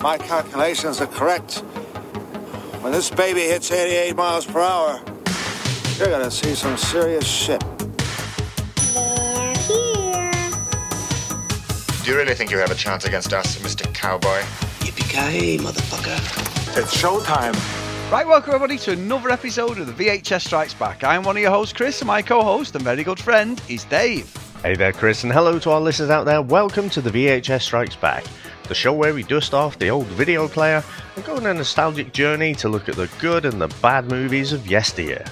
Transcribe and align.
my 0.00 0.16
calculations 0.16 1.00
are 1.00 1.06
correct, 1.06 1.58
when 2.82 2.92
this 2.92 3.10
baby 3.10 3.40
hits 3.40 3.70
88 3.70 4.14
miles 4.16 4.46
per 4.46 4.60
hour, 4.60 5.00
you're 5.96 6.08
gonna 6.08 6.30
see 6.30 6.54
some 6.54 6.76
serious 6.76 7.26
shit. 7.26 7.62
They're 8.94 9.54
here. 9.54 10.30
Do 12.04 12.10
you 12.10 12.16
really 12.16 12.34
think 12.34 12.50
you 12.50 12.58
have 12.58 12.70
a 12.70 12.76
chance 12.76 13.04
against 13.04 13.32
us, 13.32 13.56
Mr. 13.58 13.92
Cowboy? 13.92 14.40
Yippee-ki-yay, 14.80 15.58
motherfucker. 15.58 16.16
It's 16.76 16.96
showtime. 16.96 17.54
Right, 18.12 18.26
welcome 18.26 18.54
everybody 18.54 18.78
to 18.78 18.92
another 18.92 19.30
episode 19.30 19.78
of 19.78 19.86
the 19.86 19.92
VHS 19.92 20.46
Strikes 20.46 20.74
Back. 20.74 21.02
I'm 21.02 21.24
one 21.24 21.36
of 21.36 21.42
your 21.42 21.50
hosts, 21.50 21.74
Chris, 21.74 22.00
and 22.00 22.06
my 22.06 22.22
co-host 22.22 22.74
and 22.74 22.84
very 22.84 23.02
good 23.02 23.18
friend 23.18 23.60
is 23.68 23.84
Dave. 23.84 24.32
Hey 24.64 24.74
there, 24.74 24.92
Chris, 24.92 25.22
and 25.22 25.32
hello 25.32 25.60
to 25.60 25.70
our 25.70 25.80
listeners 25.80 26.10
out 26.10 26.24
there. 26.24 26.42
Welcome 26.42 26.90
to 26.90 27.00
the 27.00 27.10
VHS 27.10 27.62
Strikes 27.62 27.94
Back, 27.94 28.24
the 28.64 28.74
show 28.74 28.92
where 28.92 29.14
we 29.14 29.22
dust 29.22 29.54
off 29.54 29.78
the 29.78 29.88
old 29.88 30.08
video 30.08 30.48
player 30.48 30.82
and 31.14 31.24
go 31.24 31.36
on 31.36 31.46
a 31.46 31.54
nostalgic 31.54 32.12
journey 32.12 32.56
to 32.56 32.68
look 32.68 32.88
at 32.88 32.96
the 32.96 33.08
good 33.20 33.44
and 33.44 33.60
the 33.60 33.68
bad 33.80 34.10
movies 34.10 34.52
of 34.52 34.66
yesteryear. 34.66 35.24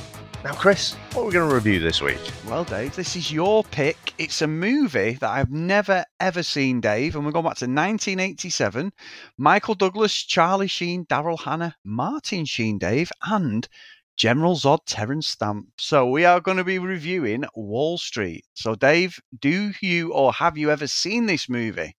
Now, 0.45 0.53
Chris, 0.53 0.95
what 1.13 1.23
are 1.23 1.25
we 1.27 1.33
going 1.33 1.49
to 1.49 1.55
review 1.57 1.81
this 1.81 2.01
week? 2.01 2.21
Well, 2.47 2.63
Dave, 2.63 2.95
this 2.95 3.17
is 3.17 3.33
your 3.33 3.65
pick. 3.65 4.15
It's 4.17 4.43
a 4.43 4.47
movie 4.47 5.15
that 5.15 5.29
I've 5.29 5.51
never 5.51 6.05
ever 6.21 6.45
seen, 6.45 6.81
Dave, 6.81 7.17
and 7.17 7.27
we're 7.27 7.33
going 7.33 7.47
back 7.47 7.57
to 7.57 7.65
1987. 7.65 8.93
Michael 9.39 9.75
Douglas, 9.75 10.15
Charlie 10.23 10.69
Sheen, 10.69 11.05
Daryl 11.05 11.41
Hannah, 11.41 11.75
Martin 11.83 12.45
Sheen, 12.45 12.79
Dave, 12.79 13.11
and 13.25 13.69
General 14.17 14.55
Zod 14.55 14.81
Terence 14.87 15.27
Stamp. 15.27 15.69
So 15.79 16.07
we 16.07 16.25
are 16.25 16.41
going 16.41 16.57
to 16.57 16.65
be 16.65 16.79
reviewing 16.79 17.45
Wall 17.55 17.99
Street. 17.99 18.45
So, 18.55 18.75
Dave, 18.75 19.21
do 19.39 19.73
you 19.81 20.13
or 20.13 20.33
have 20.33 20.57
you 20.57 20.71
ever 20.71 20.87
seen 20.87 21.27
this 21.27 21.49
movie? 21.49 21.97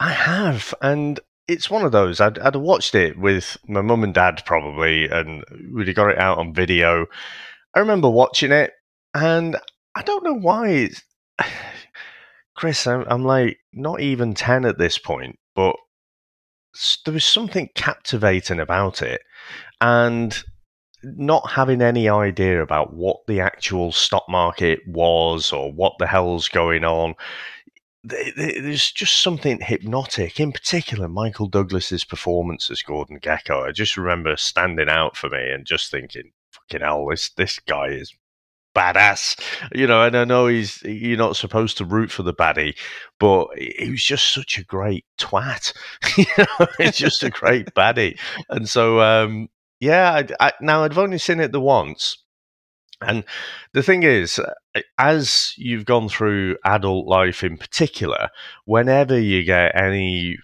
I 0.00 0.10
have, 0.10 0.74
and 0.82 1.20
it's 1.46 1.70
one 1.70 1.84
of 1.84 1.92
those. 1.92 2.20
I'd, 2.20 2.38
I'd 2.38 2.56
watched 2.56 2.94
it 2.94 3.18
with 3.18 3.56
my 3.68 3.80
mum 3.80 4.02
and 4.02 4.12
dad 4.12 4.42
probably, 4.44 5.08
and 5.08 5.44
we'd 5.72 5.86
have 5.86 5.96
got 5.96 6.10
it 6.10 6.18
out 6.18 6.38
on 6.38 6.54
video. 6.54 7.06
I 7.74 7.78
remember 7.78 8.10
watching 8.10 8.50
it, 8.50 8.72
and 9.14 9.56
I 9.94 10.02
don't 10.02 10.24
know 10.24 10.34
why. 10.34 10.68
It's, 10.68 11.02
Chris, 12.56 12.86
I'm, 12.86 13.04
I'm 13.06 13.24
like 13.24 13.58
not 13.72 14.00
even 14.00 14.34
10 14.34 14.64
at 14.64 14.78
this 14.78 14.98
point, 14.98 15.38
but 15.54 15.76
there 17.04 17.14
was 17.14 17.24
something 17.24 17.68
captivating 17.74 18.60
about 18.60 19.02
it. 19.02 19.20
And 19.80 20.42
not 21.02 21.50
having 21.50 21.82
any 21.82 22.08
idea 22.08 22.62
about 22.62 22.94
what 22.94 23.26
the 23.26 23.40
actual 23.40 23.92
stock 23.92 24.24
market 24.28 24.80
was 24.86 25.52
or 25.52 25.72
what 25.72 25.94
the 25.98 26.06
hell's 26.06 26.48
going 26.48 26.84
on, 26.84 27.14
th- 28.08 28.34
th- 28.34 28.62
there's 28.62 28.90
just 28.90 29.22
something 29.22 29.60
hypnotic. 29.60 30.40
In 30.40 30.52
particular, 30.52 31.08
Michael 31.08 31.48
Douglas's 31.48 32.04
performance 32.04 32.70
as 32.70 32.82
Gordon 32.82 33.20
Gekko. 33.20 33.68
I 33.68 33.72
just 33.72 33.96
remember 33.96 34.36
standing 34.36 34.88
out 34.88 35.16
for 35.16 35.28
me 35.28 35.50
and 35.50 35.66
just 35.66 35.90
thinking, 35.90 36.32
"Fucking 36.52 36.80
hell, 36.80 37.06
this 37.06 37.30
this 37.30 37.58
guy 37.58 37.88
is 37.88 38.14
badass." 38.74 39.40
You 39.74 39.86
know, 39.86 40.02
and 40.02 40.16
I 40.16 40.24
know 40.24 40.46
he's 40.46 40.82
you're 40.82 41.18
not 41.18 41.36
supposed 41.36 41.78
to 41.78 41.84
root 41.84 42.10
for 42.10 42.22
the 42.22 42.34
baddie, 42.34 42.76
but 43.18 43.48
he 43.56 43.90
was 43.90 44.04
just 44.04 44.32
such 44.32 44.58
a 44.58 44.64
great 44.64 45.04
twat. 45.18 45.72
you 46.16 46.26
know, 46.38 46.90
just 46.90 47.22
a 47.22 47.30
great 47.30 47.74
baddie, 47.74 48.18
and 48.48 48.68
so 48.68 49.00
um, 49.00 49.48
yeah. 49.82 50.22
I, 50.40 50.48
I, 50.48 50.52
now 50.60 50.84
I've 50.84 50.98
only 50.98 51.18
seen 51.18 51.40
it 51.40 51.52
the 51.52 51.60
once. 51.60 52.18
And 53.00 53.24
the 53.74 53.82
thing 53.82 54.04
is, 54.04 54.38
uh, 54.38 54.80
as 54.98 55.54
you've 55.56 55.84
gone 55.86 56.08
through 56.08 56.56
adult 56.64 57.06
life 57.06 57.42
in 57.42 57.56
particular, 57.58 58.28
whenever 58.64 59.18
you 59.18 59.44
get 59.44 59.76
any 59.76 60.38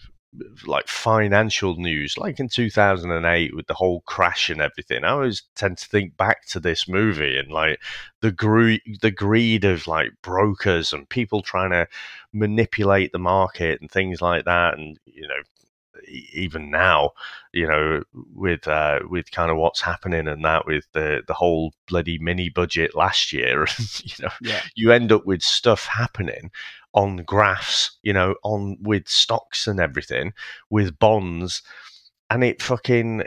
like 0.67 0.89
financial 0.89 1.77
news, 1.77 2.17
like 2.19 2.41
in 2.41 2.49
2008 2.49 3.55
with 3.55 3.67
the 3.69 3.75
whole 3.75 4.03
crash 4.03 4.51
and 4.51 4.61
everything, 4.61 5.05
I 5.05 5.11
always 5.11 5.43
tend 5.55 5.79
to 5.79 5.87
think 5.89 6.17
back 6.17 6.47
to 6.49 6.61
this 6.61 6.89
movie 6.89 7.39
and 7.39 7.51
like 7.51 7.81
the 8.23 8.33
gre- 8.33 8.85
the 9.03 9.13
greed 9.13 9.65
of 9.65 9.87
like 9.87 10.11
brokers 10.23 10.93
and 10.93 11.09
people 11.09 11.43
trying 11.43 11.71
to 11.71 11.87
manipulate 12.33 13.13
the 13.13 13.19
market 13.19 13.81
and 13.81 13.91
things 13.91 14.21
like 14.21 14.45
that, 14.47 14.79
and 14.79 14.99
you 15.07 15.29
know 15.29 15.43
even 16.07 16.71
now, 16.71 17.11
you 17.53 17.67
know, 17.67 18.03
with 18.35 18.67
uh, 18.69 19.01
with 19.09 19.31
kind 19.31 19.51
of 19.51 19.57
what's 19.57 19.81
happening 19.81 20.29
and 20.29 20.45
that 20.45 20.67
with 20.67 20.87
the 20.93 21.23
the 21.27 21.35
whole 21.35 21.73
bloody 21.87 22.19
mini 22.19 22.49
budget 22.49 22.95
last 22.95 23.33
year, 23.33 23.67
you 24.03 24.15
know, 24.25 24.31
Yeah. 24.41 24.63
you 24.75 24.93
end 24.93 25.13
up 25.13 25.27
with 25.27 25.43
stuff 25.43 25.87
happening 25.87 26.51
on 26.95 27.19
graphs, 27.19 27.99
you 28.03 28.13
know, 28.13 28.35
on 28.43 28.77
with 28.81 29.09
stocks 29.09 29.67
and 29.67 29.79
everything, 29.81 30.33
with 30.71 30.99
bonds, 30.99 31.63
and 32.31 32.45
it 32.45 32.61
fucking 32.63 33.25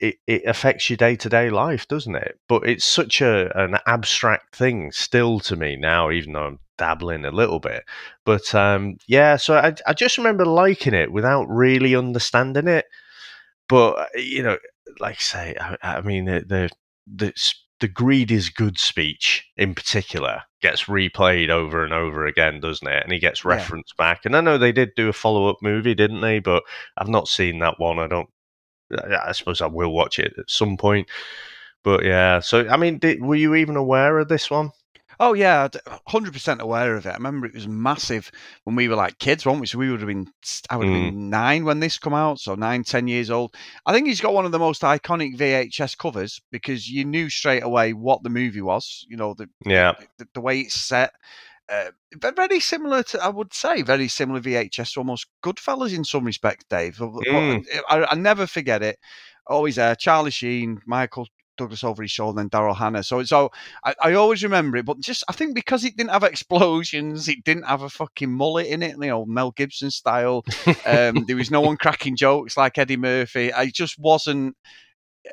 it, 0.00 0.16
it, 0.26 0.42
affects 0.46 0.88
your 0.88 0.96
day 0.96 1.16
to 1.16 1.28
day 1.28 1.50
life, 1.50 1.88
doesn't 1.88 2.16
it? 2.16 2.38
But 2.48 2.68
it's 2.68 2.84
such 2.84 3.20
a 3.20 3.56
an 3.58 3.78
abstract 3.86 4.54
thing 4.56 4.92
still 4.92 5.40
to 5.40 5.56
me 5.56 5.76
now, 5.76 6.10
even 6.10 6.32
though 6.32 6.46
I'm 6.46 6.58
dabbling 6.78 7.24
a 7.24 7.30
little 7.30 7.60
bit. 7.60 7.84
But 8.24 8.54
um, 8.54 8.96
yeah, 9.06 9.36
so 9.36 9.56
I 9.56 9.74
I 9.86 9.92
just 9.92 10.18
remember 10.18 10.44
liking 10.46 10.94
it 10.94 11.12
without 11.12 11.46
really 11.48 11.94
understanding 11.96 12.68
it. 12.68 12.86
But 13.68 13.92
uh, 13.98 14.06
you 14.16 14.42
know, 14.42 14.58
like 15.00 15.16
I 15.16 15.20
say, 15.22 15.56
I, 15.60 15.76
I 15.82 16.00
mean 16.02 16.26
the 16.26 16.44
the 16.46 16.70
the, 17.06 17.32
the 17.80 17.88
greed 17.88 18.30
is 18.30 18.48
good 18.50 18.78
speech 18.78 19.46
in 19.56 19.74
particular 19.74 20.42
gets 20.62 20.84
replayed 20.84 21.50
over 21.50 21.84
and 21.84 21.92
over 21.92 22.24
again, 22.26 22.60
doesn't 22.60 22.88
it? 22.88 23.02
And 23.04 23.12
he 23.12 23.18
gets 23.18 23.44
Yeah. 23.44 23.50
referenced 23.50 23.96
back. 23.98 24.24
And 24.24 24.34
I 24.36 24.40
know 24.40 24.56
they 24.56 24.72
did 24.72 24.90
do 24.96 25.08
a 25.10 25.12
follow 25.12 25.48
up 25.48 25.58
movie, 25.62 25.94
didn't 25.94 26.22
they? 26.22 26.38
But 26.38 26.62
I've 26.96 27.08
not 27.08 27.28
seen 27.28 27.58
that 27.60 27.78
one. 27.78 27.98
I 27.98 28.06
don't. 28.06 28.28
I 28.92 29.28
I 29.28 29.32
suppose 29.32 29.60
I 29.60 29.66
will 29.66 29.92
watch 29.92 30.18
it 30.18 30.34
at 30.38 30.50
some 30.50 30.76
point. 30.76 31.08
But 31.84 32.04
yeah, 32.04 32.40
so 32.40 32.68
I 32.68 32.76
mean, 32.76 32.98
did, 32.98 33.22
were 33.22 33.34
you 33.36 33.54
even 33.54 33.76
aware 33.76 34.18
of 34.18 34.28
this 34.28 34.50
one? 34.50 34.70
Oh 35.20 35.32
yeah, 35.32 35.68
hundred 36.06 36.32
percent 36.32 36.60
aware 36.60 36.96
of 36.96 37.06
it. 37.06 37.10
I 37.10 37.14
remember 37.14 37.46
it 37.46 37.54
was 37.54 37.68
massive 37.68 38.30
when 38.64 38.76
we 38.76 38.88
were 38.88 38.96
like 38.96 39.18
kids, 39.18 39.46
weren't 39.46 39.60
we? 39.60 39.66
So 39.66 39.78
we 39.78 39.90
would 39.90 40.00
have 40.00 40.08
been, 40.08 40.28
I 40.70 40.76
would 40.76 40.86
have 40.86 40.94
been 40.94 41.30
nine 41.30 41.64
when 41.64 41.80
this 41.80 41.98
come 41.98 42.14
out, 42.14 42.40
so 42.40 42.54
nine, 42.54 42.84
ten 42.84 43.08
years 43.08 43.30
old. 43.30 43.54
I 43.86 43.92
think 43.92 44.06
he's 44.06 44.20
got 44.20 44.34
one 44.34 44.44
of 44.44 44.52
the 44.52 44.58
most 44.58 44.82
iconic 44.82 45.36
VHS 45.36 45.96
covers 45.96 46.40
because 46.50 46.88
you 46.88 47.04
knew 47.04 47.28
straight 47.28 47.62
away 47.62 47.92
what 47.92 48.22
the 48.22 48.30
movie 48.30 48.62
was. 48.62 49.06
You 49.08 49.16
know 49.16 49.34
the 49.34 49.48
Yeah, 49.64 49.94
the, 50.18 50.26
the 50.34 50.40
way 50.40 50.60
it's 50.60 50.74
set. 50.74 51.12
Uh, 51.68 51.90
ve- 52.14 52.30
very 52.36 52.60
similar 52.60 53.02
to, 53.02 53.22
I 53.24 53.28
would 53.28 53.54
say, 53.54 53.80
very 53.82 54.08
similar 54.08 54.40
VHS 54.40 54.92
to 54.92 55.00
almost 55.00 55.26
Goodfellas 55.42 55.94
in 55.96 56.04
some 56.04 56.24
respect, 56.24 56.66
Dave. 56.68 56.96
Mm. 56.96 57.64
I, 57.88 58.04
I 58.10 58.14
never 58.16 58.46
forget 58.46 58.82
it. 58.82 58.98
Always 59.46 59.76
there, 59.76 59.94
Charlie 59.94 60.30
Sheen, 60.30 60.80
Michael 60.86 61.26
Douglas 61.56 61.84
over 61.84 62.02
his 62.02 62.10
shoulder, 62.10 62.40
and 62.40 62.50
Daryl 62.50 62.76
Hannah. 62.76 63.02
So 63.02 63.22
all 63.32 63.52
I, 63.84 63.94
I 64.02 64.14
always 64.14 64.42
remember 64.42 64.76
it, 64.76 64.86
but 64.86 65.00
just 65.00 65.24
I 65.28 65.32
think 65.32 65.54
because 65.54 65.84
it 65.84 65.96
didn't 65.96 66.10
have 66.10 66.24
explosions, 66.24 67.28
it 67.28 67.44
didn't 67.44 67.64
have 67.64 67.82
a 67.82 67.88
fucking 67.90 68.30
mullet 68.30 68.66
in 68.66 68.82
it, 68.82 68.96
you 69.00 69.08
know, 69.08 69.24
Mel 69.26 69.50
Gibson 69.52 69.90
style. 69.90 70.44
Um, 70.86 71.24
there 71.26 71.36
was 71.36 71.50
no 71.50 71.60
one 71.60 71.76
cracking 71.76 72.16
jokes 72.16 72.56
like 72.56 72.78
Eddie 72.78 72.96
Murphy. 72.96 73.52
I 73.52 73.66
just 73.66 73.98
wasn't 73.98 74.56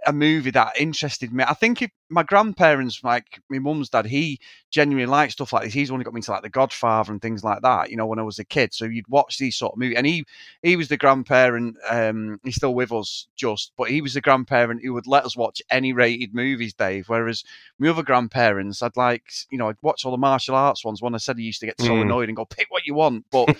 a 0.07 0.13
movie 0.13 0.51
that 0.51 0.73
interested 0.79 1.33
me. 1.33 1.43
I 1.47 1.53
think 1.53 1.81
if 1.81 1.91
my 2.09 2.23
grandparents, 2.23 3.03
like 3.03 3.41
my 3.49 3.59
mum's 3.59 3.89
dad, 3.89 4.05
he 4.05 4.39
genuinely 4.69 5.05
liked 5.09 5.33
stuff 5.33 5.53
like 5.53 5.63
this. 5.65 5.73
He's 5.73 5.91
only 5.91 6.03
got 6.05 6.13
me 6.13 6.19
into 6.19 6.31
like 6.31 6.43
The 6.43 6.49
Godfather 6.49 7.11
and 7.11 7.21
things 7.21 7.43
like 7.43 7.61
that. 7.61 7.89
You 7.89 7.97
know, 7.97 8.05
when 8.05 8.19
I 8.19 8.23
was 8.23 8.39
a 8.39 8.45
kid, 8.45 8.73
so 8.73 8.85
you'd 8.85 9.07
watch 9.07 9.37
these 9.37 9.55
sort 9.55 9.73
of 9.73 9.79
movies, 9.79 9.97
and 9.97 10.07
he 10.07 10.25
he 10.63 10.75
was 10.75 10.87
the 10.87 10.97
grandparent. 10.97 11.75
Um, 11.89 12.39
he's 12.43 12.55
still 12.55 12.73
with 12.73 12.91
us, 12.91 13.27
just, 13.35 13.71
but 13.77 13.89
he 13.89 14.01
was 14.01 14.13
the 14.13 14.21
grandparent 14.21 14.81
who 14.83 14.93
would 14.93 15.07
let 15.07 15.25
us 15.25 15.35
watch 15.37 15.61
any 15.69 15.93
rated 15.93 16.33
movies, 16.33 16.73
Dave. 16.73 17.09
Whereas 17.09 17.43
my 17.79 17.89
other 17.89 18.03
grandparents, 18.03 18.81
I'd 18.81 18.97
like, 18.97 19.31
you 19.51 19.57
know, 19.57 19.69
I'd 19.69 19.75
watch 19.81 20.05
all 20.05 20.11
the 20.11 20.17
martial 20.17 20.55
arts 20.55 20.85
ones. 20.85 21.01
When 21.01 21.15
I 21.15 21.17
said 21.17 21.37
he 21.37 21.43
used 21.45 21.59
to 21.61 21.65
get 21.67 21.81
so 21.81 21.95
Mm. 21.95 22.01
annoyed 22.03 22.29
and 22.29 22.35
go, 22.35 22.45
pick 22.45 22.67
what 22.69 22.85
you 22.85 22.93
want, 22.93 23.25
but. 23.31 23.49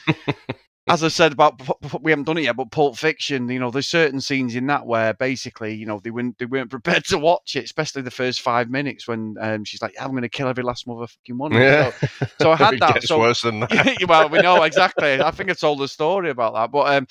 As 0.88 1.04
I 1.04 1.10
said 1.10 1.32
about 1.32 1.62
we 2.02 2.12
haven't 2.12 2.26
done 2.26 2.40
it 2.40 2.44
yet, 2.44 2.56
but 2.56 2.72
Pulp 2.72 2.98
Fiction, 2.98 3.48
you 3.50 3.60
know, 3.60 3.70
there's 3.70 3.88
certain 3.88 4.20
scenes 4.20 4.56
in 4.56 4.66
that 4.68 4.88
where 4.88 5.14
basically, 5.14 5.76
you 5.76 5.86
know, 5.86 6.00
they 6.00 6.10
weren't 6.10 6.38
they 6.40 6.46
weren't 6.46 6.72
prepared 6.72 7.06
to 7.06 7.20
watch 7.20 7.56
it, 7.56 7.64
especially 7.66 8.02
the 8.02 8.10
first 8.12 8.42
five 8.42 8.70
minutes 8.70 9.08
when 9.08 9.36
um, 9.40 9.64
she's 9.64 9.82
like, 9.82 9.94
"I'm 10.02 10.10
going 10.12 10.24
to 10.24 10.30
kill 10.30 10.48
every 10.48 10.64
last 10.64 10.88
motherfucking 10.88 11.38
one." 11.38 11.54
of 11.54 11.60
you." 11.60 11.66
yeah. 11.66 11.92
So, 11.92 12.28
so 12.42 12.52
I 12.52 12.56
had 12.58 12.74
it 12.74 12.80
that. 12.80 12.94
gets 12.96 13.08
so 13.08 13.20
worse 13.20 13.42
than 13.44 13.60
that. 13.62 14.06
well, 14.08 14.28
we 14.30 14.42
know 14.42 14.64
exactly. 14.64 15.22
I 15.22 15.30
think 15.32 15.52
I 15.52 15.54
told 15.54 15.80
the 15.80 15.88
story 15.88 16.32
about 16.32 16.56
that, 16.56 16.72
but 16.72 16.96
um, 16.96 17.08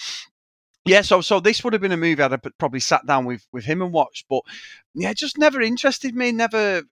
yeah. 0.84 1.02
So, 1.02 1.20
so 1.20 1.38
this 1.38 1.62
would 1.62 1.72
have 1.72 1.82
been 1.82 1.92
a 1.92 1.96
movie 1.96 2.22
I'd 2.22 2.32
have 2.32 2.42
probably 2.58 2.80
sat 2.80 3.06
down 3.06 3.24
with 3.24 3.46
with 3.52 3.64
him 3.64 3.82
and 3.82 3.92
watched, 3.92 4.26
but 4.28 4.42
yeah, 4.94 5.10
it 5.10 5.16
just 5.16 5.38
never 5.38 5.60
interested 5.60 6.16
me. 6.16 6.32
Never 6.32 6.82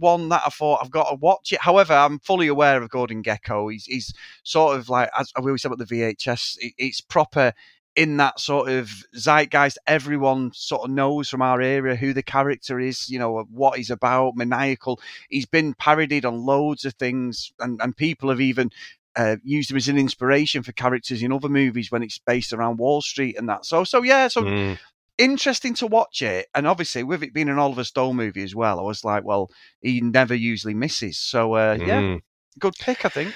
one 0.00 0.28
that 0.30 0.42
I 0.44 0.50
thought 0.50 0.80
I've 0.82 0.90
got 0.90 1.10
to 1.10 1.14
watch 1.16 1.52
it. 1.52 1.60
However, 1.60 1.92
I'm 1.94 2.18
fully 2.18 2.48
aware 2.48 2.82
of 2.82 2.90
Gordon 2.90 3.22
Gekko. 3.22 3.70
He's 3.72 3.84
he's 3.84 4.12
sort 4.42 4.76
of 4.76 4.88
like 4.88 5.10
as 5.18 5.32
we 5.40 5.46
always 5.50 5.62
said 5.62 5.72
about 5.72 5.86
the 5.86 5.94
VHS. 5.94 6.56
it- 6.60 6.74
it's 6.78 7.00
proper 7.00 7.52
in 7.96 8.16
that 8.18 8.38
sort 8.40 8.68
of 8.70 8.88
zeitgeist. 9.16 9.76
Everyone 9.86 10.52
sort 10.54 10.82
of 10.84 10.90
knows 10.90 11.28
from 11.28 11.42
our 11.42 11.60
area 11.60 11.96
who 11.96 12.12
the 12.12 12.22
character 12.22 12.78
is. 12.80 13.08
You 13.10 13.18
know 13.18 13.44
what 13.50 13.76
he's 13.78 13.90
about. 13.90 14.36
Maniacal. 14.36 15.00
He's 15.28 15.46
been 15.46 15.74
parodied 15.74 16.24
on 16.24 16.44
loads 16.46 16.84
of 16.84 16.94
things, 16.94 17.52
and 17.60 17.80
and 17.82 17.96
people 17.96 18.28
have 18.30 18.40
even 18.40 18.70
uh, 19.16 19.36
used 19.42 19.70
him 19.72 19.76
as 19.76 19.88
an 19.88 19.98
inspiration 19.98 20.62
for 20.62 20.70
characters 20.72 21.20
in 21.22 21.32
other 21.32 21.48
movies 21.48 21.90
when 21.90 22.02
it's 22.02 22.18
based 22.18 22.52
around 22.52 22.78
Wall 22.78 23.02
Street 23.02 23.36
and 23.36 23.48
that. 23.48 23.66
So, 23.66 23.82
so 23.82 24.02
yeah, 24.04 24.28
so 24.28 24.42
Mm. 24.44 24.78
Interesting 25.20 25.74
to 25.74 25.86
watch 25.86 26.22
it. 26.22 26.46
And 26.54 26.66
obviously, 26.66 27.02
with 27.02 27.22
it 27.22 27.34
being 27.34 27.48
an 27.48 27.58
Oliver 27.58 27.84
Stone 27.84 28.16
movie 28.16 28.42
as 28.42 28.54
well, 28.54 28.80
I 28.80 28.82
was 28.82 29.04
like, 29.04 29.24
well, 29.24 29.50
he 29.80 30.00
never 30.00 30.34
usually 30.34 30.74
misses. 30.74 31.18
So, 31.18 31.54
uh, 31.54 31.76
yeah, 31.80 32.00
Mm. 32.00 32.20
good 32.58 32.74
pick, 32.80 33.04
I 33.04 33.08
think. 33.10 33.34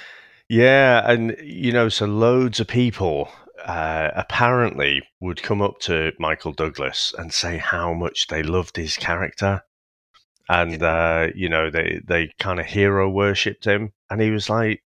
Yeah, 0.49 1.11
and 1.11 1.37
you 1.43 1.73
know, 1.73 1.89
so 1.89 2.07
loads 2.07 2.61
of 2.61 2.67
people 2.67 3.29
uh, 3.65 4.11
apparently 4.15 5.03
would 5.21 5.43
come 5.43 5.63
up 5.63 5.79
to 5.81 6.13
Michael 6.19 6.53
Douglas 6.53 7.15
and 7.17 7.33
say 7.33 7.57
how 7.57 7.95
much 7.95 8.27
they 8.27 8.43
loved 8.43 8.77
his 8.77 8.97
character, 8.97 9.63
and 10.49 10.83
uh, 10.83 11.29
you 11.35 11.49
know, 11.49 11.71
they 11.71 12.01
they 12.07 12.31
kind 12.39 12.61
of 12.61 12.67
hero 12.67 13.09
worshipped 13.09 13.65
him, 13.65 13.93
and 14.11 14.21
he 14.21 14.31
was 14.31 14.51
like, 14.51 14.83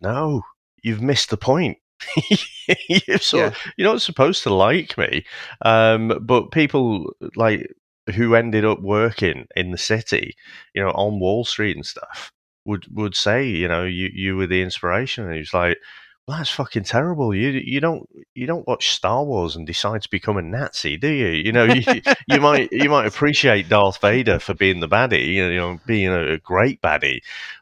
"No, 0.00 0.42
you've 0.82 1.02
missed 1.02 1.28
the 1.30 1.36
point." 1.36 1.76
you're, 3.06 3.18
sort 3.18 3.48
of- 3.48 3.58
you're 3.76 3.90
not 3.90 4.02
supposed 4.02 4.42
to 4.44 4.54
like 4.54 4.96
me, 4.98 5.24
um, 5.64 6.18
but 6.22 6.50
people 6.50 7.12
like 7.36 7.72
who 8.14 8.34
ended 8.34 8.64
up 8.64 8.80
working 8.80 9.46
in 9.56 9.70
the 9.70 9.78
city, 9.78 10.34
you 10.74 10.82
know, 10.82 10.90
on 10.90 11.20
Wall 11.20 11.44
Street 11.44 11.76
and 11.76 11.86
stuff, 11.86 12.30
would 12.64 12.86
would 12.90 13.14
say, 13.14 13.46
you 13.46 13.68
know, 13.68 13.84
you 13.84 14.10
you 14.12 14.36
were 14.36 14.46
the 14.46 14.62
inspiration. 14.62 15.24
And 15.24 15.32
he 15.34 15.38
was 15.40 15.54
like, 15.54 15.78
well, 16.26 16.36
that's 16.38 16.50
fucking 16.50 16.84
terrible. 16.84 17.34
You 17.34 17.50
you 17.50 17.80
don't 17.80 18.08
you 18.34 18.46
don't 18.46 18.66
watch 18.66 18.90
Star 18.92 19.24
Wars 19.24 19.56
and 19.56 19.66
decide 19.66 20.02
to 20.02 20.08
become 20.10 20.36
a 20.36 20.42
Nazi, 20.42 20.96
do 20.96 21.08
you? 21.08 21.28
You 21.28 21.52
know, 21.52 21.64
you, 21.64 21.82
you 22.28 22.40
might 22.40 22.70
you 22.72 22.88
might 22.88 23.06
appreciate 23.06 23.68
Darth 23.68 24.00
Vader 24.00 24.38
for 24.38 24.54
being 24.54 24.80
the 24.80 24.88
baddie, 24.88 25.34
you 25.34 25.54
know, 25.54 25.78
being 25.86 26.08
a, 26.08 26.32
a 26.34 26.38
great 26.38 26.80
baddie, 26.80 27.20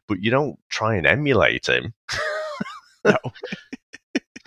but 0.09 0.23
you 0.23 0.31
don't 0.31 0.59
try 0.69 0.97
and 0.97 1.07
emulate 1.07 1.67
him. 1.67 1.95
No. 3.05 3.17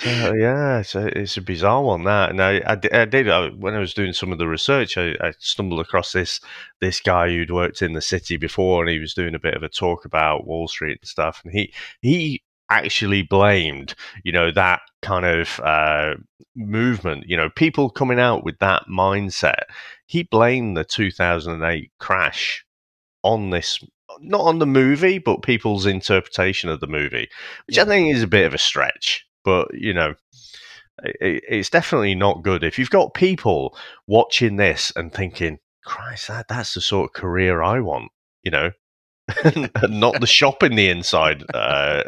So, 0.04 0.34
yeah, 0.34 0.80
it's 0.80 0.96
a, 0.96 1.08
it's 1.18 1.38
a 1.38 1.42
bizarre 1.42 1.82
one 1.82 2.04
that, 2.04 2.30
and 2.30 2.42
I, 2.42 2.58
I, 2.66 3.02
I 3.02 3.06
did 3.06 3.30
I, 3.30 3.50
when 3.50 3.74
I 3.74 3.80
was 3.80 3.94
doing 3.94 4.12
some 4.14 4.32
of 4.32 4.38
the 4.38 4.48
research, 4.48 4.98
I, 4.98 5.16
I 5.22 5.34
stumbled 5.40 5.80
across 5.80 6.12
this 6.12 6.42
this 6.82 7.00
guy 7.00 7.30
who'd 7.30 7.52
worked 7.52 7.82
in 7.82 7.94
the 7.94 8.02
city 8.02 8.38
before, 8.38 8.82
and 8.82 8.90
he 8.92 9.00
was 9.00 9.14
doing 9.14 9.34
a 9.36 9.40
bit 9.40 9.54
of 9.56 9.64
a 9.64 9.70
talk 9.70 10.06
about 10.06 10.46
Wall 10.46 10.68
Street 10.68 11.00
and 11.02 11.08
stuff, 11.08 11.42
and 11.44 11.54
he 11.54 11.74
he 12.02 12.44
actually 12.70 13.22
blamed 13.22 13.94
you 14.24 14.32
know 14.32 14.52
that 14.52 14.82
kind 15.02 15.26
of 15.26 15.60
uh, 15.62 16.16
movement, 16.56 17.26
you 17.28 17.38
know, 17.38 17.50
people 17.50 17.90
coming 17.90 18.20
out 18.20 18.44
with 18.44 18.60
that 18.60 18.84
mindset. 18.90 19.64
He 20.06 20.24
blamed 20.24 20.78
the 20.78 20.84
2008 20.84 21.92
crash 22.00 22.66
on 23.24 23.50
this. 23.50 23.80
Not 24.20 24.42
on 24.42 24.60
the 24.60 24.68
movie, 24.68 25.18
but 25.18 25.42
people's 25.42 25.86
interpretation 25.86 26.70
of 26.70 26.80
the 26.80 26.88
movie, 26.88 27.30
which 27.68 27.80
I 27.80 27.86
think 27.86 28.14
is 28.14 28.22
a 28.22 28.28
bit 28.28 28.46
of 28.46 28.54
a 28.54 28.60
stretch. 28.60 29.26
But 29.44 29.74
you 29.74 29.94
know, 29.94 30.16
it, 31.04 31.44
it's 31.48 31.70
definitely 31.70 32.16
not 32.16 32.44
good 32.44 32.64
if 32.64 32.78
you've 32.78 32.90
got 32.90 33.14
people 33.14 33.78
watching 34.08 34.56
this 34.58 34.92
and 34.96 35.14
thinking, 35.14 35.60
"Christ, 35.86 36.28
that 36.28 36.48
that's 36.48 36.74
the 36.74 36.82
sort 36.82 37.10
of 37.10 37.14
career 37.14 37.62
I 37.62 37.80
want," 37.80 38.12
you 38.44 38.52
know, 38.52 38.72
and 39.44 39.72
not 39.90 40.20
the 40.20 40.28
shop 40.40 40.64
in 40.64 40.76
the 40.76 40.90
inside 40.90 41.44
uh, 41.54 42.04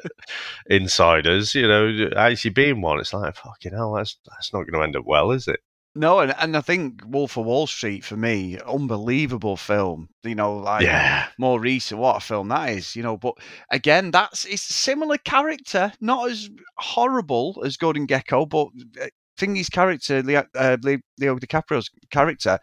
insiders. 0.68 1.56
You 1.56 1.68
know, 1.68 2.10
actually 2.16 2.52
being 2.52 2.82
one, 2.82 3.00
it's 3.00 3.14
like 3.14 3.36
fucking 3.36 3.74
hell. 3.74 3.94
That's 3.94 4.18
that's 4.30 4.54
not 4.54 4.64
going 4.64 4.74
to 4.74 4.84
end 4.84 4.96
up 4.96 5.06
well, 5.06 5.32
is 5.32 5.48
it? 5.48 5.60
No, 5.98 6.20
and, 6.20 6.36
and 6.38 6.58
I 6.58 6.62
think 6.62 7.02
Wolf 7.08 7.38
of 7.38 7.46
Wall 7.46 7.68
Street 7.68 8.04
for 8.04 8.18
me, 8.18 8.60
unbelievable 8.68 9.56
film. 9.56 10.10
You 10.24 10.36
know, 10.36 10.58
like 10.58 10.84
Yeah, 10.84 11.28
more 11.38 11.60
recent, 11.60 12.02
what 12.02 12.18
a 12.18 12.20
film 12.20 12.50
that 12.50 12.70
is. 12.70 12.96
You 12.96 13.04
know, 13.04 13.16
but 13.18 13.36
again, 13.72 14.12
that's 14.12 14.44
it's 14.44 14.70
a 14.70 14.74
similar 14.74 15.18
character, 15.18 15.94
not 16.02 16.30
as 16.30 16.50
horrible 16.78 17.64
as 17.66 17.78
Gordon 17.78 18.08
Gekko, 18.08 18.48
but 18.50 18.68
I 19.02 19.10
think 19.38 19.56
his 19.56 19.70
character, 19.70 20.22
Leo, 20.22 20.44
uh, 20.56 20.78
Le- 20.84 20.98
Leo 21.18 21.38
DiCaprio's 21.38 21.90
character, 22.12 22.60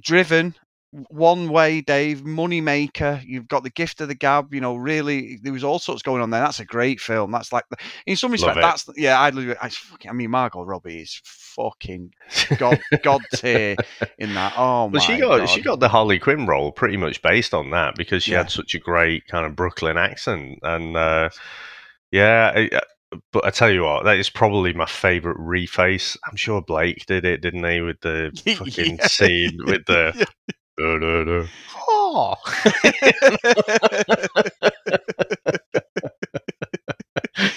driven 0.00 0.54
one 0.92 1.48
way, 1.50 1.80
Dave, 1.80 2.24
money 2.24 2.60
maker. 2.60 3.20
You've 3.24 3.48
got 3.48 3.62
the 3.64 3.70
gift 3.70 4.00
of 4.00 4.08
the 4.08 4.14
gab. 4.14 4.54
You 4.54 4.60
know, 4.60 4.76
really, 4.76 5.38
there 5.42 5.52
was 5.52 5.64
all 5.64 5.78
sorts 5.78 6.02
going 6.02 6.22
on 6.22 6.30
there. 6.30 6.40
That's 6.40 6.60
a 6.60 6.64
great 6.64 7.00
film. 7.00 7.32
That's 7.32 7.52
like, 7.52 7.64
in 8.06 8.16
some 8.16 8.32
respect, 8.32 8.56
that's 8.56 8.88
yeah. 8.96 9.18
I, 9.20 9.28
I, 9.60 9.68
fucking, 9.68 10.10
I 10.10 10.14
mean, 10.14 10.30
Margot 10.30 10.62
Robbie 10.62 11.00
is 11.00 11.20
fucking 11.24 12.12
god 12.58 12.80
god 13.02 13.22
tier 13.34 13.76
in 14.18 14.34
that. 14.34 14.54
Oh 14.56 14.88
my 14.88 14.98
she 15.00 15.18
got 15.18 15.38
god. 15.38 15.48
she 15.48 15.60
got 15.62 15.80
the 15.80 15.88
Harley 15.88 16.18
Quinn 16.18 16.46
role 16.46 16.72
pretty 16.72 16.96
much 16.96 17.20
based 17.22 17.52
on 17.54 17.70
that 17.70 17.94
because 17.96 18.22
she 18.24 18.32
Yeah. 18.32 18.38
had 18.38 18.50
such 18.50 18.74
a 18.74 18.78
great 18.78 19.26
kind 19.26 19.44
of 19.46 19.56
Brooklyn 19.56 19.96
accent 19.98 20.58
and 20.62 20.96
uh, 20.96 21.30
yeah. 22.10 22.52
I, 22.54 22.70
I- 22.72 22.80
but 23.32 23.46
I 23.46 23.50
tell 23.50 23.70
you 23.70 23.84
what, 23.84 24.04
that 24.04 24.18
is 24.18 24.28
probably 24.28 24.72
my 24.74 24.84
favorite 24.84 25.38
reface. 25.38 26.16
I'm 26.28 26.34
sure 26.36 26.60
Blake 26.60 27.06
did 27.06 27.24
it, 27.24 27.40
didn't 27.40 27.64
he, 27.64 27.80
with 27.80 28.00
the 28.00 28.32
fucking 28.58 28.96
Yeah. 28.98 29.06
scene 29.06 29.58
with 29.64 29.86
the. 29.86 30.26
Da, 30.78 30.98
da, 30.98 31.24
da. 31.24 31.46
Oh. 31.88 32.34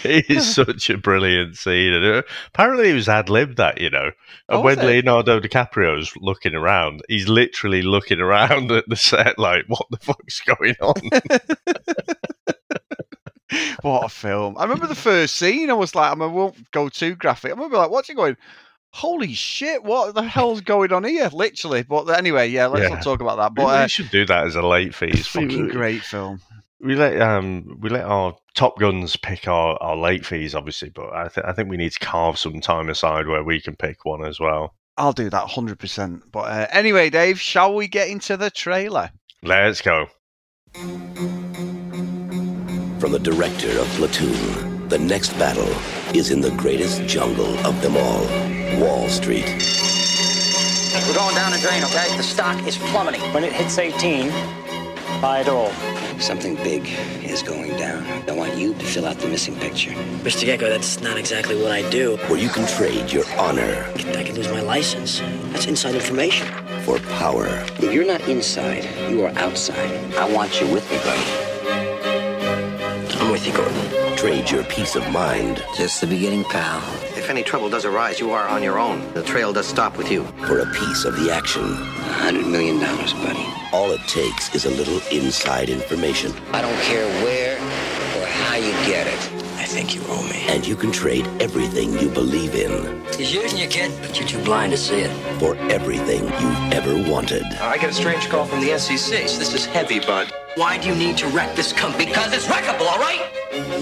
it 0.03 0.29
is 0.29 0.55
such 0.55 0.89
a 0.89 0.97
brilliant 0.97 1.57
scene. 1.57 1.93
And 1.93 2.05
uh, 2.05 2.21
apparently, 2.47 2.89
it 2.89 2.93
was 2.93 3.09
ad 3.09 3.29
libbed 3.29 3.57
that, 3.57 3.79
you 3.81 3.89
know. 3.89 4.05
And 4.05 4.13
Oh, 4.49 4.61
when? 4.61 4.79
Leonardo 4.79 5.39
DiCaprio's 5.39 6.13
looking 6.17 6.55
around, 6.55 7.01
he's 7.09 7.27
literally 7.27 7.81
looking 7.81 8.19
around 8.19 8.71
at 8.71 8.85
the 8.87 8.95
set 8.95 9.37
like, 9.37 9.65
what 9.67 9.85
the 9.89 9.97
fuck's 9.97 10.41
going 10.41 10.75
on? 10.81 11.01
what 13.81 14.05
a 14.05 14.09
film! 14.09 14.57
I 14.57 14.63
remember 14.63 14.87
the 14.87 14.95
first 14.95 15.35
scene. 15.35 15.69
I 15.69 15.73
was 15.73 15.95
like, 15.95 16.11
I, 16.11 16.15
mean, 16.15 16.29
I 16.29 16.31
won't 16.31 16.71
go 16.71 16.87
too 16.89 17.15
graphic. 17.15 17.51
I 17.51 17.55
remember 17.55 17.77
like 17.77 17.91
watching, 17.91 18.15
going, 18.15 18.37
"Holy 18.91 19.33
shit! 19.33 19.83
What 19.83 20.15
the 20.15 20.23
hell's 20.23 20.61
going 20.61 20.91
on 20.93 21.03
here?" 21.03 21.29
Literally. 21.31 21.83
But 21.83 22.05
anyway, 22.09 22.49
yeah, 22.49 22.67
let's 22.67 22.83
Yeah. 22.89 22.95
not 22.95 23.03
talk 23.03 23.21
about 23.21 23.37
that. 23.37 23.53
But 23.55 23.65
But 23.65 23.79
uh, 23.79 23.83
we 23.83 23.89
should 23.89 24.09
do 24.11 24.25
that 24.25 24.47
as 24.47 24.55
a 24.55 24.61
late 24.61 24.93
fees. 24.95 25.27
fucking 25.27 25.67
we, 25.67 25.71
great 25.71 26.01
film. 26.03 26.41
we 26.81 26.95
let 26.95 27.21
um 27.21 27.77
we 27.81 27.89
let 27.89 28.05
our 28.05 28.35
top 28.55 28.77
guns 28.79 29.15
pick 29.15 29.47
our, 29.47 29.77
our 29.81 29.95
late 29.95 30.25
fees, 30.25 30.53
obviously, 30.55 30.89
but 30.89 31.13
I, 31.13 31.27
th- 31.29 31.45
I 31.45 31.53
think 31.53 31.69
we 31.69 31.77
need 31.77 31.91
to 31.93 31.99
carve 31.99 32.37
some 32.37 32.59
time 32.59 32.89
aside 32.89 33.27
where 33.27 33.43
we 33.43 33.61
can 33.61 33.75
pick 33.75 34.03
one 34.05 34.23
as 34.25 34.39
well. 34.39 34.75
I'll 34.97 35.13
do 35.13 35.29
that 35.29 35.47
hundred 35.49 35.79
percent. 35.79 36.23
But 36.31 36.39
uh, 36.51 36.67
anyway, 36.71 37.09
Dave, 37.09 37.39
shall 37.39 37.73
we 37.73 37.87
get 37.87 38.09
into 38.09 38.35
the 38.37 38.49
trailer? 38.49 39.11
Let's 39.43 39.81
go. 39.81 40.07
From 42.99 43.13
the 43.13 43.19
director 43.19 43.79
of 43.79 43.87
Platoon, 43.91 44.89
the 44.89 44.99
next 44.99 45.31
battle 45.39 45.69
is 46.13 46.31
in 46.31 46.41
the 46.41 46.51
greatest 46.51 47.05
jungle 47.07 47.57
of 47.65 47.81
them 47.81 47.95
all 47.95 48.25
Wall 48.77 49.07
Street. 49.09 49.45
We're 51.07 51.15
going 51.15 51.33
down 51.35 51.51
the 51.51 51.59
drain, 51.59 51.83
okay? 51.83 52.15
The 52.17 52.23
stock 52.23 52.65
is 52.67 52.77
plummeting. 52.77 53.21
When 53.33 53.43
it 53.43 53.51
hits 53.51 53.77
18, 53.77 54.29
buy 55.21 55.41
it 55.41 55.49
all. 55.49 55.71
Something 56.19 56.55
big 56.55 56.87
is 57.23 57.41
going 57.41 57.75
down. 57.77 58.03
I 58.29 58.33
want 58.33 58.55
you 58.57 58.73
to 58.73 58.85
fill 58.85 59.05
out 59.05 59.17
the 59.17 59.27
missing 59.27 59.55
picture. 59.55 59.91
Mr. 60.21 60.45
Gekko, 60.45 60.69
that's 60.69 60.99
not 61.01 61.17
exactly 61.17 61.55
what 61.55 61.71
I 61.71 61.89
do. 61.89 62.17
Where 62.27 62.37
you 62.37 62.49
can 62.49 62.67
trade 62.67 63.11
your 63.11 63.23
honor 63.37 63.89
I 64.15 64.23
could 64.23 64.35
lose 64.35 64.49
my 64.49 64.61
license. 64.61 65.19
That's 65.51 65.65
inside 65.65 65.95
information. 65.95 66.47
for 66.83 66.99
power. 67.17 67.47
If 67.79 67.93
you're 67.93 68.05
not 68.05 68.21
inside, 68.27 68.83
you 69.09 69.23
are 69.23 69.31
outside. 69.37 69.91
I 70.15 70.31
want 70.31 70.59
you 70.59 70.67
with 70.67 70.89
me, 70.91 70.97
buddy. 70.97 71.49
I'm 73.19 73.31
with 73.31 73.47
you, 73.47 73.53
Gordon. 73.53 74.17
Trade 74.17 74.51
your 74.51 74.63
peace 74.65 74.95
of 74.95 75.09
mind 75.11 75.63
Just 75.77 76.01
the 76.01 76.07
beginning, 76.07 76.43
pal. 76.43 77.08
If 77.29 77.35
any 77.35 77.43
trouble 77.43 77.69
does 77.69 77.85
arise, 77.85 78.19
you 78.19 78.31
are 78.31 78.47
on 78.47 78.63
your 78.63 78.79
own. 78.79 79.13
The 79.13 79.21
trail 79.21 79.53
does 79.53 79.67
stop 79.67 79.99
with 79.99 80.11
you. 80.11 80.23
for 80.47 80.61
a 80.61 80.65
piece 80.73 81.05
of 81.05 81.15
the 81.15 81.31
action. 81.31 81.61
A 81.61 82.23
hundred 82.25 82.47
million 82.47 82.79
dollars, 82.79 83.13
buddy. 83.13 83.45
All 83.71 83.91
it 83.91 84.01
takes 84.07 84.55
is 84.55 84.65
a 84.65 84.71
little 84.71 84.99
inside 85.11 85.69
information, 85.69 86.33
I 86.53 86.63
don't 86.63 86.81
care 86.81 87.05
where 87.23 87.55
or 88.17 88.25
how 88.25 88.55
you 88.55 88.71
get 88.91 89.05
it. 89.05 89.31
I 89.59 89.65
think 89.65 89.93
you 89.93 90.01
owe 90.07 90.23
me. 90.23 90.47
and 90.49 90.65
you 90.65 90.75
can 90.75 90.91
trade 90.91 91.27
everything 91.39 91.93
you 91.99 92.09
believe 92.09 92.55
in 92.55 92.99
He's 93.15 93.31
using 93.31 93.59
you, 93.59 93.67
kid, 93.67 93.91
but 94.01 94.19
you're 94.19 94.27
too 94.27 94.43
blind 94.43 94.71
to 94.71 94.77
see 94.79 95.01
it. 95.01 95.11
for 95.39 95.55
everything 95.69 96.23
you've 96.23 96.73
ever 96.73 97.11
wanted. 97.11 97.43
I 97.61 97.77
get 97.77 97.91
a 97.91 97.93
strange 97.93 98.27
call 98.27 98.45
from 98.45 98.59
the 98.59 98.75
SEC. 98.79 99.21
This 99.37 99.53
is 99.53 99.67
heavy, 99.67 99.99
bud. 99.99 100.33
Why 100.55 100.79
do 100.79 100.87
you 100.89 100.95
need 100.95 101.15
to 101.19 101.27
wreck 101.27 101.55
this 101.55 101.73
company? 101.73 102.07
Because 102.07 102.33
it's 102.33 102.47
wreckable, 102.47 102.87
all 102.87 102.97
right? 102.97 103.21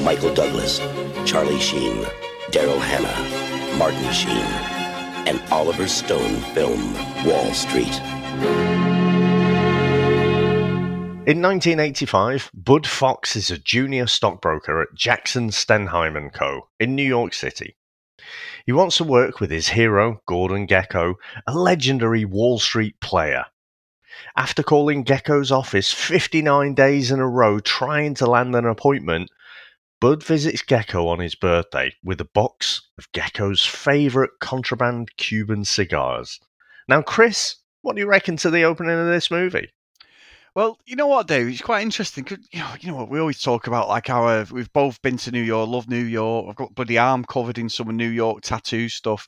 Michael 0.04 0.34
Douglas, 0.34 0.80
Charlie 1.26 1.62
Sheen, 1.62 2.06
Daryl 2.52 2.80
Hannah, 2.80 3.78
Martin 3.78 4.12
Sheen, 4.14 4.32
and 5.28 5.42
Oliver 5.52 5.86
Stone 5.88 6.40
film 6.54 6.94
Wall 7.26 7.54
Street. 7.54 8.00
In 11.28 11.42
1985, 11.42 12.50
Bud 12.54 12.88
Fox 12.88 13.36
is 13.36 13.52
a 13.52 13.58
junior 13.58 14.08
stockbroker 14.08 14.82
at 14.82 14.96
Jackson 14.96 15.50
Steinem 15.50 16.32
& 16.32 16.34
Co. 16.34 16.70
in 16.80 16.96
New 16.96 17.04
York 17.04 17.34
City. 17.34 17.76
He 18.66 18.72
wants 18.72 18.96
to 18.98 19.04
work 19.04 19.42
with 19.42 19.52
his 19.52 19.68
hero, 19.68 20.22
Gordon 20.26 20.68
Gekko, 20.68 21.16
a 21.48 21.54
legendary 21.54 22.24
Wall 22.24 22.60
Street 22.60 22.98
player. 23.02 23.44
After 24.38 24.64
calling 24.64 25.04
Gekko's 25.04 25.52
office 25.52 25.92
59 25.92 26.74
days 26.74 27.12
in 27.12 27.20
a 27.20 27.28
row 27.28 27.60
trying 27.60 28.14
to 28.16 28.26
land 28.26 28.56
an 28.56 28.66
appointment, 28.66 29.30
Bud 30.00 30.24
visits 30.24 30.62
Gekko 30.62 31.08
on 31.08 31.20
his 31.20 31.36
birthday 31.36 31.94
with 32.04 32.22
a 32.22 32.26
box 32.26 32.82
of 32.98 33.12
Gekko's 33.12 33.66
favourite 33.66 34.30
contraband 34.40 35.16
Cuban 35.18 35.66
cigars. 35.66 36.40
Now, 36.88 37.02
Chris, 37.02 37.56
what 37.82 37.96
do 37.96 38.02
you 38.02 38.08
reckon 38.08 38.38
to 38.38 38.50
the 38.52 38.64
opening 38.64 38.98
of 38.98 39.08
this 39.08 39.32
movie? 39.32 39.70
Well, 40.56 40.80
you 40.86 40.96
know 40.96 41.08
what, 41.08 41.28
Dave? 41.28 41.48
It's 41.48 41.62
quite 41.62 41.84
interesting. 41.84 42.24
'cause, 42.24 42.40
You 42.52 42.60
know, 42.60 42.74
you 42.80 42.90
know 42.90 42.98
what? 42.98 43.10
We 43.10 43.20
always 43.20 43.40
talk 43.42 43.68
about 43.68 43.88
like 43.90 44.08
how 44.08 44.26
uh, 44.28 44.46
we've 44.52 44.72
both 44.74 45.02
been 45.02 45.18
to 45.18 45.32
New 45.32 45.44
York, 45.44 45.70
love 45.70 45.88
New 45.88 46.04
York. 46.04 46.48
I've 46.50 46.56
got 46.56 46.74
bloody 46.74 46.98
arm 46.98 47.26
covered 47.26 47.58
in 47.58 47.70
some 47.70 47.96
New 47.96 48.10
York 48.10 48.42
tattoo 48.42 48.90
stuff. 48.90 49.28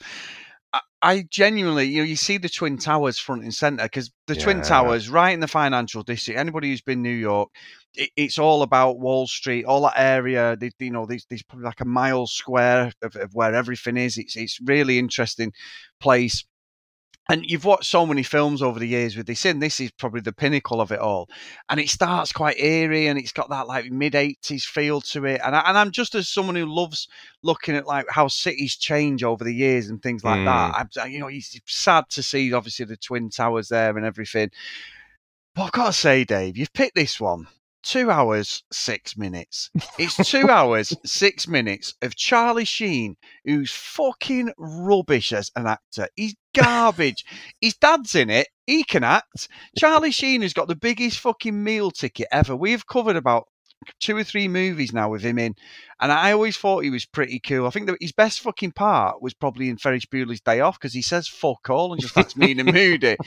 I, 0.73 0.79
I 1.01 1.25
genuinely, 1.29 1.85
you 1.85 1.97
know, 1.97 2.03
you 2.03 2.15
see 2.15 2.37
the 2.37 2.49
Twin 2.49 2.77
Towers 2.77 3.19
front 3.19 3.43
and 3.43 3.53
center 3.53 3.83
because 3.83 4.11
the 4.27 4.35
Twin 4.35 4.57
Towers, 4.63 5.07
right 5.09 5.29
in 5.31 5.39
the 5.39 5.47
financial 5.47 6.01
district. 6.01 6.39
Anybody 6.39 6.69
who's 6.69 6.81
been 6.81 7.03
New 7.03 7.09
York, 7.09 7.49
it, 7.95 8.09
it's 8.15 8.37
all 8.37 8.61
about 8.61 8.99
Wall 8.99 9.27
Street, 9.27 9.65
all 9.65 9.81
that 9.81 9.93
area. 9.95 10.55
They, 10.55 10.71
you 10.79 10.91
know, 10.91 11.05
there's, 11.05 11.25
there's 11.29 11.43
probably 11.43 11.65
like 11.65 11.81
a 11.81 11.85
mile 11.85 12.27
square 12.27 12.91
of, 13.01 13.15
of 13.15 13.33
where 13.33 13.53
everything 13.53 13.97
is. 13.97 14.17
It's 14.17 14.35
it's 14.35 14.59
really 14.61 14.99
interesting 14.99 15.53
place. 15.99 16.45
And 17.31 17.45
you've 17.45 17.65
watched 17.65 17.85
so 17.91 18.07
many 18.07 18.23
films 18.23 18.59
over 18.63 18.79
the 18.79 18.87
years 18.87 19.15
with 19.15 19.27
this 19.27 19.45
in. 19.45 19.59
This 19.59 19.79
is 19.79 19.91
probably 19.91 20.21
the 20.21 20.33
pinnacle 20.33 20.81
of 20.81 20.91
it 20.91 20.97
all. 20.97 21.29
And 21.69 21.79
it 21.79 21.89
starts 21.89 22.31
quite 22.31 22.59
eerie 22.59 23.05
and 23.05 23.19
it's 23.19 23.31
got 23.31 23.51
that 23.51 23.67
like 23.67 23.91
mid 23.91 24.13
80s 24.13 24.63
feel 24.63 24.99
to 25.01 25.25
it. 25.25 25.39
And, 25.45 25.55
I, 25.55 25.59
and 25.67 25.77
I'm 25.77 25.91
just 25.91 26.15
as 26.15 26.27
someone 26.27 26.55
who 26.55 26.65
loves 26.65 27.07
looking 27.43 27.75
at 27.75 27.85
like 27.85 28.07
how 28.09 28.29
cities 28.29 28.75
change 28.75 29.23
over 29.23 29.43
the 29.43 29.53
years 29.53 29.89
and 29.89 30.01
things 30.01 30.23
like 30.23 30.43
that. 30.45 30.73
Mm. 30.73 30.87
I- 30.97 31.01
uh, 31.03 31.05
you 31.05 31.19
know, 31.19 31.27
it's 31.27 31.59
sad 31.67 32.05
to 32.09 32.23
see 32.23 32.51
obviously 32.51 32.85
the 32.85 32.97
Twin 32.97 33.29
Towers 33.29 33.69
there 33.69 33.95
and 33.95 34.07
everything. 34.07 34.49
But 35.53 35.65
I've 35.65 35.71
got 35.71 35.85
to 35.87 35.93
say, 35.93 36.23
Dave, 36.23 36.57
you've 36.57 36.73
picked 36.73 36.95
this 36.95 37.19
one. 37.21 37.45
Two 37.83 38.11
hours, 38.11 38.63
six 38.71 39.17
minutes. 39.17 39.69
It's 39.97 40.17
two 40.29 40.49
hours, 40.49 40.93
six 41.05 41.47
minutes 41.47 41.95
of 42.01 42.15
Charlie 42.15 42.65
Sheen, 42.65 43.15
who's 43.45 43.71
fucking 43.71 44.51
rubbish 44.57 45.31
as 45.31 45.49
an 45.55 45.65
actor. 45.65 46.09
He's 46.15 46.35
garbage. 46.53 47.23
His 47.61 47.75
dad's 47.75 48.15
in 48.15 48.29
it. 48.29 48.47
He 48.67 48.83
can 48.83 49.03
act. 49.03 49.47
Charlie 49.77 50.11
Sheen 50.11 50.41
has 50.41 50.53
got 50.53 50.67
the 50.67 50.75
biggest 50.75 51.19
fucking 51.19 51.63
meal 51.63 51.89
ticket 51.89 52.27
ever. 52.31 52.55
We've 52.55 52.85
covered 52.85 53.15
about 53.15 53.47
two 53.99 54.15
or 54.15 54.23
three 54.23 54.47
movies 54.47 54.93
now 54.93 55.09
with 55.09 55.21
him 55.21 55.37
in, 55.39 55.55
and 56.01 56.11
I 56.11 56.31
always 56.31 56.57
thought 56.57 56.83
he 56.83 56.89
was 56.89 57.05
pretty 57.05 57.39
cool. 57.39 57.67
I 57.67 57.69
think 57.71 57.87
that 57.87 57.97
his 57.99 58.11
best 58.13 58.39
fucking 58.41 58.71
part 58.71 59.21
was 59.21 59.33
probably 59.33 59.69
in 59.69 59.77
Ferris 59.77 60.05
Bueller's 60.05 60.41
Day 60.41 60.59
Off 60.61 60.79
because 60.79 60.93
he 60.93 61.01
says 61.01 61.27
fuck 61.27 61.69
all 61.69 61.91
and 61.91 62.01
just 62.01 62.17
acts 62.17 62.35
mean 62.37 62.59
and 62.59 62.71
moody. 62.73 63.17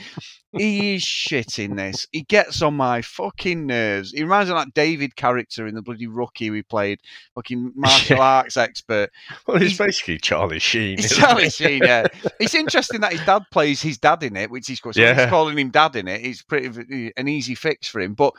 He 0.55 0.95
is 0.95 1.01
shit 1.03 1.57
in 1.57 1.75
this. 1.75 2.05
He 2.11 2.21
gets 2.21 2.61
on 2.61 2.75
my 2.75 3.01
fucking 3.01 3.65
nerves. 3.65 4.11
He 4.11 4.21
reminds 4.21 4.49
me 4.51 4.55
of 4.55 4.63
that 4.65 4.73
David 4.73 5.15
character 5.15 5.65
in 5.65 5.73
the 5.73 5.81
bloody 5.81 6.05
rookie 6.07 6.51
we 6.51 6.61
played, 6.61 6.99
fucking 7.33 7.73
martial 7.75 8.21
arts 8.21 8.55
expert. 8.57 9.09
Well, 9.47 9.57
he's 9.57 9.77
basically 9.77 10.19
Charlie 10.19 10.59
Sheen. 10.59 10.99
It's 10.99 11.15
Charlie? 11.15 11.49
Sheen, 11.49 11.83
yeah. 11.83 12.05
It's 12.39 12.53
interesting 12.55 13.01
that 13.01 13.13
his 13.13 13.25
dad 13.25 13.43
plays 13.51 13.81
his 13.81 13.97
dad 13.97 14.21
in 14.23 14.35
it, 14.35 14.51
which 14.51 14.67
he's, 14.67 14.79
Yeah. 14.95 15.21
he's 15.21 15.29
calling 15.29 15.57
him 15.57 15.69
dad 15.71 15.95
in 15.95 16.07
it. 16.07 16.23
It's 16.23 16.43
pretty 16.43 17.11
an 17.17 17.27
easy 17.27 17.55
fix 17.55 17.87
for 17.87 17.99
him. 17.99 18.13
But 18.13 18.33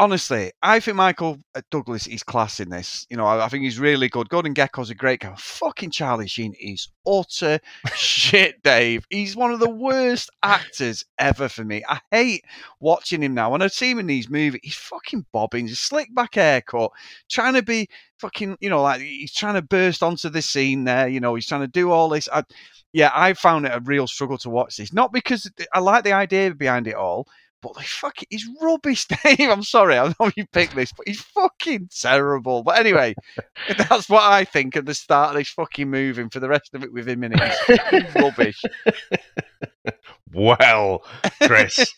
honestly, 0.00 0.50
I 0.62 0.80
think 0.80 0.96
Michael 0.96 1.38
uh, 1.54 1.60
Douglas 1.70 2.06
is 2.06 2.22
class 2.22 2.58
in 2.58 2.70
this. 2.70 3.06
You 3.10 3.18
know, 3.18 3.26
I, 3.26 3.44
I 3.44 3.48
think 3.48 3.62
he's 3.62 3.78
really 3.78 4.08
good. 4.08 4.30
Gordon 4.30 4.54
Gekko's 4.54 4.90
a 4.90 4.94
great 4.94 5.20
guy. 5.20 5.34
Fucking 5.36 5.90
Charlie 5.90 6.26
Sheen 6.26 6.54
is 6.58 6.88
utter 7.06 7.60
shit, 7.94 8.62
Dave. 8.62 9.04
He's 9.10 9.36
one 9.36 9.52
of 9.52 9.60
the 9.60 9.70
worst 9.70 10.30
actors 10.42 11.04
ever 11.18 11.48
for 11.48 11.64
me. 11.64 11.84
I 11.86 12.00
hate 12.10 12.44
watching 12.80 13.22
him 13.22 13.34
now. 13.34 13.50
When 13.50 13.62
I 13.62 13.68
see 13.68 13.90
him 13.90 13.98
in 13.98 14.06
these 14.06 14.30
movies, 14.30 14.60
he's 14.64 14.74
fucking 14.74 15.26
bobbing, 15.32 15.68
he's 15.68 15.78
slick 15.78 16.12
back 16.14 16.34
haircut, 16.34 16.90
trying 17.28 17.54
to 17.54 17.62
be 17.62 17.88
fucking, 18.18 18.56
you 18.60 18.70
know, 18.70 18.82
like 18.82 19.02
he's 19.02 19.34
trying 19.34 19.54
to 19.54 19.62
burst 19.62 20.02
onto 20.02 20.30
the 20.30 20.42
scene 20.42 20.84
there. 20.84 21.08
You 21.08 21.20
know, 21.20 21.34
he's 21.34 21.46
trying 21.46 21.60
to 21.60 21.68
do 21.68 21.90
all 21.90 22.08
this. 22.08 22.28
I, 22.32 22.42
yeah, 22.92 23.10
I 23.14 23.34
found 23.34 23.66
it 23.66 23.72
a 23.74 23.80
real 23.80 24.06
struggle 24.06 24.38
to 24.38 24.50
watch 24.50 24.78
this. 24.78 24.92
Not 24.94 25.12
because 25.12 25.50
I 25.72 25.78
like 25.78 26.04
the 26.04 26.12
idea 26.12 26.54
behind 26.54 26.88
it 26.88 26.96
all, 26.96 27.28
but 27.62 27.76
like 27.76 27.86
fuck, 27.86 28.16
he's 28.28 28.48
rubbish, 28.60 29.06
Dave. 29.24 29.48
I'm 29.50 29.62
sorry, 29.62 29.96
I 29.98 30.04
don't 30.04 30.20
know 30.20 30.30
you 30.36 30.46
picked 30.46 30.74
this, 30.74 30.92
but 30.92 31.06
he's 31.06 31.20
fucking 31.20 31.90
terrible. 31.94 32.62
But 32.62 32.78
anyway, 32.78 33.14
that's 33.88 34.08
what 34.08 34.22
I 34.22 34.44
think 34.44 34.76
at 34.76 34.86
the 34.86 34.94
start 34.94 35.30
of 35.30 35.36
this 35.36 35.50
fucking 35.50 35.90
movie. 35.90 36.22
And 36.22 36.32
for 36.32 36.40
the 36.40 36.48
rest 36.48 36.74
of 36.74 36.82
it 36.82 36.92
with 36.92 37.08
him 37.08 37.24
in 37.24 37.32
it, 37.34 37.42
he's 37.42 37.78
fucking 37.78 38.06
rubbish. 38.22 38.62
Well, 40.32 41.02
Chris. 41.42 41.92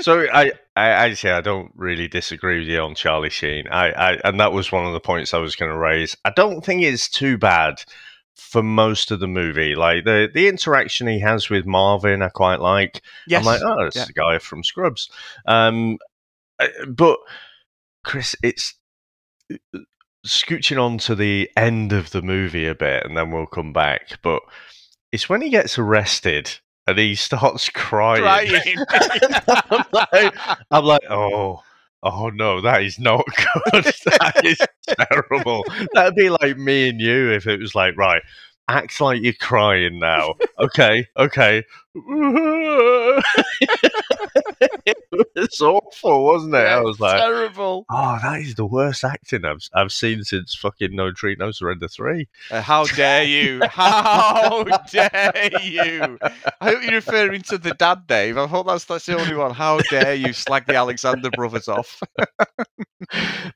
so 0.00 0.26
I, 0.32 0.52
I 0.76 0.88
actually 0.88 1.32
I 1.32 1.40
don't 1.40 1.72
really 1.74 2.08
disagree 2.08 2.58
with 2.58 2.68
you 2.68 2.80
on 2.80 2.94
Charlie 2.94 3.30
Sheen. 3.30 3.66
I, 3.68 3.90
I 3.90 4.20
and 4.24 4.38
that 4.38 4.52
was 4.52 4.70
one 4.70 4.86
of 4.86 4.92
the 4.92 5.00
points 5.00 5.32
I 5.32 5.38
was 5.38 5.56
going 5.56 5.70
to 5.70 5.78
raise. 5.78 6.16
I 6.24 6.30
don't 6.30 6.64
think 6.64 6.82
it's 6.82 7.08
too 7.08 7.38
bad 7.38 7.82
for 8.40 8.62
most 8.62 9.10
of 9.10 9.20
the 9.20 9.28
movie. 9.28 9.74
Like 9.74 10.04
the 10.04 10.28
the 10.32 10.48
interaction 10.48 11.06
he 11.06 11.20
has 11.20 11.48
with 11.50 11.66
Marvin, 11.66 12.22
I 12.22 12.28
quite 12.30 12.60
like. 12.60 13.02
Yes. 13.26 13.40
I'm 13.40 13.46
like, 13.46 13.62
oh, 13.62 13.84
it's 13.86 13.96
Yeah. 13.96 14.06
the 14.06 14.12
guy 14.12 14.38
from 14.38 14.64
Scrubs. 14.64 15.10
Um, 15.46 15.98
but 16.88 17.18
Chris, 18.04 18.34
it's 18.42 18.74
scooching 20.26 20.82
on 20.82 20.98
to 20.98 21.14
the 21.14 21.50
end 21.56 21.92
of 21.92 22.10
the 22.10 22.22
movie 22.22 22.66
a 22.66 22.74
bit, 22.74 23.04
and 23.04 23.16
then 23.16 23.30
we'll 23.30 23.46
come 23.46 23.72
back. 23.72 24.18
But 24.22 24.42
it's 25.12 25.28
when 25.28 25.42
he 25.42 25.50
gets 25.50 25.78
arrested 25.78 26.50
and 26.86 26.98
he 26.98 27.14
starts 27.16 27.68
crying. 27.68 28.22
Crying. 28.22 28.76
I'm, 29.70 29.84
like, 29.92 30.34
I'm 30.70 30.84
like, 30.84 31.10
oh. 31.10 31.62
Oh 32.02 32.30
no, 32.30 32.60
that 32.62 32.82
is 32.82 32.98
not 32.98 33.24
good. 33.72 33.84
that 33.84 34.40
is 34.44 34.58
terrible. 34.88 35.64
That'd 35.92 36.14
be 36.14 36.30
like 36.30 36.56
me 36.56 36.88
and 36.88 37.00
you 37.00 37.30
if 37.32 37.46
it 37.46 37.60
was 37.60 37.74
like, 37.74 37.96
right, 37.96 38.22
act 38.68 39.00
like 39.00 39.22
you're 39.22 39.32
crying 39.34 39.98
now. 39.98 40.34
Okay, 40.60 41.06
okay. 41.16 41.64
it 45.12 45.28
was 45.36 45.60
awful, 45.60 46.24
wasn't 46.24 46.54
it? 46.54 46.66
I 46.66 46.80
was 46.80 47.00
like, 47.00 47.20
terrible. 47.20 47.86
oh, 47.90 48.18
that 48.22 48.40
is 48.40 48.54
the 48.54 48.66
worst 48.66 49.04
acting 49.04 49.44
I've 49.44 49.68
I've 49.74 49.92
seen 49.92 50.22
since 50.24 50.54
fucking 50.54 50.94
No 50.94 51.06
Retreat 51.06 51.38
No 51.38 51.50
Surrender 51.50 51.88
three. 51.88 52.28
Uh, 52.50 52.62
how 52.62 52.84
dare 52.84 53.24
you? 53.24 53.60
How 53.70 54.64
dare 54.90 55.50
you? 55.62 56.18
I 56.60 56.62
hope 56.62 56.82
you're 56.82 56.94
referring 56.94 57.42
to 57.42 57.58
the 57.58 57.74
dad, 57.74 58.06
Dave. 58.06 58.38
I 58.38 58.46
hope 58.46 58.66
that's 58.66 58.84
that's 58.84 59.06
the 59.06 59.18
only 59.18 59.34
one. 59.34 59.52
How 59.52 59.78
dare 59.90 60.14
you 60.14 60.32
slag 60.32 60.66
the 60.66 60.76
Alexander 60.76 61.30
brothers 61.30 61.68
off? 61.68 62.00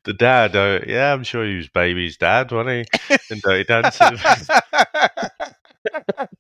The 0.05 0.13
dad, 0.13 0.57
uh, 0.57 0.81
yeah, 0.87 1.13
I'm 1.13 1.23
sure 1.23 1.47
he 1.47 1.57
was 1.57 1.69
baby's 1.69 2.17
dad, 2.17 2.51
wasn't 2.51 2.89
he? 3.09 3.17
In 3.31 3.41
Dirty 3.41 3.65
Dancing. 3.65 4.19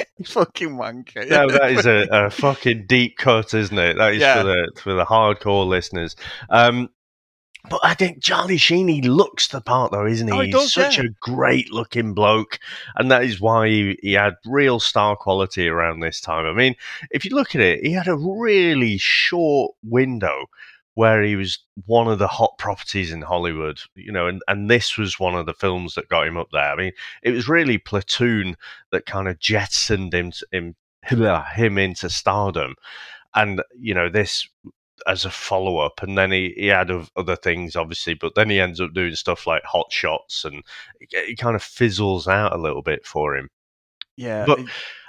Fucking 0.24 0.70
wanker. 0.76 1.28
no, 1.28 1.48
that 1.48 1.70
is 1.72 1.86
a, 1.86 2.06
a 2.10 2.30
fucking 2.30 2.86
deep 2.86 3.16
cut, 3.16 3.54
isn't 3.54 3.78
it? 3.78 3.96
That 3.96 4.14
is 4.14 4.20
Yeah. 4.20 4.38
for 4.38 4.44
the 4.44 4.72
for 4.80 4.94
the 4.94 5.04
hardcore 5.04 5.66
listeners. 5.66 6.16
Um, 6.50 6.90
but 7.70 7.80
I 7.84 7.94
think 7.94 8.22
Charlie 8.22 8.56
Sheen, 8.56 8.88
he 8.88 9.02
looks 9.02 9.46
the 9.48 9.60
part 9.60 9.92
though, 9.92 10.06
isn't 10.06 10.26
he? 10.26 10.32
Oh, 10.34 10.40
he 10.40 10.50
He's 10.50 10.72
such 10.72 10.98
yeah. 10.98 11.04
a 11.04 11.08
great 11.20 11.72
looking 11.72 12.12
bloke, 12.12 12.58
and 12.96 13.10
that 13.10 13.22
is 13.24 13.40
why 13.40 13.68
he, 13.68 13.98
he 14.02 14.12
had 14.14 14.34
real 14.44 14.80
star 14.80 15.14
quality 15.16 15.68
around 15.68 16.00
this 16.00 16.20
time. 16.20 16.44
I 16.44 16.52
mean, 16.52 16.74
if 17.12 17.24
you 17.24 17.34
look 17.36 17.54
at 17.54 17.60
it, 17.60 17.84
he 17.84 17.92
had 17.92 18.08
a 18.08 18.16
really 18.16 18.98
short 18.98 19.74
window 19.84 20.46
where 20.94 21.22
he 21.22 21.36
was 21.36 21.58
one 21.86 22.06
of 22.08 22.18
the 22.18 22.26
hot 22.28 22.52
properties 22.58 23.12
in 23.12 23.22
Hollywood, 23.22 23.80
you 23.94 24.12
know, 24.12 24.26
and, 24.26 24.42
and 24.48 24.70
this 24.70 24.98
was 24.98 25.18
one 25.18 25.34
of 25.34 25.46
the 25.46 25.54
films 25.54 25.94
that 25.94 26.08
got 26.08 26.26
him 26.26 26.36
up 26.36 26.48
there. 26.52 26.70
I 26.70 26.76
mean, 26.76 26.92
it 27.22 27.30
was 27.30 27.48
really 27.48 27.78
Platoon 27.78 28.56
that 28.90 29.06
kind 29.06 29.26
of 29.28 29.38
jettisoned 29.38 30.12
him, 30.12 30.32
him, 30.52 30.74
him 31.54 31.78
into 31.78 32.10
stardom. 32.10 32.74
And, 33.34 33.62
you 33.78 33.94
know, 33.94 34.10
this 34.10 34.46
as 35.06 35.24
a 35.24 35.30
follow 35.30 35.78
up, 35.78 36.02
and 36.02 36.16
then 36.16 36.30
he, 36.30 36.52
he 36.56 36.66
had 36.66 36.90
other 37.16 37.36
things, 37.36 37.74
obviously, 37.74 38.14
but 38.14 38.34
then 38.34 38.50
he 38.50 38.60
ends 38.60 38.80
up 38.80 38.92
doing 38.92 39.14
stuff 39.14 39.46
like 39.46 39.64
Hot 39.64 39.90
Shots, 39.90 40.44
and 40.44 40.56
it, 41.00 41.08
it 41.12 41.38
kind 41.38 41.56
of 41.56 41.62
fizzles 41.62 42.28
out 42.28 42.52
a 42.54 42.58
little 42.60 42.82
bit 42.82 43.04
for 43.06 43.34
him. 43.36 43.48
Yeah, 44.16 44.44
But 44.46 44.60
it- 44.60 44.66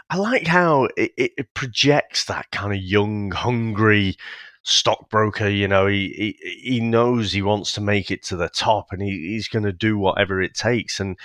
I 0.10 0.18
like 0.18 0.46
how 0.48 0.86
it, 0.98 1.12
it, 1.18 1.32
it 1.38 1.54
projects 1.54 2.26
that 2.26 2.52
kind 2.52 2.72
of 2.74 2.80
young, 2.80 3.32
hungry 3.32 4.16
stockbroker. 4.64 5.50
You 5.50 5.68
know, 5.68 5.88
he, 5.88 6.36
he 6.42 6.60
he 6.62 6.80
knows 6.80 7.32
he 7.32 7.42
wants 7.42 7.74
to 7.74 7.82
make 7.82 8.12
it 8.12 8.24
to 8.24 8.36
the 8.36 8.50
top, 8.50 8.88
and 8.92 9.02
he, 9.02 9.12
he's 9.12 9.48
going 9.48 9.64
to 9.64 9.72
do 9.74 9.98
whatever 9.98 10.42
it 10.42 10.56
takes. 10.56 11.00
And 11.00 11.18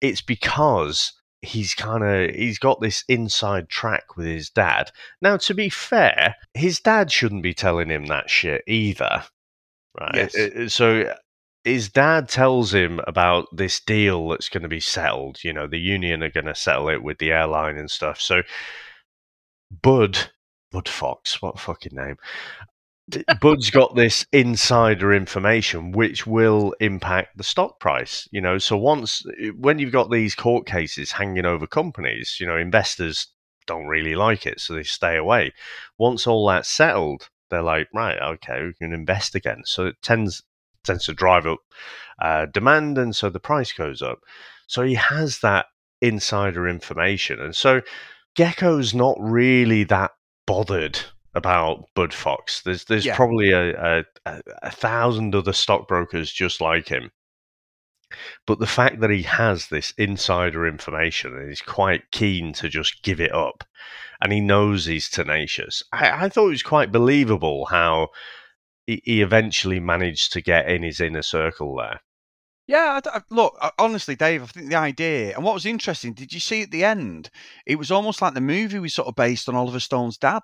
it's 0.00 0.22
because 0.22 1.12
he's 1.40 1.74
kind 1.74 2.04
of 2.04 2.34
he's 2.34 2.58
got 2.58 2.80
this 2.80 3.04
inside 3.08 3.68
track 3.68 4.16
with 4.16 4.26
his 4.26 4.48
dad. 4.48 4.90
Now, 5.20 5.36
to 5.38 5.54
be 5.54 5.68
fair, 5.68 6.36
his 6.54 6.80
dad 6.80 7.10
shouldn't 7.10 7.42
be 7.42 7.54
telling 7.54 7.88
him 7.88 8.06
that 8.06 8.30
shit 8.30 8.62
either, 8.66 9.24
right? 9.98 10.14
Yes. 10.14 10.36
Uh, 10.36 10.62
uh, 10.64 10.68
So 10.68 11.14
his 11.64 11.88
dad 11.88 12.28
tells 12.28 12.74
him 12.74 13.00
about 13.06 13.46
this 13.52 13.80
deal 13.80 14.28
that's 14.28 14.48
going 14.48 14.62
to 14.62 14.68
be 14.68 14.80
settled. 14.80 15.42
You 15.44 15.52
know, 15.52 15.66
the 15.66 15.78
union 15.78 16.22
are 16.22 16.30
going 16.30 16.46
to 16.46 16.54
settle 16.54 16.88
it 16.88 17.02
with 17.02 17.18
the 17.18 17.32
airline 17.32 17.76
and 17.76 17.90
stuff. 17.90 18.20
So 18.20 18.42
Bud, 19.70 20.18
Bud 20.70 20.88
Fox, 20.88 21.40
what 21.40 21.58
fucking 21.58 21.94
name. 21.94 22.16
Bud's 23.40 23.70
got 23.70 23.94
this 23.94 24.26
insider 24.32 25.12
information 25.12 25.92
which 25.92 26.26
will 26.26 26.74
impact 26.80 27.36
the 27.36 27.44
stock 27.44 27.80
price. 27.80 28.28
You 28.32 28.40
know, 28.40 28.58
so 28.58 28.76
once 28.76 29.24
when 29.58 29.78
you've 29.78 29.92
got 29.92 30.10
these 30.10 30.34
court 30.34 30.66
cases 30.66 31.12
hanging 31.12 31.46
over 31.46 31.66
companies, 31.66 32.38
you 32.40 32.46
know, 32.46 32.56
investors 32.56 33.28
don't 33.66 33.86
really 33.86 34.14
like 34.14 34.46
it, 34.46 34.60
so 34.60 34.74
they 34.74 34.82
stay 34.82 35.16
away. 35.16 35.52
Once 35.98 36.26
all 36.26 36.46
that's 36.48 36.68
settled, 36.68 37.28
they're 37.50 37.62
like, 37.62 37.88
right, 37.94 38.18
okay, 38.20 38.62
we 38.64 38.74
can 38.74 38.92
invest 38.92 39.34
again. 39.34 39.62
So 39.64 39.86
it 39.86 39.96
tends 40.02 40.42
tends 40.84 41.04
to 41.04 41.14
drive 41.14 41.46
up 41.46 41.60
uh, 42.20 42.46
demand, 42.46 42.98
and 42.98 43.14
so 43.14 43.30
the 43.30 43.40
price 43.40 43.72
goes 43.72 44.02
up. 44.02 44.20
So 44.66 44.82
he 44.82 44.94
has 44.94 45.40
that 45.40 45.66
insider 46.00 46.68
information, 46.68 47.40
and 47.40 47.54
so 47.54 47.82
Gekko's 48.36 48.94
not 48.94 49.16
really 49.20 49.84
that 49.84 50.12
bothered 50.46 50.98
about 51.34 51.86
Bud 51.94 52.12
Fox. 52.12 52.62
There's 52.62 52.84
there's 52.84 53.06
Yeah. 53.06 53.16
probably 53.16 53.52
a, 53.52 54.00
a, 54.00 54.04
a, 54.62 54.70
thousand 54.70 55.34
other 55.34 55.52
stockbrokers 55.52 56.30
just 56.32 56.60
like 56.60 56.88
him. 56.88 57.10
But 58.46 58.58
the 58.58 58.66
fact 58.66 59.00
that 59.00 59.10
he 59.10 59.22
has 59.22 59.68
this 59.68 59.92
insider 59.96 60.66
information 60.66 61.34
and 61.34 61.48
he's 61.48 61.62
quite 61.62 62.10
keen 62.10 62.52
to 62.54 62.68
just 62.68 63.02
give 63.02 63.20
it 63.20 63.32
up, 63.32 63.64
and 64.20 64.32
he 64.32 64.40
knows 64.40 64.84
he's 64.84 65.08
tenacious, 65.08 65.82
I, 65.92 66.26
I 66.26 66.28
thought 66.28 66.48
it 66.48 66.50
was 66.50 66.62
quite 66.62 66.92
believable 66.92 67.66
how 67.66 68.08
he, 68.86 69.00
he 69.04 69.22
eventually 69.22 69.80
managed 69.80 70.32
to 70.34 70.42
get 70.42 70.68
in 70.68 70.82
his 70.82 71.00
inner 71.00 71.22
circle 71.22 71.74
there. 71.76 72.00
Yeah, 72.66 73.00
I, 73.06 73.16
I- 73.18 73.22
look, 73.30 73.56
honestly, 73.78 74.14
Dave, 74.14 74.42
I 74.42 74.46
think 74.46 74.68
the 74.68 74.76
idea 74.76 75.34
and 75.34 75.42
what 75.42 75.54
was 75.54 75.64
interesting, 75.64 76.12
did 76.12 76.34
you 76.34 76.40
see 76.40 76.62
at 76.62 76.70
the 76.70 76.84
end? 76.84 77.30
It 77.66 77.76
was 77.76 77.90
almost 77.90 78.20
like 78.20 78.34
the 78.34 78.40
movie 78.42 78.78
was 78.78 78.92
sort 78.92 79.08
of 79.08 79.14
based 79.16 79.48
on 79.48 79.54
Oliver 79.54 79.80
Stone's 79.80 80.18
dad 80.18 80.42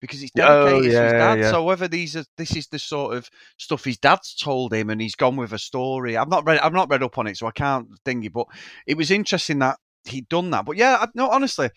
because 0.00 0.22
it's 0.22 0.32
Oh, 0.38 0.82
dedicated 0.82 0.92
to 0.92 1.02
his 1.02 1.12
dad. 1.12 1.38
yeah. 1.40 1.50
So 1.50 1.64
whether 1.64 1.88
these 1.88 2.16
are 2.16 2.24
this 2.36 2.56
is 2.56 2.66
the 2.68 2.78
sort 2.78 3.16
of 3.16 3.28
stuff 3.58 3.84
his 3.84 3.98
dad's 3.98 4.34
told 4.34 4.72
him 4.72 4.90
and 4.90 5.00
he's 5.00 5.14
gone 5.14 5.36
with 5.36 5.52
a 5.52 5.58
story. 5.58 6.16
I've 6.16 6.28
not 6.28 6.46
read 6.46 6.60
I've 6.60 6.72
not 6.72 6.90
read 6.90 7.02
up 7.02 7.18
on 7.18 7.26
it, 7.26 7.36
so 7.36 7.46
I 7.46 7.52
can't 7.52 7.88
thingy, 8.04 8.32
but 8.32 8.46
it 8.86 8.96
was 8.96 9.10
interesting 9.10 9.58
that 9.60 9.78
he'd 10.04 10.28
done 10.28 10.50
that. 10.50 10.64
But 10.64 10.76
yeah, 10.76 10.98
I, 11.00 11.08
no, 11.14 11.28
honestly, 11.28 11.70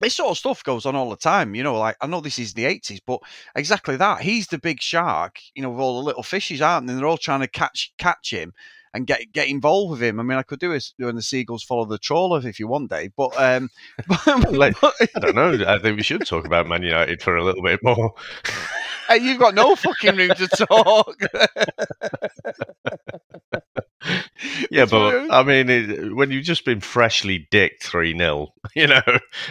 this 0.00 0.16
sort 0.16 0.30
of 0.30 0.38
stuff 0.38 0.62
goes 0.64 0.84
on 0.86 0.94
all 0.96 1.10
the 1.10 1.16
time. 1.16 1.54
You 1.54 1.62
know, 1.62 1.78
like 1.78 1.96
I 2.00 2.06
know 2.06 2.20
this 2.20 2.38
is 2.38 2.54
the 2.54 2.64
eighties, 2.66 3.00
but 3.06 3.20
exactly 3.54 3.96
that. 3.96 4.20
He's 4.20 4.48
the 4.48 4.58
big 4.58 4.80
shark, 4.80 5.38
you 5.54 5.62
know, 5.62 5.70
with 5.70 5.80
all 5.80 5.98
the 6.00 6.06
little 6.06 6.22
fishes, 6.22 6.60
aren't 6.60 6.86
they? 6.86 6.92
And 6.92 7.00
they're 7.00 7.08
all 7.08 7.16
trying 7.16 7.40
to 7.40 7.48
catch 7.48 7.92
catch 7.98 8.32
him 8.32 8.52
and 8.94 9.06
get 9.06 9.32
get 9.32 9.48
involved 9.48 9.92
with 9.92 10.02
him. 10.02 10.20
I 10.20 10.22
mean, 10.22 10.38
I 10.38 10.42
could 10.42 10.58
do 10.58 10.72
this 10.72 10.94
when 10.98 11.16
the 11.16 11.22
seagulls 11.22 11.64
follow 11.64 11.84
the 11.84 11.98
trawler 11.98 12.46
if 12.46 12.58
you 12.58 12.68
want, 12.68 12.90
Dave. 12.90 13.12
But 13.16 13.38
um, 13.38 13.70
but, 14.06 14.52
Like, 14.52 14.76
I 14.82 15.20
don't 15.20 15.34
know. 15.34 15.64
I 15.66 15.78
think 15.78 15.96
we 15.96 16.02
should 16.02 16.26
talk 16.26 16.46
about 16.46 16.66
Man 16.66 16.82
United 16.82 17.22
for 17.22 17.36
a 17.36 17.44
little 17.44 17.62
bit 17.62 17.80
more. 17.82 18.14
Hey, 19.08 19.18
you've 19.18 19.38
got 19.38 19.54
no 19.54 19.76
fucking 19.76 20.16
room 20.16 20.30
to 20.30 20.48
talk. 20.48 21.20
Yeah, 24.70 24.86
but. 24.86 25.30
I 25.30 25.42
mean, 25.42 25.70
it, 25.70 26.14
when 26.14 26.30
you've 26.30 26.44
just 26.44 26.64
been 26.64 26.80
freshly 26.80 27.46
dicked 27.50 27.82
3 27.82 28.16
0, 28.16 28.52
you 28.74 28.86
know, 28.86 29.02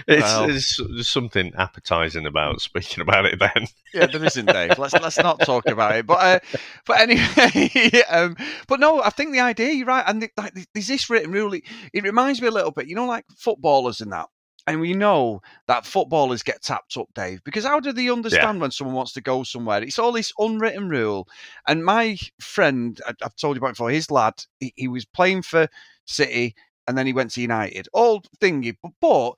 it's, 0.07 0.21
Well. 0.21 0.49
it's, 0.49 0.77
there's 0.77 1.07
something 1.07 1.53
appetizing 1.57 2.25
about 2.25 2.61
speaking 2.61 3.01
about 3.01 3.25
it 3.25 3.39
then. 3.39 3.67
yeah, 3.93 4.07
there 4.07 4.23
isn't, 4.23 4.45
Dave. 4.47 4.77
Let's 4.77 4.93
let's 4.93 5.17
not 5.17 5.39
talk 5.41 5.67
about 5.67 5.95
it. 5.95 6.05
But 6.05 6.19
uh, 6.19 6.39
but 6.85 7.01
anyway, 7.01 8.03
um, 8.09 8.35
but 8.67 8.79
no, 8.79 9.01
I 9.01 9.09
think 9.09 9.31
the 9.31 9.39
idea 9.39 9.71
you're 9.71 9.87
right, 9.87 10.03
and 10.07 10.21
the, 10.21 10.29
like, 10.37 10.53
there's 10.73 10.87
this 10.87 11.09
written 11.09 11.31
rule. 11.31 11.53
It, 11.53 11.63
it 11.93 12.03
reminds 12.03 12.41
me 12.41 12.47
a 12.47 12.51
little 12.51 12.71
bit, 12.71 12.87
you 12.87 12.95
know, 12.95 13.05
like 13.05 13.25
footballers 13.37 14.01
and 14.01 14.11
that. 14.11 14.27
And 14.67 14.81
we 14.81 14.93
know 14.93 15.41
that 15.67 15.85
footballers 15.85 16.41
get 16.41 16.63
tapped 16.63 16.97
up, 16.97 17.07
Dave, 17.13 17.43
because 17.43 17.65
how 17.65 17.79
do 17.79 17.91
they 17.91 18.09
understand 18.09 18.59
when 18.61 18.71
someone 18.71 18.95
wants 18.95 19.13
to 19.13 19.21
go 19.21 19.43
somewhere? 19.43 19.83
It's 19.83 19.99
all 19.99 20.11
this 20.11 20.33
unwritten 20.39 20.89
rule. 20.89 21.27
And 21.67 21.85
my 21.85 22.17
friend, 22.39 22.99
I- 23.05 23.13
I've 23.23 23.35
told 23.35 23.55
you 23.55 23.59
about 23.59 23.73
before, 23.73 23.91
his 23.91 24.09
lad, 24.09 24.33
he, 24.59 24.73
he 24.75 24.87
was 24.87 25.05
playing 25.05 25.43
for 25.43 25.67
City 26.05 26.55
and 26.87 26.97
then 26.97 27.05
he 27.05 27.13
went 27.13 27.31
to 27.31 27.41
United. 27.41 27.87
All 27.93 28.23
thingy, 28.41 28.75
but, 28.81 28.91
but 28.99 29.33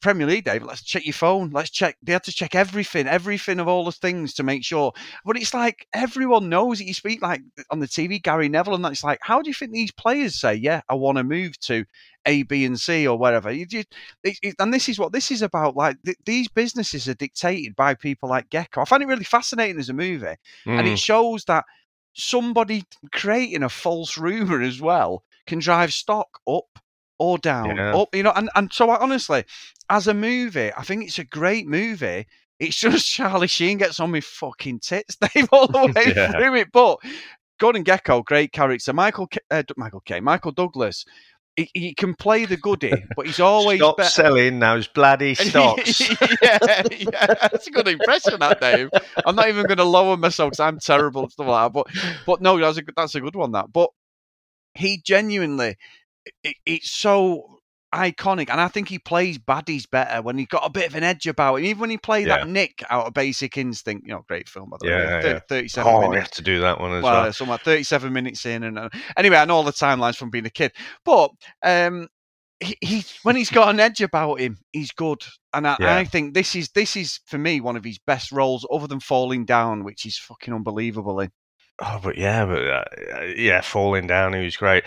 Premier 0.00 0.26
League, 0.26 0.44
Dave, 0.44 0.62
let's 0.62 0.82
check 0.82 1.06
your 1.06 1.12
phone. 1.14 1.50
Let's 1.50 1.70
check. 1.70 1.96
They 2.02 2.12
had 2.12 2.24
to 2.24 2.32
check 2.32 2.54
everything, 2.54 3.06
everything 3.06 3.58
of 3.60 3.66
all 3.68 3.84
the 3.84 3.92
things 3.92 4.34
to 4.34 4.42
make 4.42 4.64
sure. 4.64 4.92
But 5.24 5.36
it's 5.36 5.54
like 5.54 5.86
everyone 5.94 6.48
knows 6.48 6.78
that 6.78 6.84
you 6.84 6.94
speak 6.94 7.22
like 7.22 7.40
on 7.70 7.78
the 7.80 7.86
TV, 7.88 8.22
Gary 8.22 8.48
Neville, 8.48 8.74
and 8.74 8.84
that's 8.84 9.02
like, 9.02 9.18
how 9.22 9.40
do 9.42 9.48
you 9.50 9.54
think 9.54 9.72
these 9.72 9.92
players 9.92 10.38
say, 10.40 10.54
yeah, 10.54 10.82
I 10.88 10.94
want 10.94 11.18
to 11.18 11.24
move 11.24 11.58
to 11.60 11.84
A, 12.26 12.42
B, 12.42 12.64
and 12.64 12.78
C 12.78 13.06
or 13.08 13.18
wherever? 13.18 13.50
You 13.50 13.66
just, 13.66 13.88
it, 14.22 14.38
it- 14.42 14.56
and 14.58 14.72
this 14.72 14.88
is 14.88 14.98
what 14.98 15.12
this 15.12 15.30
is 15.30 15.42
about. 15.42 15.76
Like 15.76 15.96
th- 16.04 16.18
these 16.24 16.48
businesses 16.48 17.08
are 17.08 17.14
dictated 17.14 17.74
by 17.74 17.94
people 17.94 18.28
like 18.28 18.50
Gekko. 18.50 18.82
I 18.82 18.84
find 18.84 19.02
it 19.02 19.06
really 19.08 19.24
fascinating 19.24 19.78
as 19.80 19.88
a 19.88 19.94
movie, 19.94 20.26
and 20.66 20.86
Mm. 20.86 20.92
it 20.92 20.98
shows 20.98 21.44
that 21.46 21.64
somebody 22.14 22.84
creating 23.12 23.62
a 23.62 23.68
false 23.68 24.16
rumor 24.16 24.62
as 24.62 24.80
well 24.80 25.22
can 25.46 25.58
drive 25.58 25.92
stock 25.92 26.28
up 26.48 26.78
or 27.18 27.38
down 27.38 27.76
Yeah. 27.76 27.96
up 27.96 28.14
you 28.14 28.22
know 28.22 28.32
and, 28.36 28.50
and 28.54 28.72
so 28.72 28.90
I, 28.90 28.98
honestly 28.98 29.44
as 29.88 30.06
a 30.08 30.14
movie 30.14 30.70
i 30.76 30.82
think 30.82 31.04
it's 31.04 31.18
a 31.18 31.24
great 31.24 31.66
movie 31.66 32.26
it's 32.58 32.76
just 32.76 33.06
charlie 33.10 33.46
sheen 33.46 33.78
gets 33.78 34.00
on 34.00 34.10
me 34.10 34.20
fucking 34.20 34.80
tits 34.80 35.16
dave 35.34 35.48
all 35.52 35.66
the 35.66 35.86
way 35.94 36.12
Yeah. 36.14 36.32
through 36.32 36.54
it 36.56 36.68
but 36.72 36.98
gordon 37.58 37.84
gekko 37.84 38.24
great 38.24 38.52
character 38.52 38.92
michael 38.92 39.26
K- 39.28 39.40
uh, 39.50 39.62
michael 39.76 40.00
k 40.00 40.20
michael 40.20 40.52
douglas 40.52 41.04
he, 41.56 41.70
he 41.72 41.94
can 41.94 42.14
play 42.14 42.44
the 42.44 42.58
goodie 42.58 43.02
but 43.16 43.24
he's 43.24 43.40
always 43.40 43.78
Stop 43.80 43.96
better 43.96 44.10
selling 44.10 44.58
those 44.58 44.86
bloody 44.88 45.34
stocks. 45.34 46.00
yeah, 46.42 46.82
yeah, 46.90 47.26
that's 47.40 47.66
a 47.66 47.70
good 47.70 47.88
impression, 47.88 48.38
that 48.40 48.60
Dave. 48.60 48.90
I'm 49.24 49.34
not 49.34 49.48
even 49.48 49.64
going 49.64 49.78
to 49.78 49.84
lower 49.84 50.18
myself 50.18 50.50
because 50.50 50.60
I'm 50.60 50.78
terrible 50.78 51.22
and 51.22 51.32
stuff 51.32 51.46
like 51.46 51.72
that. 51.72 51.72
But, 51.72 51.86
but 52.26 52.42
no, 52.42 52.58
that's 52.58 52.76
a 52.76 52.82
that's 52.94 53.14
a 53.14 53.22
good 53.22 53.34
one. 53.36 53.52
That, 53.52 53.72
but 53.72 53.88
he 54.74 55.00
genuinely, 55.02 55.76
it, 56.42 56.56
it's 56.64 56.90
so 56.90 57.60
iconic, 57.94 58.50
and 58.50 58.60
I 58.60 58.68
think 58.68 58.88
he 58.88 58.98
plays 58.98 59.38
baddies 59.38 59.88
better 59.90 60.20
when 60.22 60.38
he's 60.38 60.48
got 60.48 60.66
a 60.66 60.70
bit 60.70 60.88
of 60.88 60.94
an 60.94 61.02
edge 61.04 61.26
about 61.26 61.56
him. 61.56 61.64
Even 61.64 61.80
when 61.80 61.90
he 61.90 61.98
played 61.98 62.28
Yeah. 62.28 62.38
that 62.38 62.48
Nick 62.48 62.82
out 62.90 63.06
of 63.06 63.14
Basic 63.14 63.56
Instinct, 63.56 64.06
you 64.06 64.12
know, 64.12 64.24
great 64.28 64.48
film 64.48 64.70
by 64.70 64.76
the 64.78 64.86
Yeah, 64.86 65.20
way. 65.20 65.32
yeah. 65.32 65.40
Thirty-seven 65.48 65.92
Oh, 65.92 66.00
we 66.00 66.02
minutes 66.08 66.20
have 66.22 66.30
to 66.32 66.42
do 66.42 66.60
that 66.60 66.80
one 66.80 66.92
as 66.92 67.02
well, 67.02 67.22
well. 67.22 67.32
somewhere 67.32 67.58
37 67.64 68.12
minutes 68.12 68.44
in, 68.46 68.64
and 68.64 68.78
uh, 68.78 68.88
anyway, 69.16 69.36
I 69.36 69.44
know 69.44 69.56
all 69.56 69.62
the 69.62 69.72
timelines 69.72 70.16
from 70.16 70.30
being 70.30 70.46
a 70.46 70.50
kid. 70.50 70.72
But 71.04 71.30
um, 71.62 72.08
he, 72.60 72.76
he 72.80 73.04
when 73.22 73.36
he's 73.36 73.50
got 73.50 73.68
an 73.70 73.80
edge 73.80 74.00
about 74.00 74.40
him, 74.40 74.58
he's 74.72 74.92
good, 74.92 75.22
and 75.54 75.66
I, 75.66 75.76
Yeah. 75.80 75.98
I 75.98 76.04
think 76.04 76.34
this 76.34 76.54
is 76.54 76.70
this 76.70 76.96
is 76.96 77.20
for 77.26 77.38
me 77.38 77.60
one 77.60 77.76
of 77.76 77.84
his 77.84 77.98
best 78.06 78.32
roles, 78.32 78.66
other 78.70 78.86
than 78.86 79.00
Falling 79.00 79.44
Down, 79.44 79.84
which 79.84 80.04
is 80.06 80.18
fucking 80.18 80.52
unbelievable. 80.52 81.20
In 81.20 81.30
Oh, 81.78 82.00
but 82.02 82.16
yeah, 82.16 82.46
but 82.46 82.66
uh, 82.66 83.24
yeah, 83.36 83.60
falling 83.60 84.06
down, 84.06 84.32
he 84.32 84.42
was 84.42 84.56
great. 84.56 84.84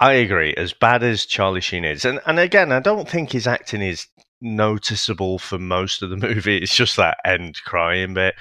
I 0.00 0.14
agree. 0.14 0.54
As 0.56 0.72
bad 0.72 1.02
as 1.02 1.26
Charlie 1.26 1.60
Sheen 1.60 1.84
is, 1.84 2.04
and 2.04 2.20
and 2.26 2.38
again, 2.38 2.72
I 2.72 2.80
don't 2.80 3.08
think 3.08 3.32
his 3.32 3.46
acting 3.46 3.82
is 3.82 4.06
noticeable 4.40 5.38
for 5.38 5.58
most 5.58 6.02
of 6.02 6.10
the 6.10 6.16
movie. 6.28 6.58
It's 6.58 6.74
just 6.74 6.96
that 6.96 7.18
end 7.24 7.56
crying 7.64 8.14
bit. 8.14 8.34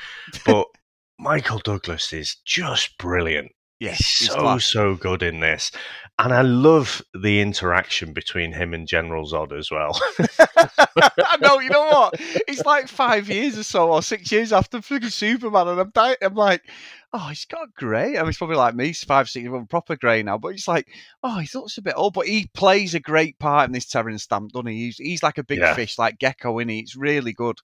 But 0.45 0.67
Michael 1.19 1.59
Douglas 1.59 2.13
is 2.13 2.37
just 2.45 2.97
brilliant. 2.97 3.51
Yes, 3.81 3.97
He's 3.97 4.17
he's 4.19 4.27
so 4.29 4.39
class. 4.39 4.65
so 4.65 4.95
good 4.95 5.23
in 5.23 5.39
this, 5.39 5.71
and 6.17 6.33
I 6.33 6.41
love 6.41 7.01
the 7.13 7.39
interaction 7.39 8.11
between 8.11 8.51
him 8.51 8.73
and 8.73 8.85
General 8.85 9.25
Zod 9.25 9.57
as 9.57 9.71
well. 9.71 9.97
I 10.57 11.37
know, 11.41 11.59
you 11.59 11.69
know 11.69 11.87
what? 11.87 12.15
It's 12.19 12.65
like 12.65 12.89
five 12.89 13.29
years 13.29 13.57
or 13.57 13.63
so, 13.63 13.89
or 13.91 14.01
six 14.03 14.33
years 14.33 14.51
after 14.51 14.79
freaking 14.79 15.11
Superman, 15.11 15.69
and 15.69 15.79
I'm, 15.79 15.91
di- 15.91 16.17
I'm 16.21 16.35
like, 16.35 16.61
oh, 17.13 17.27
he's 17.29 17.45
got 17.45 17.73
grey. 17.75 18.15
I 18.17 18.19
mean, 18.19 18.27
he's 18.27 18.37
probably 18.37 18.55
like 18.57 18.75
me, 18.75 18.87
he's 18.87 19.03
five, 19.03 19.29
six, 19.29 19.49
well, 19.49 19.65
proper 19.69 19.95
grey 19.95 20.21
now. 20.23 20.37
But 20.37 20.49
it's 20.49 20.67
like, 20.67 20.87
oh, 21.23 21.39
he 21.39 21.49
looks 21.55 21.77
a 21.77 21.81
bit 21.81 21.95
old, 21.97 22.13
but 22.13 22.27
he 22.27 22.49
plays 22.53 22.93
a 22.93 22.99
great 22.99 23.39
part 23.39 23.67
in 23.67 23.73
this 23.73 23.85
Terence 23.87 24.23
Stamp, 24.23 24.51
doesn't 24.51 24.67
he? 24.67 24.85
He's, 24.85 24.97
he's 24.97 25.23
like 25.23 25.37
a 25.37 25.43
big 25.43 25.59
Yeah. 25.59 25.73
fish, 25.73 25.97
like 25.97 26.17
Gekko, 26.19 26.61
in 26.61 26.69
he? 26.69 26.79
It's 26.79 26.95
really 26.95 27.33
good. 27.33 27.57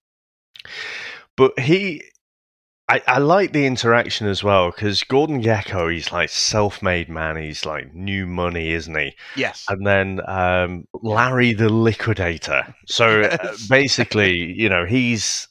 But 1.38 1.60
he, 1.60 2.02
I, 2.88 3.02
I 3.08 3.18
like 3.20 3.52
the 3.52 3.66
interaction 3.66 4.28
as 4.28 4.44
well 4.44 4.72
because 4.72 5.04
Gordon 5.04 5.42
Gekko, 5.42 5.92
he's 5.94 6.12
like 6.12 6.30
self-made 6.30 7.10
man. 7.10 7.36
He's 7.38 7.66
like 7.66 7.94
new 7.94 8.26
money, 8.26 8.72
isn't 8.74 8.96
he? 8.98 9.14
Yes. 9.36 9.66
And 9.70 9.86
then 9.86 10.22
um, 10.28 10.86
Larry 10.94 11.54
the 11.54 11.70
Liquidator. 11.70 12.74
So 12.88 13.22
uh, 13.22 13.38
Yes. 13.44 13.68
basically, 13.70 14.34
you 14.38 14.70
know, 14.70 14.86
he's 14.86 15.48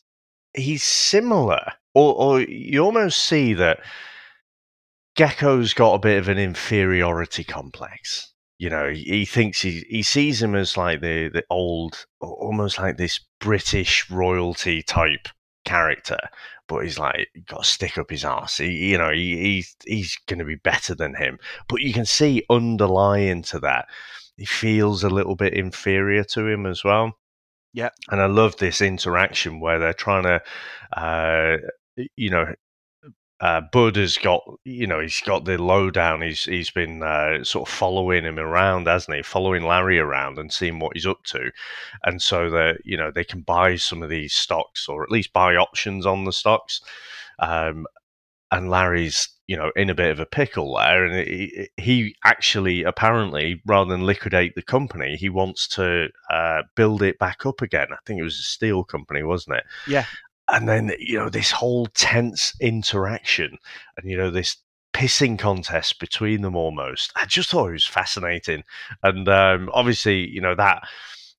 he's 0.55 0.83
similar, 0.85 1.73
or 1.95 2.15
or 2.15 2.41
you 2.41 2.81
almost 2.81 3.23
see 3.23 3.55
that 3.55 3.81
Gekko's 5.17 5.75
got 5.75 5.95
a 5.95 5.99
bit 6.01 6.19
of 6.19 6.29
an 6.29 6.39
inferiority 6.39 7.45
complex. 7.45 8.33
You 8.59 8.71
know, 8.71 8.91
he, 8.91 9.25
thinks 9.25 9.61
he 9.61 9.85
he 9.89 10.03
sees 10.03 10.43
him 10.43 10.55
as 10.55 10.77
like 10.77 11.01
the 11.01 11.29
the 11.29 11.45
old, 11.51 12.07
almost 12.21 12.79
like 12.79 12.97
this 12.97 13.21
British 13.41 14.09
royalty 14.11 14.83
type 14.83 15.29
character, 15.65 16.19
but 16.69 16.81
he's 16.81 16.99
like 16.99 17.29
got 17.47 17.65
to 17.65 17.69
stick 17.69 17.99
up 17.99 18.11
his 18.11 18.25
ass. 18.25 18.59
He, 18.59 18.91
you 18.91 18.99
know, 18.99 19.11
he, 19.11 19.37
he's 19.37 19.77
he's 19.85 20.19
going 20.29 20.39
to 20.39 20.45
be 20.45 20.55
better 20.57 20.95
than 20.95 21.15
him. 21.15 21.39
But 21.69 21.81
you 21.81 21.93
can 21.93 22.07
see 22.07 22.45
underlying 22.49 23.43
to 23.45 23.59
that, 23.61 23.87
he 24.37 24.47
feels 24.47 25.05
a 25.05 25.11
little 25.11 25.37
bit 25.37 25.55
inferior 25.55 26.25
to 26.25 26.47
him 26.47 26.67
as 26.67 26.85
well. 26.85 27.19
Yeah. 27.73 27.91
And 28.09 28.21
I 28.21 28.27
love 28.27 28.57
this 28.57 28.81
interaction 28.81 29.61
where 29.61 29.79
they're 29.79 29.93
trying 29.93 30.23
to 30.23 30.41
uh, 30.97 31.57
you 32.17 32.31
know, 32.31 32.55
uh, 33.41 33.61
Bud 33.73 33.97
has 33.97 34.17
got, 34.17 34.43
you 34.65 34.87
know, 34.87 35.01
he's 35.01 35.21
got 35.21 35.45
the 35.45 35.61
lowdown. 35.61 36.23
He's 36.23 36.45
he's 36.45 36.71
been 36.71 37.03
uh, 37.03 37.45
sort 37.45 37.69
of 37.69 37.75
following 37.75 38.25
him 38.25 38.39
around, 38.39 38.87
hasn't 38.87 39.17
he? 39.17 39.23
Following 39.23 39.65
Larry 39.65 39.99
around 39.99 40.39
and 40.39 40.53
seeing 40.53 40.79
what 40.79 40.93
he's 40.95 41.07
up 41.07 41.25
to, 41.25 41.51
and 42.05 42.23
so 42.23 42.49
that 42.51 42.79
you 42.85 42.97
know 42.97 43.11
they 43.11 43.25
can 43.25 43.43
buy 43.43 43.77
some 43.77 44.03
of 44.03 44.09
these 44.09 44.33
stocks 44.33 44.89
or 44.89 45.03
at 45.03 45.11
least 45.11 45.33
buy 45.33 45.57
options 45.57 46.07
on 46.07 46.25
the 46.25 46.33
stocks. 46.33 46.81
Um, 47.39 47.87
and 48.51 48.71
Larry's, 48.71 49.29
you 49.49 49.57
know, 49.57 49.73
in 49.75 49.91
a 49.91 49.95
bit 49.95 50.13
of 50.13 50.21
a 50.21 50.27
pickle 50.27 50.77
there, 50.77 51.05
and 51.05 51.29
he, 51.29 51.69
he 51.77 52.15
actually 52.25 52.85
apparently, 52.85 53.61
rather 53.67 53.91
than 53.91 54.07
liquidate 54.07 54.55
the 54.55 54.63
company, 54.63 55.17
he 55.17 55.29
wants 55.29 55.67
to 55.69 56.09
uh, 56.31 56.63
build 56.77 57.03
it 57.03 57.19
back 57.19 57.45
up 57.45 57.61
again. 57.61 57.89
I 57.91 57.97
think 58.07 58.21
it 58.21 58.25
was 58.25 58.39
a 58.39 58.45
steel 58.45 58.85
company, 58.85 59.25
wasn't 59.25 59.57
it? 59.57 59.65
Yeah. 59.89 60.07
And 60.49 60.69
then 60.69 60.93
you 60.99 61.19
know 61.19 61.29
this 61.29 61.51
whole 61.51 61.87
tense 61.87 62.55
interaction 62.61 63.57
and 63.97 64.11
you 64.11 64.17
know 64.17 64.31
this 64.31 64.57
pissing 64.93 65.39
contest 65.39 65.99
between 65.99 66.41
them 66.43 66.55
almost 66.55 67.11
i 67.17 67.27
just 67.27 67.51
thought 67.51 67.69
it 67.69 67.73
was 67.73 67.87
fascinating. 67.87 68.63
And 69.03 69.29
um, 69.29 69.71
obviously 69.73 70.29
you 70.29 70.41
know 70.41 70.55
that 70.55 70.87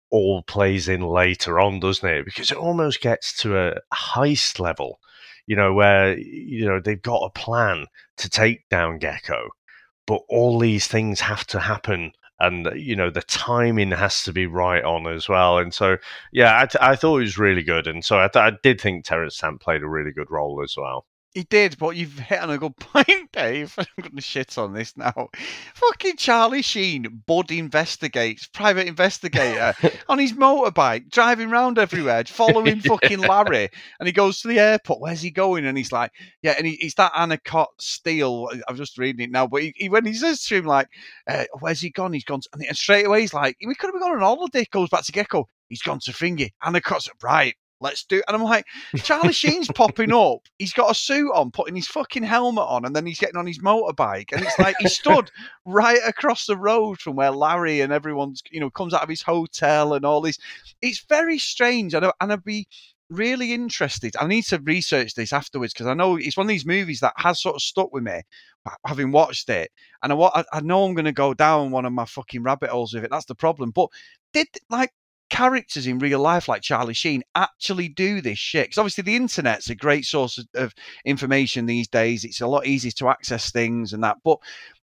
all 0.10 0.44
plays 0.44 0.88
in 0.88 1.02
later 1.02 1.60
on 1.60 1.80
doesn't 1.80 2.08
it? 2.08 2.26
Because 2.26 2.52
it 2.52 2.58
almost 2.58 3.02
gets 3.02 3.36
to 3.42 3.58
a 3.58 3.76
heist 3.94 4.60
level 4.60 5.00
you 5.48 5.56
know 5.56 5.74
where 5.74 6.18
you 6.18 6.66
know 6.66 6.80
they've 6.80 7.02
got 7.02 7.24
a 7.24 7.30
plan 7.30 7.86
to 8.18 8.30
take 8.30 8.68
down 8.70 9.00
gekko 9.00 9.48
but 10.08 10.22
all 10.30 10.60
these 10.60 10.88
things 10.88 11.20
have 11.20 11.46
to 11.48 11.60
happen 11.60 12.12
and 12.40 12.70
you 12.76 12.96
know 12.96 13.10
the 13.10 13.22
timing 13.24 13.92
has 13.92 14.24
to 14.24 14.34
be 14.34 14.46
right 14.48 14.84
on 14.84 15.08
as 15.08 15.30
well. 15.30 15.58
And 15.58 15.74
so 15.74 15.98
yeah 16.32 16.68
i, 16.82 16.92
I 16.92 16.96
thought 16.96 17.18
it 17.18 17.22
was 17.22 17.38
really 17.38 17.64
good. 17.64 17.88
And 17.88 18.04
so 18.04 18.20
I, 18.20 18.28
th- 18.28 18.44
I 18.54 18.58
did 18.64 18.82
think 18.82 19.06
terence 19.06 19.38
stamp 19.38 19.62
played 19.62 19.84
a 19.84 19.88
really 19.88 20.12
good 20.12 20.32
role 20.32 20.62
as 20.64 20.76
well 20.78 21.06
He 21.36 21.44
did, 21.44 21.78
but 21.78 21.98
you've 21.98 22.18
hit 22.18 22.40
on 22.40 22.50
a 22.50 22.58
good 22.58 22.78
point, 22.80 23.30
Dave. 23.34 23.76
I'm 23.78 23.86
going 24.02 24.16
to 24.16 24.22
shit 24.22 24.58
on 24.58 24.72
this 24.74 24.96
now. 24.96 25.28
Fucking 25.74 26.16
Charlie 26.16 26.62
Sheen, 26.62 27.24
Bud 27.28 27.52
investigates, 27.52 28.48
private 28.48 28.88
investigator, 28.88 29.74
on 30.10 30.18
his 30.18 30.32
motorbike, 30.32 31.10
driving 31.10 31.52
around 31.52 31.78
everywhere, 31.78 32.24
following 32.24 32.80
fucking 32.80 33.20
Larry. 33.20 33.68
And 34.00 34.08
he 34.08 34.14
goes 34.14 34.40
to 34.42 34.48
the 34.48 34.62
airport. 34.62 35.02
Where's 35.02 35.22
he 35.22 35.30
going? 35.30 35.66
And 35.66 35.78
he's 35.78 35.92
like, 35.92 36.12
yeah, 36.42 36.56
and 36.58 36.66
he, 36.66 36.78
he's 36.80 36.96
that 36.96 37.12
Anacott 37.12 37.68
Steel. 37.82 38.48
I'm 38.70 38.78
just 38.78 38.98
reading 38.98 39.26
it 39.26 39.32
now. 39.32 39.46
But 39.46 39.64
he, 39.64 39.74
he, 39.76 39.90
when 39.90 40.06
he 40.06 40.14
says 40.14 40.42
to 40.46 40.56
him, 40.56 40.66
like, 40.66 40.88
uh, 41.28 41.44
where's 41.60 41.82
he 41.82 41.90
gone? 41.90 42.14
He's 42.14 42.24
gone. 42.24 42.40
To, 42.40 42.50
and 42.54 42.78
straight 42.78 43.08
away, 43.08 43.20
he's 43.20 43.34
like, 43.34 43.58
we 43.68 43.76
could 43.76 43.92
have 43.94 44.02
gone 44.02 44.14
on 44.14 44.20
holiday. 44.22 44.66
Goes 44.72 44.88
back 44.88 45.04
to 45.04 45.12
Gekko. 45.12 45.44
He's 45.68 45.82
gone 45.82 46.00
to 46.06 46.14
Fingy. 46.14 46.54
Anacott's 46.64 47.10
right 47.22 47.56
let's 47.82 48.04
do. 48.06 48.22
And 48.28 48.36
I'm 48.36 48.44
like, 48.44 48.66
Charlie 48.98 49.34
Sheen's 49.34 49.68
popping 49.68 50.14
up. 50.14 50.40
He's 50.58 50.74
got 50.74 50.92
a 50.92 50.96
suit 50.96 51.32
on, 51.34 51.52
putting 51.52 51.76
his 51.76 51.88
fucking 51.88 52.24
helmet 52.24 52.66
on, 52.68 52.86
and 52.86 52.96
then 52.96 53.06
he's 53.06 53.20
getting 53.20 53.38
on 53.38 53.48
his 53.48 53.60
motorbike. 53.60 54.32
And 54.32 54.44
it's 54.44 54.58
like 54.60 54.76
he 54.80 54.88
stood 54.88 55.32
right 55.66 56.00
across 56.06 56.46
the 56.46 56.58
road 56.58 57.00
from 57.00 57.16
where 57.16 57.32
Larry 57.32 57.82
and 57.82 57.94
everyone's, 57.94 58.42
you 58.52 58.60
know, 58.60 58.70
comes 58.70 58.94
out 58.94 59.04
of 59.04 59.10
his 59.10 59.22
hotel 59.22 59.94
and 59.94 60.06
all 60.06 60.22
this. 60.22 60.38
It's 60.82 61.06
very 61.08 61.38
strange. 61.38 61.94
And, 61.94 62.06
I, 62.06 62.14
and 62.22 62.32
I'd 62.32 62.44
be 62.44 62.68
really 63.10 63.54
interested. 63.54 64.16
I 64.20 64.28
need 64.28 64.44
to 64.46 64.60
research 64.60 65.14
this 65.14 65.32
afterwards 65.32 65.74
because 65.74 65.88
I 65.88 65.94
know 65.94 66.16
it's 66.16 66.38
one 66.38 66.46
of 66.46 66.50
these 66.50 66.66
movies 66.66 67.02
that 67.02 67.14
has 67.18 67.42
sort 67.42 67.56
of 67.56 67.62
stuck 67.62 67.94
with 67.94 68.04
me 68.04 68.22
having 68.86 69.12
watched 69.12 69.50
it. 69.50 69.72
And 70.02 70.12
I, 70.12 70.44
I 70.52 70.62
know 70.62 70.86
I'm 70.86 70.96
going 70.96 71.06
to 71.06 71.12
go 71.12 71.34
down 71.34 71.72
one 71.72 71.86
of 71.86 71.94
my 71.94 72.06
fucking 72.06 72.44
rabbit 72.44 72.72
holes 72.72 72.94
with 72.94 73.04
it. 73.04 73.12
That's 73.12 73.26
the 73.26 73.36
problem. 73.36 73.72
But 73.72 73.90
did 74.34 74.48
like 74.70 74.92
characters 75.36 75.86
in 75.86 76.00
real 76.00 76.20
life 76.20 76.48
like 76.48 76.62
Charlie 76.62 76.94
Sheen 76.94 77.22
actually 77.36 77.90
do 77.90 78.22
this 78.22 78.40
shit. 78.40 78.68
Because 78.68 78.78
obviously 78.78 79.02
the 79.02 79.18
internet's 79.18 79.70
a 79.70 79.76
great 79.76 80.06
source 80.06 80.38
of, 80.38 80.48
of, 80.56 80.74
information 81.04 81.66
these 81.66 81.90
days. 81.90 82.24
It's 82.24 82.40
a 82.40 82.48
lot 82.48 82.66
easier 82.66 82.92
to 82.92 83.10
access 83.10 83.52
things 83.52 83.92
and 83.92 84.02
that. 84.02 84.16
But 84.24 84.40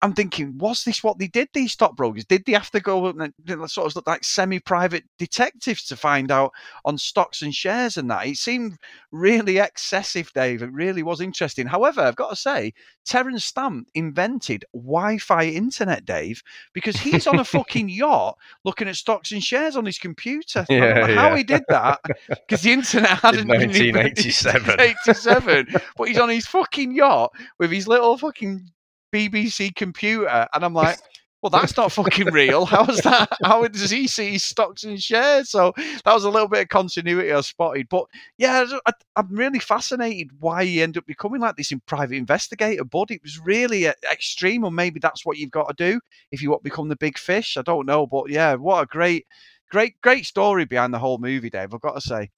I'm 0.04 0.12
thinking, 0.12 0.58
was 0.58 0.84
this 0.84 1.02
what 1.02 1.18
they 1.18 1.28
did? 1.28 1.48
These 1.54 1.72
stockbrokers 1.72 2.26
did 2.26 2.44
they 2.44 2.52
have 2.52 2.70
to 2.72 2.80
go 2.80 3.06
and 3.06 3.32
sort 3.70 3.86
of 3.86 3.96
look 3.96 4.06
like 4.06 4.22
semi-private 4.22 5.04
detectives 5.18 5.86
to 5.86 5.96
find 5.96 6.30
out 6.30 6.52
on 6.84 6.98
stocks 6.98 7.40
and 7.40 7.54
shares 7.54 7.96
and 7.96 8.10
that? 8.10 8.26
It 8.26 8.36
seemed 8.36 8.76
really 9.12 9.56
excessive, 9.56 10.30
Dave. 10.34 10.62
It 10.62 10.70
really 10.72 11.02
was 11.02 11.22
interesting. 11.22 11.66
However, 11.66 12.02
I've 12.02 12.16
got 12.16 12.28
to 12.28 12.36
say, 12.36 12.74
Terence 13.06 13.46
Stamp 13.46 13.88
invented 13.94 14.66
Wi-Fi 14.74 15.44
internet, 15.44 16.04
Dave, 16.04 16.42
because 16.74 16.96
he's 16.98 17.26
on 17.26 17.38
a 17.38 17.44
fucking 17.44 17.88
yacht 17.88 18.36
looking 18.62 18.88
at 18.88 18.96
stocks 18.96 19.32
and 19.32 19.42
shares 19.42 19.74
on 19.74 19.86
his 19.86 19.98
computer. 19.98 20.66
I 20.68 20.74
don't 20.74 20.94
know 20.96 21.06
Yeah, 21.06 21.14
how 21.14 21.34
he 21.34 21.44
did 21.44 21.62
that 21.70 22.00
because 22.28 22.60
the 22.60 22.72
internet 22.72 23.08
hadn't 23.22 23.48
been 23.48 23.70
invented 23.70 23.94
1987. 23.94 24.80
87, 24.80 25.66
but 25.96 26.08
he's 26.08 26.18
on 26.18 26.28
his 26.28 26.46
fucking 26.46 26.94
yacht 26.94 27.32
with 27.58 27.70
his 27.70 27.88
little 27.88 28.18
fucking 28.18 28.70
BBC 29.14 29.74
computer, 29.74 30.48
and 30.52 30.64
I'm 30.64 30.74
like, 30.74 30.98
well, 31.44 31.50
that's 31.50 31.76
not 31.76 31.92
fucking 31.92 32.32
real. 32.32 32.64
How 32.64 32.86
is 32.86 33.02
that? 33.02 33.28
How 33.44 33.68
does 33.68 33.90
he 33.90 34.06
see 34.08 34.32
his 34.32 34.44
stocks 34.44 34.82
and 34.82 35.00
shares? 35.00 35.50
So 35.50 35.72
that 35.76 36.14
was 36.14 36.24
a 36.24 36.30
little 36.30 36.48
bit 36.48 36.62
of 36.62 36.68
continuity 36.70 37.30
I 37.32 37.40
spotted. 37.42 37.86
But 37.90 38.06
yeah, 38.38 38.64
I, 38.86 38.92
I'm 39.14 39.28
really 39.28 39.58
fascinated 39.58 40.30
why 40.40 40.64
he 40.64 40.82
ended 40.82 41.02
up 41.02 41.06
becoming 41.06 41.42
like 41.42 41.56
this 41.56 41.70
in 41.70 41.80
private 41.80 42.16
investigator. 42.16 42.82
Bud, 42.82 43.10
it 43.10 43.22
was 43.22 43.38
really 43.38 43.86
uh, 43.86 43.92
extreme, 44.10 44.64
or 44.64 44.72
maybe 44.72 44.98
that's 44.98 45.26
what 45.26 45.36
you've 45.36 45.50
got 45.50 45.68
to 45.76 45.92
do 45.92 46.00
if 46.32 46.42
you 46.42 46.50
want 46.50 46.64
to 46.64 46.70
become 46.70 46.88
the 46.88 46.96
big 46.96 47.18
fish. 47.18 47.58
I 47.58 47.62
don't 47.62 47.86
know, 47.86 48.06
but 48.06 48.30
yeah, 48.30 48.54
what 48.54 48.82
a 48.82 48.86
great, 48.86 49.26
great, 49.70 50.00
great 50.00 50.24
story 50.24 50.64
behind 50.64 50.94
the 50.94 50.98
whole 50.98 51.18
movie, 51.18 51.50
Dave. 51.50 51.74
I've 51.74 51.80
got 51.80 51.94
to 51.94 52.00
say. 52.00 52.30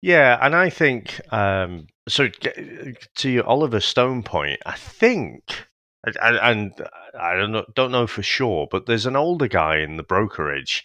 Yeah, 0.00 0.38
and 0.40 0.56
I 0.56 0.70
think 0.70 1.20
um, 1.32 1.86
so. 2.08 2.28
To 2.28 3.30
your 3.30 3.46
Oliver 3.46 3.80
Stone 3.80 4.24
point, 4.24 4.60
I 4.66 4.76
think, 4.76 5.67
and- 6.04 6.16
and 6.22 6.36
and 6.38 6.80
uh, 6.80 6.88
I 7.18 7.34
don't 7.34 7.52
know, 7.52 7.64
don't 7.74 7.92
know 7.92 8.06
for 8.06 8.22
sure, 8.22 8.68
but 8.70 8.86
there's 8.86 9.06
an 9.06 9.16
older 9.16 9.48
guy 9.48 9.78
in 9.78 9.96
the 9.96 10.02
brokerage 10.02 10.84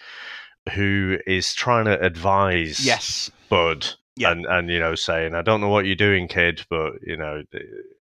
who 0.74 1.18
is 1.28 1.54
trying 1.54 1.86
to 1.86 2.00
advise 2.02 2.86
Yes. 2.86 3.30
Bud, 3.50 3.88
Yeah. 4.16 4.32
and 4.32 4.46
and 4.46 4.70
you 4.70 4.80
know 4.80 4.96
saying, 4.96 5.36
I 5.36 5.42
don't 5.42 5.62
know 5.62 5.70
what 5.70 5.86
you're 5.86 5.96
doing, 5.96 6.28
kid, 6.28 6.66
but 6.70 6.94
you 7.06 7.18
know 7.18 7.44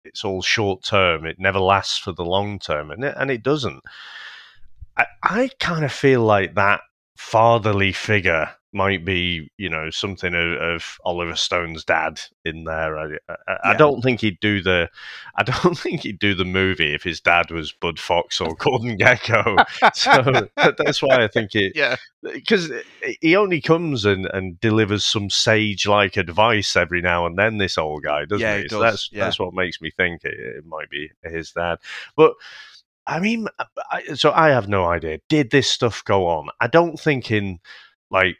it's 0.03 0.23
all 0.25 0.41
short 0.41 0.83
term. 0.83 1.25
It 1.25 1.37
never 1.39 1.59
lasts 1.59 1.97
for 1.97 2.11
the 2.11 2.25
long 2.25 2.59
term, 2.59 2.91
and 2.91 3.03
it, 3.03 3.15
and 3.17 3.31
it 3.31 3.43
doesn't. 3.43 3.81
I, 4.97 5.05
I 5.23 5.49
kind 5.59 5.85
of 5.85 5.91
feel 5.91 6.21
like 6.21 6.55
that 6.55 6.81
fatherly 7.15 7.91
figure 7.93 8.49
might 8.73 9.03
be, 9.03 9.51
you 9.57 9.69
know, 9.69 9.89
something 9.89 10.33
of, 10.33 10.51
of 10.53 10.97
Oliver 11.03 11.35
Stone's 11.35 11.83
dad 11.83 12.21
in 12.45 12.63
there. 12.63 12.97
I, 12.97 13.17
I, 13.47 13.57
I 13.65 13.73
don't 13.75 14.01
think 14.01 14.21
he'd 14.21 14.39
do 14.39 14.61
the, 14.61 14.89
I 15.35 15.43
don't 15.43 15.77
think 15.77 16.01
he'd 16.01 16.19
do 16.19 16.33
the 16.33 16.45
movie 16.45 16.93
if 16.93 17.03
his 17.03 17.19
dad 17.19 17.51
was 17.51 17.71
Bud 17.71 17.99
Fox 17.99 18.39
or 18.39 18.55
Gordon 18.59 18.97
Gekko. 18.97 19.65
so 19.93 20.47
that's 20.77 21.01
why 21.01 21.23
I 21.23 21.27
think 21.27 21.53
it, 21.55 21.73
Yeah. 21.75 21.97
because 22.21 22.71
he 23.21 23.35
only 23.35 23.59
comes 23.61 24.05
and, 24.05 24.25
and 24.33 24.59
delivers 24.61 25.03
some 25.05 25.29
sage 25.29 25.85
like 25.87 26.15
advice 26.17 26.75
every 26.75 27.01
now 27.01 27.25
and 27.25 27.37
then. 27.37 27.57
This 27.57 27.77
old 27.77 28.03
guy, 28.03 28.25
doesn't 28.25 28.39
Yeah, 28.39 28.57
he? 28.57 28.63
he 28.63 28.69
So 28.69 28.79
that's 28.79 29.09
yeah. 29.11 29.25
that's 29.25 29.39
what 29.39 29.53
makes 29.53 29.81
me 29.81 29.91
think 29.91 30.23
it, 30.23 30.33
it 30.39 30.65
might 30.65 30.89
be 30.89 31.11
his 31.23 31.51
dad. 31.51 31.79
But 32.15 32.33
I 33.07 33.19
mean, 33.19 33.47
I, 33.91 34.03
so 34.13 34.31
I 34.31 34.49
have 34.49 34.69
no 34.69 34.85
idea. 34.85 35.19
Did 35.27 35.51
this 35.51 35.69
stuff 35.69 36.03
go 36.05 36.27
on? 36.27 36.47
I 36.59 36.67
don't 36.67 36.99
think 36.99 37.31
in 37.31 37.59
like 38.11 38.37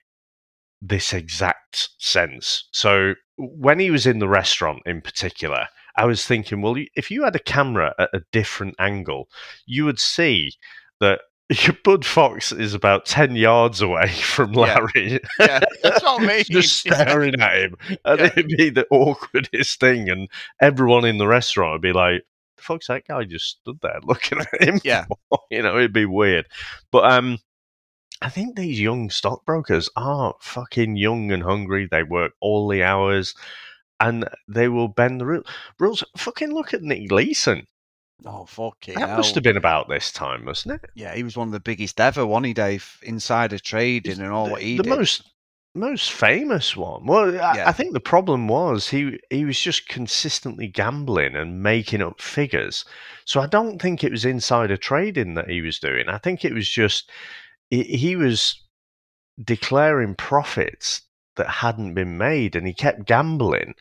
this 0.81 1.13
exact 1.13 1.89
sense. 1.99 2.67
So 2.71 3.13
when 3.37 3.79
he 3.79 3.91
was 3.91 4.07
in 4.07 4.19
the 4.19 4.27
restaurant 4.27 4.81
in 4.85 5.01
particular, 5.01 5.67
I 5.97 6.05
was 6.05 6.25
thinking, 6.25 6.61
well, 6.61 6.75
if 6.95 7.11
you 7.11 7.23
had 7.23 7.35
a 7.35 7.39
camera 7.39 7.93
at 7.99 8.09
a 8.13 8.21
different 8.31 8.75
angle, 8.79 9.29
you 9.65 9.85
would 9.85 9.99
see 9.99 10.53
that 10.99 11.21
Bud 11.83 12.05
Fox 12.05 12.51
is 12.51 12.73
about 12.73 13.05
10 13.05 13.35
yards 13.35 13.81
away 13.81 14.07
from 14.21 14.53
Larry. 14.53 15.19
Yeah, 15.39 15.59
that's 15.83 16.01
what 16.03 16.21
me. 16.23 16.43
Just 16.49 16.77
staring 16.77 17.39
at 17.41 17.57
him. 17.57 17.75
And 18.05 18.19
Yeah. 18.19 18.25
it'd 18.27 18.47
be 18.47 18.69
the 18.69 18.87
awkwardest 18.91 19.79
thing. 19.79 20.09
And 20.09 20.29
everyone 20.61 21.05
in 21.05 21.17
the 21.17 21.27
restaurant 21.27 21.73
would 21.73 21.81
be 21.81 21.93
like, 21.93 22.23
the 22.57 22.63
fuck's 22.63 22.87
that 22.87 23.07
guy 23.07 23.23
just 23.23 23.59
stood 23.59 23.79
there 23.81 23.99
looking 24.03 24.39
at 24.39 24.61
him? 24.61 24.79
Yeah. 24.83 25.05
you 25.49 25.61
know, 25.61 25.77
it'd 25.77 25.93
be 25.93 26.05
weird. 26.05 26.45
But 26.91 27.11
um, 27.11 27.39
I 28.21 28.29
think 28.29 28.55
these 28.55 28.79
young 28.79 29.09
stockbrokers 29.09 29.89
are 29.95 30.35
fucking 30.39 30.95
young 30.95 31.31
and 31.31 31.43
hungry. 31.43 31.87
They 31.89 32.03
work 32.03 32.33
all 32.39 32.67
the 32.67 32.83
hours 32.83 33.33
and 33.99 34.27
they 34.47 34.67
will 34.67 34.87
bend 34.87 35.21
the 35.21 35.25
ru- 35.25 35.43
rules. 35.79 36.03
Fucking 36.17 36.51
look 36.53 36.73
at 36.73 36.81
Nick 36.83 37.11
Leeson. 37.11 37.65
Oh, 38.25 38.45
fucking 38.45 38.95
That 38.95 39.09
hell. 39.09 39.17
must 39.17 39.33
have 39.35 39.43
been 39.43 39.57
about 39.57 39.89
this 39.89 40.11
time, 40.11 40.45
mustn't 40.45 40.75
it? 40.83 40.89
Yeah, 40.93 41.15
he 41.15 41.23
was 41.23 41.35
one 41.35 41.47
of 41.47 41.51
the 41.53 41.59
biggest 41.59 41.99
ever, 41.99 42.25
wasn't 42.25 42.45
he, 42.47 42.53
Dave? 42.53 42.99
Insider 43.01 43.57
trading 43.57 44.19
and 44.19 44.31
all 44.31 44.51
what 44.51 44.61
he 44.61 44.77
the 44.77 44.83
did. 44.83 44.89
most 44.89 45.23
most 45.73 46.11
famous 46.11 46.75
one. 46.75 47.05
Well, 47.05 47.29
I, 47.29 47.55
Yeah. 47.55 47.69
I 47.69 47.71
think 47.71 47.93
the 47.93 47.99
problem 47.99 48.47
was 48.47 48.89
he 48.89 49.17
he 49.31 49.45
was 49.45 49.59
just 49.59 49.87
consistently 49.87 50.67
gambling 50.67 51.35
and 51.35 51.63
making 51.63 52.01
up 52.03 52.21
figures. 52.21 52.85
So 53.25 53.39
I 53.41 53.47
don't 53.47 53.81
think 53.81 54.03
it 54.03 54.11
was 54.11 54.25
insider 54.25 54.77
trading 54.77 55.33
that 55.35 55.49
he 55.49 55.61
was 55.61 55.79
doing. 55.79 56.07
I 56.09 56.17
think 56.19 56.43
it 56.45 56.53
was 56.53 56.69
just 56.69 57.09
he, 57.71 58.15
was 58.15 58.61
declaring 59.43 60.15
profits 60.15 61.01
that 61.37 61.47
hadn't 61.49 61.93
been 61.95 62.17
made, 62.17 62.55
and 62.55 62.67
he 62.67 62.73
kept 62.73 63.05
gambling. 63.05 63.75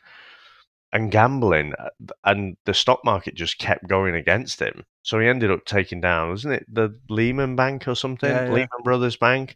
and 0.93 1.11
gambling, 1.11 1.73
uh, 1.79 1.89
and 2.25 2.57
the 2.65 2.73
stock 2.73 2.99
market 3.05 3.35
just 3.35 3.57
kept 3.59 3.87
going 3.87 4.15
against 4.15 4.59
him. 4.59 4.83
So 5.03 5.19
he 5.19 5.27
ended 5.27 5.51
up 5.51 5.65
taking 5.65 6.01
down, 6.01 6.29
wasn't 6.29 6.55
it, 6.55 6.65
the 6.73 6.99
Lehman 7.09 7.55
Bank 7.55 7.87
or 7.87 7.95
something, 7.95 8.29
Yeah, 8.29 8.45
yeah. 8.45 8.51
Lehman 8.51 8.83
Brothers 8.83 9.15
Bank. 9.15 9.55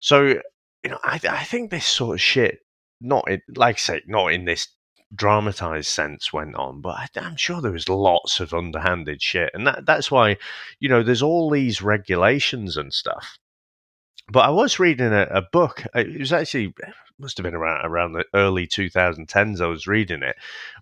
So 0.00 0.22
you 0.82 0.90
know, 0.90 0.98
I 1.04 1.20
I 1.28 1.44
think 1.44 1.70
this 1.70 1.86
sort 1.86 2.16
of 2.16 2.20
shit, 2.20 2.60
not 3.00 3.30
in, 3.30 3.42
like 3.56 3.76
I 3.76 3.78
say, 3.78 4.02
not 4.06 4.32
in 4.32 4.44
this 4.44 4.68
dramatized 5.14 5.88
sense 5.88 6.32
went 6.32 6.56
on, 6.56 6.80
but 6.80 6.96
I, 6.96 7.08
I'm 7.20 7.36
sure 7.36 7.60
there 7.60 7.72
was 7.72 7.88
lots 7.88 8.40
of 8.40 8.52
underhanded 8.54 9.22
shit, 9.22 9.50
and 9.54 9.66
that 9.66 9.86
that's 9.86 10.10
why 10.10 10.36
you 10.80 10.88
know 10.88 11.02
there's 11.02 11.22
all 11.22 11.50
these 11.50 11.82
regulations 11.82 12.76
and 12.76 12.92
stuff. 12.92 13.38
But 14.28 14.40
I 14.44 14.50
was 14.50 14.78
reading 14.78 15.12
a, 15.12 15.22
a 15.30 15.42
book. 15.42 15.84
uh, 15.94 16.00
It 16.00 16.18
was 16.18 16.32
actually 16.32 16.74
must 17.18 17.38
have 17.38 17.44
been 17.44 17.54
around 17.54 17.86
around 17.86 18.12
the 18.12 18.24
early 18.34 18.66
2010s. 18.66 19.60
I 19.60 19.66
was 19.66 19.86
reading 19.86 20.22
it, 20.22 20.36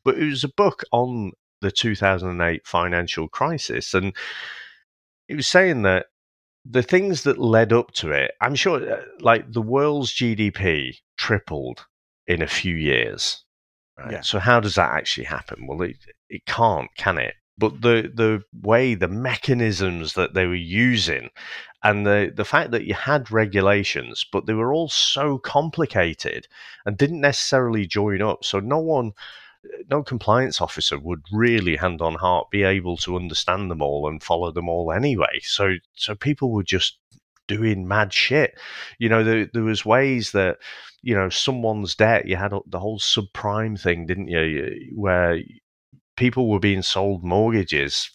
but 0.05 0.19
it 0.19 0.25
was 0.25 0.45
a 0.45 0.49
book 0.49 0.83
on 0.93 1.33
the 1.61 1.71
2008 1.71 2.67
financial 2.67 3.29
crisis, 3.29 3.95
and 3.95 4.13
it 5.29 5.37
was 5.37 5.49
saying 5.49 5.83
that 5.83 6.07
the 6.65 6.83
things 6.83 7.23
that 7.25 7.39
led 7.39 7.73
up 7.73 7.93
to 7.93 8.11
it. 8.11 8.33
I'm 8.41 8.55
sure, 8.55 8.91
uh, 8.91 9.03
like 9.21 9.53
the 9.53 9.63
world's 9.63 10.13
GDP 10.13 10.97
tripled 11.17 11.87
in 12.27 12.43
a 12.43 12.47
few 12.47 12.75
years. 12.75 13.45
Right? 13.99 14.13
Yeah. 14.13 14.21
So 14.23 14.39
how 14.39 14.61
does 14.61 14.75
that 14.75 14.93
actually 14.93 15.25
happen? 15.25 15.67
Well, 15.67 15.83
it 15.83 15.97
it 16.29 16.47
can't, 16.47 16.89
can 16.97 17.19
it? 17.19 17.35
But 17.57 17.83
the 17.83 18.11
the 18.13 18.43
way, 18.63 18.95
the 18.95 19.09
mechanisms 19.09 20.15
that 20.15 20.35
they 20.35 20.47
were 20.47 20.55
using, 20.55 21.31
and 21.85 22.05
the 22.07 22.33
the 22.35 22.45
fact 22.45 22.73
that 22.73 22.85
you 22.85 22.95
had 22.95 23.31
regulations, 23.31 24.27
but 24.31 24.47
they 24.47 24.55
were 24.55 24.73
all 24.73 24.89
so 24.89 25.39
complicated 25.39 26.49
and 26.85 26.97
didn't 26.97 27.21
necessarily 27.21 27.87
join 27.87 28.23
up. 28.23 28.45
So 28.45 28.59
no 28.59 28.79
one, 28.79 29.13
no 29.89 30.03
compliance 30.03 30.61
officer 30.61 30.99
would 30.99 31.23
really, 31.33 31.77
hand 31.77 32.01
on 32.03 32.15
heart, 32.17 32.51
be 32.51 32.65
able 32.65 32.97
to 32.99 33.17
understand 33.17 33.71
them 33.71 33.83
all 33.83 34.09
and 34.09 34.23
follow 34.23 34.51
them 34.51 34.69
all 34.69 34.91
anyway. 34.93 35.39
So 35.43 35.77
so 35.95 36.15
people 36.17 36.51
were 36.51 36.65
just 36.65 36.99
doing 37.47 37.87
mad 37.87 38.13
shit. 38.13 38.59
You 38.99 39.09
know, 39.09 39.23
there, 39.23 39.49
there 39.53 39.63
was 39.63 39.85
ways 39.85 40.33
that 40.33 40.59
you 41.03 41.15
know 41.15 41.29
someone's 41.29 41.95
debt. 41.95 42.27
You 42.27 42.37
had 42.37 42.53
the 42.67 42.81
whole 42.81 42.99
subprime 42.99 43.81
thing, 43.81 44.07
didn't 44.07 44.29
you? 44.29 44.91
Where 44.95 45.41
people 46.17 46.49
were 46.49 46.61
being 46.61 46.83
sold 46.83 47.25
mortgages 47.25 48.11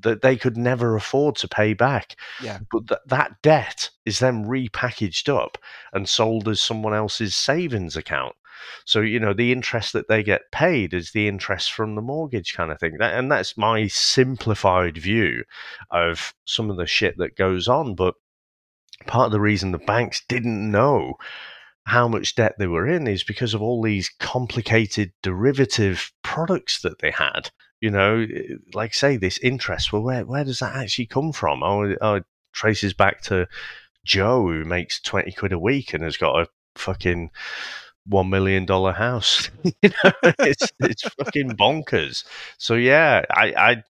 that 0.00 0.22
they 0.22 0.36
could 0.36 0.56
never 0.56 0.96
afford 0.96 1.36
to 1.36 1.48
pay 1.48 1.74
back. 1.74 2.16
Yeah. 2.42 2.60
But 2.70 2.88
th- 2.88 3.00
that 3.06 3.42
debt 3.42 3.90
is 4.04 4.18
then 4.18 4.44
repackaged 4.44 5.28
up 5.28 5.58
and 5.92 6.08
sold 6.08 6.48
as 6.48 6.60
someone 6.60 6.94
else's 6.94 7.34
savings 7.34 7.96
account. 7.96 8.34
So 8.84 9.00
you 9.00 9.20
know 9.20 9.32
the 9.32 9.52
interest 9.52 9.92
that 9.92 10.08
they 10.08 10.22
get 10.22 10.50
paid 10.50 10.94
is 10.94 11.12
the 11.12 11.28
interest 11.28 11.72
from 11.72 11.94
the 11.94 12.02
mortgage 12.02 12.54
kind 12.54 12.72
of 12.72 12.80
thing. 12.80 12.96
That, 12.98 13.14
and 13.14 13.30
that's 13.30 13.56
my 13.56 13.86
simplified 13.86 14.98
view 14.98 15.44
of 15.90 16.34
some 16.44 16.70
of 16.70 16.76
the 16.76 16.86
shit 16.86 17.16
that 17.18 17.36
goes 17.36 17.68
on. 17.68 17.94
But 17.94 18.14
part 19.06 19.26
of 19.26 19.32
the 19.32 19.40
reason 19.40 19.72
the 19.72 19.78
banks 19.78 20.22
didn't 20.28 20.70
know 20.70 21.14
how 21.86 22.08
much 22.08 22.34
debt 22.34 22.56
they 22.58 22.66
were 22.66 22.86
in 22.86 23.06
is 23.06 23.22
because 23.22 23.54
of 23.54 23.62
all 23.62 23.80
these 23.80 24.10
complicated 24.18 25.12
derivative 25.22 26.12
products 26.22 26.82
that 26.82 26.98
they 26.98 27.12
had. 27.12 27.50
You 27.80 27.90
know, 27.90 28.26
like 28.74 28.92
say 28.92 29.16
this 29.16 29.38
interest. 29.38 29.92
Well, 29.92 30.02
where 30.02 30.24
where 30.24 30.44
does 30.44 30.58
that 30.58 30.74
actually 30.74 31.06
come 31.06 31.32
from? 31.32 31.62
Oh, 31.62 31.94
oh 32.00 32.20
traces 32.52 32.92
back 32.92 33.22
to 33.22 33.46
Joe 34.04 34.42
who 34.48 34.64
makes 34.64 35.00
twenty 35.00 35.30
quid 35.32 35.52
a 35.52 35.58
week 35.58 35.94
and 35.94 36.02
has 36.02 36.16
got 36.16 36.40
a 36.40 36.48
fucking 36.74 37.30
one 38.06 38.30
million 38.30 38.64
dollar 38.64 38.92
house. 38.92 39.50
you 39.62 39.72
know, 39.82 40.12
it's 40.40 40.72
it's 40.80 41.02
fucking 41.02 41.50
bonkers. 41.50 42.24
So 42.58 42.74
yeah, 42.74 43.24
I 43.30 43.52
I 43.56 43.82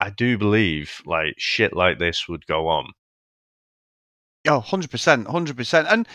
I 0.00 0.10
do 0.10 0.36
believe 0.36 1.00
like 1.06 1.34
shit 1.38 1.76
like 1.76 1.98
this 1.98 2.26
would 2.28 2.46
go 2.46 2.68
on. 2.68 2.92
Oh, 4.48 4.60
100%, 4.60 5.26
100%. 5.26 5.86
And 5.88 6.06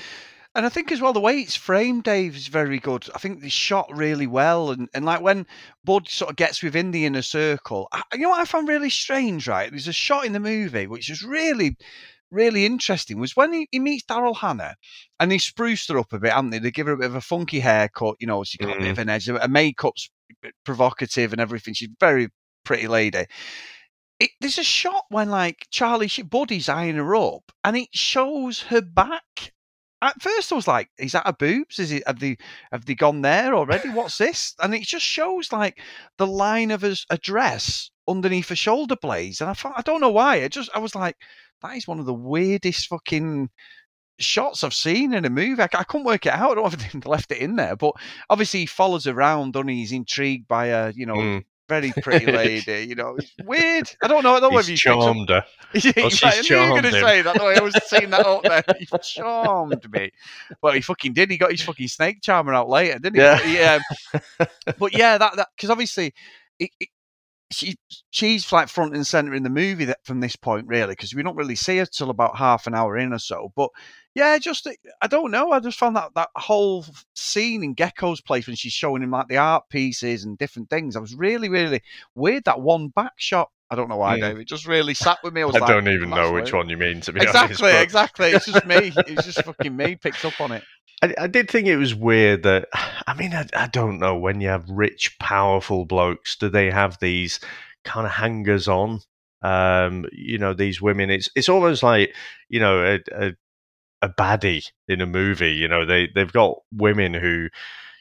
and 0.53 0.65
I 0.65 0.69
think 0.69 0.91
as 0.91 0.99
well 0.99 1.13
the 1.13 1.19
way 1.19 1.39
it's 1.39 1.55
framed, 1.55 2.03
Dave, 2.03 2.35
is 2.35 2.47
very 2.47 2.79
good. 2.79 3.07
I 3.15 3.19
think 3.19 3.43
it's 3.43 3.53
shot 3.53 3.89
really 3.95 4.27
well, 4.27 4.71
and, 4.71 4.89
and 4.93 5.05
like 5.05 5.21
when 5.21 5.47
Bud 5.83 6.07
sort 6.09 6.29
of 6.29 6.35
gets 6.35 6.61
within 6.61 6.91
the 6.91 7.05
inner 7.05 7.21
circle, 7.21 7.87
I, 7.91 8.03
you 8.13 8.19
know 8.19 8.29
what 8.29 8.41
I 8.41 8.45
found 8.45 8.67
really 8.67 8.89
strange, 8.89 9.47
right? 9.47 9.69
There's 9.69 9.87
a 9.87 9.93
shot 9.93 10.25
in 10.25 10.33
the 10.33 10.39
movie 10.39 10.87
which 10.87 11.09
is 11.09 11.23
really, 11.23 11.77
really 12.31 12.65
interesting. 12.65 13.19
Was 13.19 13.35
when 13.35 13.53
he, 13.53 13.67
he 13.71 13.79
meets 13.79 14.05
Daryl 14.05 14.35
Hannah, 14.35 14.75
and 15.19 15.31
they 15.31 15.37
spruced 15.37 15.89
her 15.89 15.97
up 15.97 16.13
a 16.13 16.19
bit, 16.19 16.33
haven't 16.33 16.49
they? 16.49 16.59
They 16.59 16.71
give 16.71 16.87
her 16.87 16.93
a 16.93 16.97
bit 16.97 17.07
of 17.07 17.15
a 17.15 17.21
funky 17.21 17.59
haircut, 17.59 18.15
you 18.19 18.27
know, 18.27 18.43
she's 18.43 18.57
got 18.57 18.75
a 18.75 18.79
bit 18.79 18.87
mm. 18.87 18.91
of 18.91 18.99
an 18.99 19.09
edge, 19.09 19.27
her 19.27 19.47
makeup's 19.47 20.09
provocative 20.65 21.31
and 21.31 21.41
everything. 21.41 21.73
She's 21.73 21.89
a 21.89 21.95
very 21.99 22.29
pretty 22.63 22.87
lady. 22.87 23.25
It, 24.19 24.29
there's 24.39 24.59
a 24.59 24.63
shot 24.63 25.05
when 25.09 25.29
like 25.29 25.65
Charlie 25.71 26.07
Sh- 26.07 26.21
Buddy's 26.21 26.69
eyeing 26.69 26.95
her 26.95 27.15
up, 27.15 27.51
and 27.63 27.77
it 27.77 27.89
shows 27.93 28.61
her 28.63 28.81
back. 28.81 29.53
At 30.01 30.21
first, 30.21 30.51
I 30.51 30.55
was 30.55 30.67
like, 30.67 30.89
"Is 30.97 31.11
that 31.11 31.27
a 31.27 31.33
boobs? 31.33 31.77
Is 31.79 31.91
it 31.91 32.03
have 32.07 32.19
they 32.19 32.37
have 32.71 32.85
they 32.85 32.95
gone 32.95 33.21
there 33.21 33.53
already? 33.53 33.89
What's 33.89 34.17
this?" 34.19 34.55
And 34.59 34.73
it 34.73 34.83
just 34.83 35.05
shows 35.05 35.51
like 35.51 35.79
the 36.17 36.27
line 36.27 36.71
of 36.71 36.81
his 36.81 37.05
a 37.09 37.17
dress 37.17 37.91
underneath 38.07 38.49
her 38.49 38.55
shoulder 38.55 38.95
blades, 38.95 39.41
and 39.41 39.49
I 39.49 39.53
thought 39.53 39.73
I 39.77 39.81
don't 39.81 40.01
know 40.01 40.09
why. 40.09 40.37
It 40.37 40.51
just 40.51 40.69
I 40.73 40.79
was 40.79 40.95
like, 40.95 41.17
that 41.61 41.77
is 41.77 41.87
one 41.87 41.99
of 41.99 42.05
the 42.05 42.13
weirdest 42.13 42.87
fucking 42.87 43.49
shots 44.19 44.63
I've 44.63 44.73
seen 44.73 45.13
in 45.13 45.25
a 45.25 45.29
movie. 45.29 45.61
I, 45.61 45.67
I 45.73 45.83
couldn't 45.83 46.05
work 46.05 46.25
it 46.25 46.33
out. 46.33 46.51
I 46.51 46.55
don't 46.55 46.63
know 46.63 46.65
if 46.67 46.93
they 47.03 47.09
left 47.09 47.31
it 47.31 47.39
in 47.39 47.55
there, 47.55 47.75
but 47.75 47.93
obviously 48.29 48.61
he 48.61 48.65
follows 48.65 49.07
around, 49.07 49.55
and 49.55 49.69
he's 49.69 49.91
intrigued 49.91 50.47
by 50.47 50.67
a 50.67 50.91
you 50.91 51.05
know 51.05 51.15
Mm. 51.15 51.45
Very 51.71 51.93
pretty 52.03 52.25
lady. 52.25 52.85
You 52.87 52.95
know, 52.95 53.15
it's 53.17 53.33
weird. 53.45 53.89
I 54.03 54.07
don't 54.07 54.23
know. 54.23 54.35
I 54.35 54.39
don't 54.41 54.51
know 54.51 54.59
if 54.59 54.67
you 54.67 54.75
charmed 54.75 55.29
her. 55.29 55.43
yeah, 55.73 55.91
Oh, 55.97 56.03
right, 56.03 56.11
she's 56.11 56.23
I 56.23 56.31
knew 56.31 56.37
you 56.37 56.43
charmed 56.43 56.81
going 56.81 56.93
to 56.93 56.99
say 56.99 57.21
that. 57.21 57.39
I 57.39 57.61
was 57.61 57.79
seeing 57.85 58.09
that 58.09 58.25
up 58.25 58.43
there. 58.43 58.63
He 58.79 58.87
charmed 59.03 59.91
me. 59.91 60.11
Well, 60.61 60.73
he 60.73 60.81
fucking 60.81 61.13
did. 61.13 61.31
He 61.31 61.37
got 61.37 61.51
his 61.51 61.61
fucking 61.61 61.87
snake 61.87 62.21
charmer 62.21 62.53
out 62.53 62.69
later, 62.69 62.99
didn't 62.99 63.15
he? 63.15 63.55
Yeah. 63.55 63.79
But, 64.11 64.21
um, 64.21 64.21
yeah. 64.39 64.73
but 64.77 64.97
yeah, 64.97 65.17
that 65.17 65.35
that 65.37 65.47
because 65.55 65.69
obviously, 65.69 66.13
it, 66.59 66.69
it, 66.79 66.89
she 67.51 67.75
she's 68.11 68.51
like 68.51 68.67
front 68.69 68.95
and 68.95 69.05
center 69.05 69.33
in 69.33 69.43
the 69.43 69.49
movie 69.49 69.85
that 69.85 69.99
from 70.03 70.19
this 70.19 70.35
point 70.35 70.67
really 70.67 70.93
because 70.93 71.13
we 71.13 71.23
don't 71.23 71.35
really 71.35 71.55
see 71.55 71.77
her 71.77 71.85
till 71.85 72.09
about 72.09 72.37
half 72.37 72.67
an 72.67 72.73
hour 72.75 72.97
in 72.97 73.13
or 73.13 73.19
so. 73.19 73.51
But 73.55 73.69
yeah, 74.15 74.37
just 74.37 74.67
I 75.01 75.07
don't 75.07 75.31
know. 75.31 75.51
I 75.51 75.59
just 75.59 75.77
found 75.79 75.95
that 75.95 76.11
that 76.15 76.29
whole 76.35 76.85
scene 77.15 77.63
in 77.63 77.75
Gekko's 77.75 78.21
place 78.21 78.47
when 78.47 78.55
she's 78.55 78.73
showing 78.73 79.03
him 79.03 79.11
like 79.11 79.27
the 79.27 79.37
art 79.37 79.63
pieces 79.69 80.23
and 80.25 80.37
different 80.37 80.69
things. 80.69 80.95
I 80.95 80.99
was 80.99 81.15
really 81.15 81.49
really 81.49 81.81
weird 82.15 82.43
that 82.45 82.61
one 82.61 82.89
back 82.89 83.13
shot. 83.17 83.49
I 83.69 83.75
don't 83.75 83.87
know 83.87 83.95
why, 83.95 84.17
Mm. 84.17 84.21
Dave. 84.21 84.37
It 84.39 84.47
just 84.49 84.67
really 84.67 84.93
sat 84.93 85.19
with 85.23 85.33
me. 85.33 85.41
I 85.41 85.45
I 85.45 85.47
like, 85.47 85.65
don't 85.65 85.87
even 85.87 86.09
"That's 86.09 86.21
know 86.27 86.33
which 86.33 86.51
weird." 86.51 86.65
one 86.65 86.69
you 86.69 86.75
mean, 86.75 86.99
to 87.01 87.13
be 87.13 87.21
exactly, 87.21 87.43
honest. 87.45 87.61
but- 87.61 87.81
exactly. 87.83 88.27
It's 88.31 88.45
just 88.45 88.65
me. 88.65 88.91
It's 89.07 89.23
just 89.25 89.43
fucking 89.45 89.73
me 89.73 89.95
picked 89.95 90.25
up 90.25 90.41
on 90.41 90.51
it. 90.51 90.63
I, 91.01 91.13
I 91.17 91.27
did 91.27 91.49
think 91.49 91.67
it 91.67 91.77
was 91.77 91.95
weird 91.95 92.43
that 92.43 92.67
I 93.07 93.13
mean 93.15 93.33
I, 93.33 93.47
I 93.55 93.67
don't 93.67 93.99
know 93.99 94.15
when 94.17 94.41
you 94.41 94.49
have 94.49 94.69
rich 94.69 95.17
powerful 95.19 95.85
blokes 95.85 96.35
do 96.35 96.49
they 96.49 96.69
have 96.71 96.97
these 96.99 97.39
kind 97.83 98.05
of 98.05 98.13
hangers 98.13 98.67
on? 98.67 99.01
Um 99.41 100.05
you 100.11 100.37
know 100.37 100.53
these 100.53 100.81
women 100.81 101.09
it's 101.09 101.29
it's 101.35 101.49
almost 101.49 101.81
like 101.83 102.13
you 102.49 102.59
know 102.59 102.83
a, 102.83 102.99
a 103.15 103.33
a 104.03 104.09
baddie 104.09 104.65
in 104.87 105.01
a 105.01 105.05
movie 105.07 105.53
you 105.53 105.67
know 105.67 105.85
they 105.85 106.09
they've 106.15 106.31
got 106.33 106.57
women 106.73 107.13
who 107.13 107.49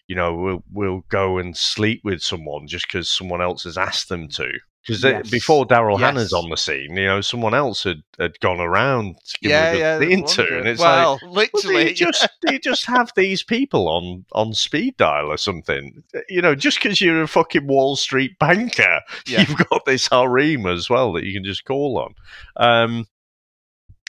you 0.09 0.17
know 0.17 0.35
will 0.35 0.65
will 0.73 1.03
go 1.11 1.39
and 1.39 1.57
sleep 1.57 2.03
with 2.05 2.23
someone 2.23 2.67
just 2.67 2.87
because 2.87 3.09
someone 3.11 3.43
else 3.43 3.65
has 3.65 3.79
asked 3.79 4.09
them 4.11 4.29
to 4.29 4.51
because 4.87 5.03
Yes. 5.05 5.29
before 5.31 5.67
Daryl 5.67 5.99
Yes. 5.99 6.07
Hannah's 6.07 6.33
on 6.33 6.49
the 6.51 6.57
scene 6.57 6.97
you 6.97 7.05
know 7.07 7.21
someone 7.21 7.55
else 7.55 7.85
had, 7.85 8.03
had 8.19 8.39
gone 8.41 8.61
around 8.61 9.17
to 9.27 9.39
give 9.43 9.51
Yeah, 9.51 9.73
the, 9.73 9.79
yeah. 9.79 10.01
into 10.17 10.59
and 10.59 10.67
it's 10.67 10.81
like 10.81 10.97
well, 10.97 11.19
well, 11.23 11.33
literally, 11.33 11.85
do 11.93 12.05
you 12.05 12.13
just 12.13 12.29
do 12.47 12.53
you 12.55 12.59
just 12.59 12.87
have 12.87 13.13
these 13.17 13.43
people 13.43 13.89
on 13.89 14.25
on 14.33 14.55
speed 14.55 14.97
dial 14.97 15.27
or 15.31 15.37
something? 15.37 16.03
You 16.29 16.41
know, 16.43 16.55
just 16.55 16.83
because 16.83 17.01
you're 17.01 17.23
a 17.23 17.29
fucking 17.29 17.67
Wall 17.67 17.97
Street 17.97 18.39
banker, 18.39 19.01
Yeah. 19.27 19.41
you've 19.47 19.69
got 19.69 19.85
this 19.85 20.09
harem 20.09 20.67
as 20.67 20.89
well 20.89 21.13
that 21.13 21.25
you 21.25 21.33
can 21.35 21.45
just 21.45 21.65
call 21.65 21.99
on. 21.99 22.15
Um, 22.57 23.07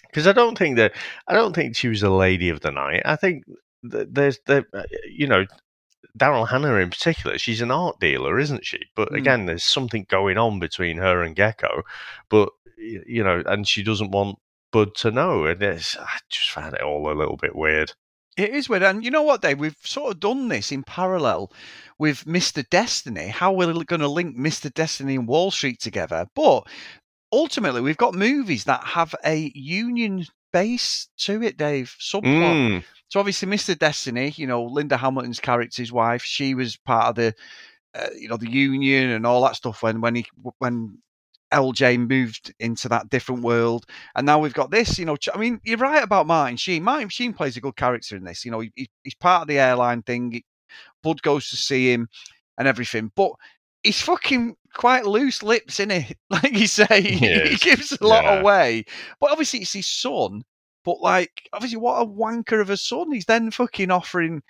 because 0.07 0.27
I 0.27 0.34
don't 0.34 0.57
think 0.57 0.77
that 0.77 0.93
I 1.27 1.34
don't 1.34 1.53
think 1.53 1.75
she 1.75 1.88
was 1.88 2.03
a 2.03 2.10
lady 2.10 2.49
of 2.49 2.60
the 2.62 2.71
night. 2.71 3.01
I 3.05 3.15
think 3.15 3.43
there's 3.84 4.39
the 4.45 4.65
you 5.10 5.27
know. 5.27 5.45
Daryl 6.17 6.49
Hannah 6.49 6.75
in 6.75 6.89
particular, 6.89 7.37
she's 7.37 7.61
an 7.61 7.71
art 7.71 7.99
dealer, 7.99 8.39
isn't 8.39 8.65
she? 8.65 8.79
But 8.95 9.09
Mm. 9.11 9.17
again, 9.17 9.45
there's 9.45 9.63
something 9.63 10.05
going 10.09 10.37
on 10.37 10.59
between 10.59 10.97
her 10.97 11.21
and 11.23 11.35
Gekko. 11.35 11.83
But 12.29 12.49
you 12.77 13.23
know, 13.23 13.43
and 13.45 13.67
she 13.67 13.83
doesn't 13.83 14.11
want 14.11 14.39
Bud 14.71 14.95
to 14.95 15.11
know, 15.11 15.45
and 15.45 15.61
it's, 15.61 15.97
I 15.97 16.17
just 16.29 16.51
found 16.51 16.73
it 16.73 16.81
all 16.81 17.11
a 17.11 17.13
little 17.13 17.37
bit 17.37 17.55
weird. 17.55 17.93
It 18.37 18.51
is 18.51 18.69
weird. 18.69 18.83
And 18.83 19.03
you 19.03 19.11
know 19.11 19.21
what, 19.21 19.41
Dave? 19.41 19.59
We've 19.59 19.75
sort 19.83 20.13
of 20.13 20.19
done 20.19 20.47
this 20.47 20.71
in 20.71 20.83
parallel 20.83 21.51
with 21.99 22.25
Mr. 22.25 22.67
Destiny, 22.69 23.27
how 23.27 23.51
we're 23.51 23.73
going 23.83 23.99
to 23.99 24.07
link 24.07 24.37
Mr. 24.37 24.73
Destiny 24.73 25.15
and 25.15 25.27
Wall 25.27 25.51
Street 25.51 25.79
together. 25.81 26.25
But 26.33 26.65
ultimately, 27.31 27.81
we've 27.81 27.97
got 27.97 28.15
movies 28.15 28.63
that 28.63 28.83
have 28.83 29.13
a 29.25 29.51
union 29.53 30.25
base 30.51 31.07
to 31.19 31.41
it, 31.43 31.57
Dave. 31.57 31.95
Subplot. 31.99 32.23
Mm. 32.23 32.83
So 33.09 33.19
obviously, 33.19 33.49
Mr. 33.49 33.77
Destiny, 33.77 34.33
you 34.35 34.47
know, 34.47 34.63
Linda 34.63 34.97
Hamilton's 34.97 35.39
character's 35.39 35.91
wife, 35.91 36.23
she 36.23 36.55
was 36.55 36.77
part 36.77 37.07
of 37.07 37.15
the 37.15 37.35
uh, 37.93 38.07
you 38.17 38.29
know, 38.29 38.37
the 38.37 38.49
union 38.49 39.09
and 39.09 39.25
all 39.25 39.43
that 39.43 39.55
stuff 39.55 39.83
when 39.83 40.01
when 40.01 40.15
he 40.15 40.25
when 40.59 40.97
LJ 41.53 42.07
moved 42.07 42.53
into 42.59 42.87
that 42.89 43.09
different 43.09 43.43
world, 43.43 43.85
and 44.15 44.25
now 44.25 44.39
we've 44.39 44.53
got 44.53 44.71
this. 44.71 44.97
You 44.97 45.05
know, 45.05 45.17
I 45.33 45.37
mean, 45.37 45.59
you're 45.63 45.77
right 45.77 46.03
about 46.03 46.27
Martin 46.27 46.55
Sheen. 46.55 46.83
Martin 46.83 47.09
Sheen 47.09 47.33
plays 47.33 47.57
a 47.57 47.61
good 47.61 47.75
character 47.75 48.15
in 48.15 48.23
this. 48.23 48.45
You 48.45 48.51
know, 48.51 48.61
he, 48.61 48.89
he's 49.03 49.15
part 49.15 49.41
of 49.41 49.47
the 49.49 49.59
airline 49.59 50.03
thing. 50.03 50.41
Bud 51.03 51.21
goes 51.21 51.49
to 51.49 51.57
see 51.57 51.91
him 51.91 52.07
and 52.57 52.67
everything, 52.67 53.11
but 53.15 53.31
he's 53.83 54.01
fucking 54.01 54.55
quite 54.73 55.05
loose 55.05 55.43
lips, 55.43 55.79
in 55.79 55.91
it? 55.91 56.17
Like 56.29 56.53
you 56.57 56.67
say, 56.67 57.01
he, 57.01 57.39
he 57.39 57.55
gives 57.57 57.91
a 57.91 58.05
lot 58.05 58.25
Yeah. 58.25 58.39
away. 58.39 58.86
But 59.19 59.31
obviously, 59.31 59.62
it's 59.62 59.73
his 59.73 59.88
son. 59.88 60.43
But 60.84 61.01
like, 61.01 61.49
obviously, 61.53 61.77
what 61.77 62.01
a 62.01 62.05
wanker 62.05 62.62
of 62.62 62.69
a 62.69 62.77
son. 62.77 63.12
He's 63.12 63.25
then 63.25 63.51
fucking 63.51 63.91
offering 63.91 64.41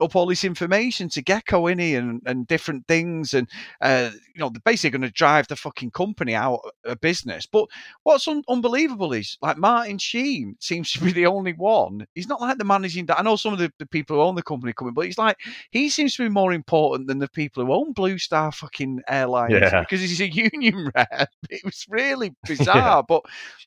up 0.00 0.16
all 0.16 0.26
this 0.26 0.44
information 0.44 1.08
to 1.10 1.22
Gekko, 1.22 1.72
innit, 1.72 1.98
and 1.98 2.22
and 2.26 2.46
different 2.46 2.86
things, 2.86 3.34
and 3.34 3.48
uh, 3.80 4.10
you 4.34 4.40
know, 4.40 4.48
they're 4.48 4.60
basically 4.64 4.90
going 4.98 5.08
to 5.08 5.10
drive 5.14 5.48
the 5.48 5.56
fucking 5.56 5.90
company 5.90 6.34
out 6.34 6.60
of 6.84 7.00
business. 7.00 7.46
But 7.46 7.66
what's 8.02 8.26
un- 8.28 8.42
unbelievable 8.48 9.12
is 9.12 9.36
like 9.42 9.56
Martin 9.58 9.98
Sheen 9.98 10.56
seems 10.60 10.92
to 10.92 11.00
be 11.04 11.12
the 11.12 11.26
only 11.26 11.52
one. 11.52 12.06
He's 12.14 12.28
not 12.28 12.40
like 12.40 12.58
the 12.58 12.64
managing. 12.64 13.06
di- 13.06 13.14
I 13.16 13.22
know 13.22 13.36
some 13.36 13.52
of 13.52 13.58
the, 13.58 13.72
the 13.78 13.86
people 13.86 14.16
who 14.16 14.22
own 14.22 14.34
the 14.34 14.42
company 14.42 14.72
coming, 14.72 14.94
but 14.94 15.06
he's 15.06 15.18
like 15.18 15.36
he 15.70 15.88
seems 15.88 16.14
to 16.16 16.22
be 16.24 16.28
more 16.28 16.52
important 16.52 17.08
than 17.08 17.18
the 17.18 17.28
people 17.28 17.64
who 17.64 17.72
own 17.72 17.92
Blue 17.92 18.18
Star 18.18 18.52
fucking 18.52 19.02
airlines 19.08 19.52
Yeah. 19.52 19.80
because 19.80 20.00
he's 20.00 20.20
a 20.20 20.28
union 20.32 20.90
rep. 20.94 21.28
It 21.48 21.64
was 21.64 21.84
really 21.88 22.34
bizarre, 22.46 23.02
but 23.06 23.22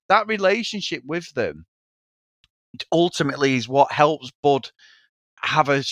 that 0.10 0.28
relationship 0.28 1.04
with 1.06 1.32
them 1.34 1.66
ultimately 2.92 3.56
is 3.56 3.68
what 3.70 3.92
helps 3.92 4.32
Bud 4.42 4.70
have 5.44 5.70
a 5.70 5.84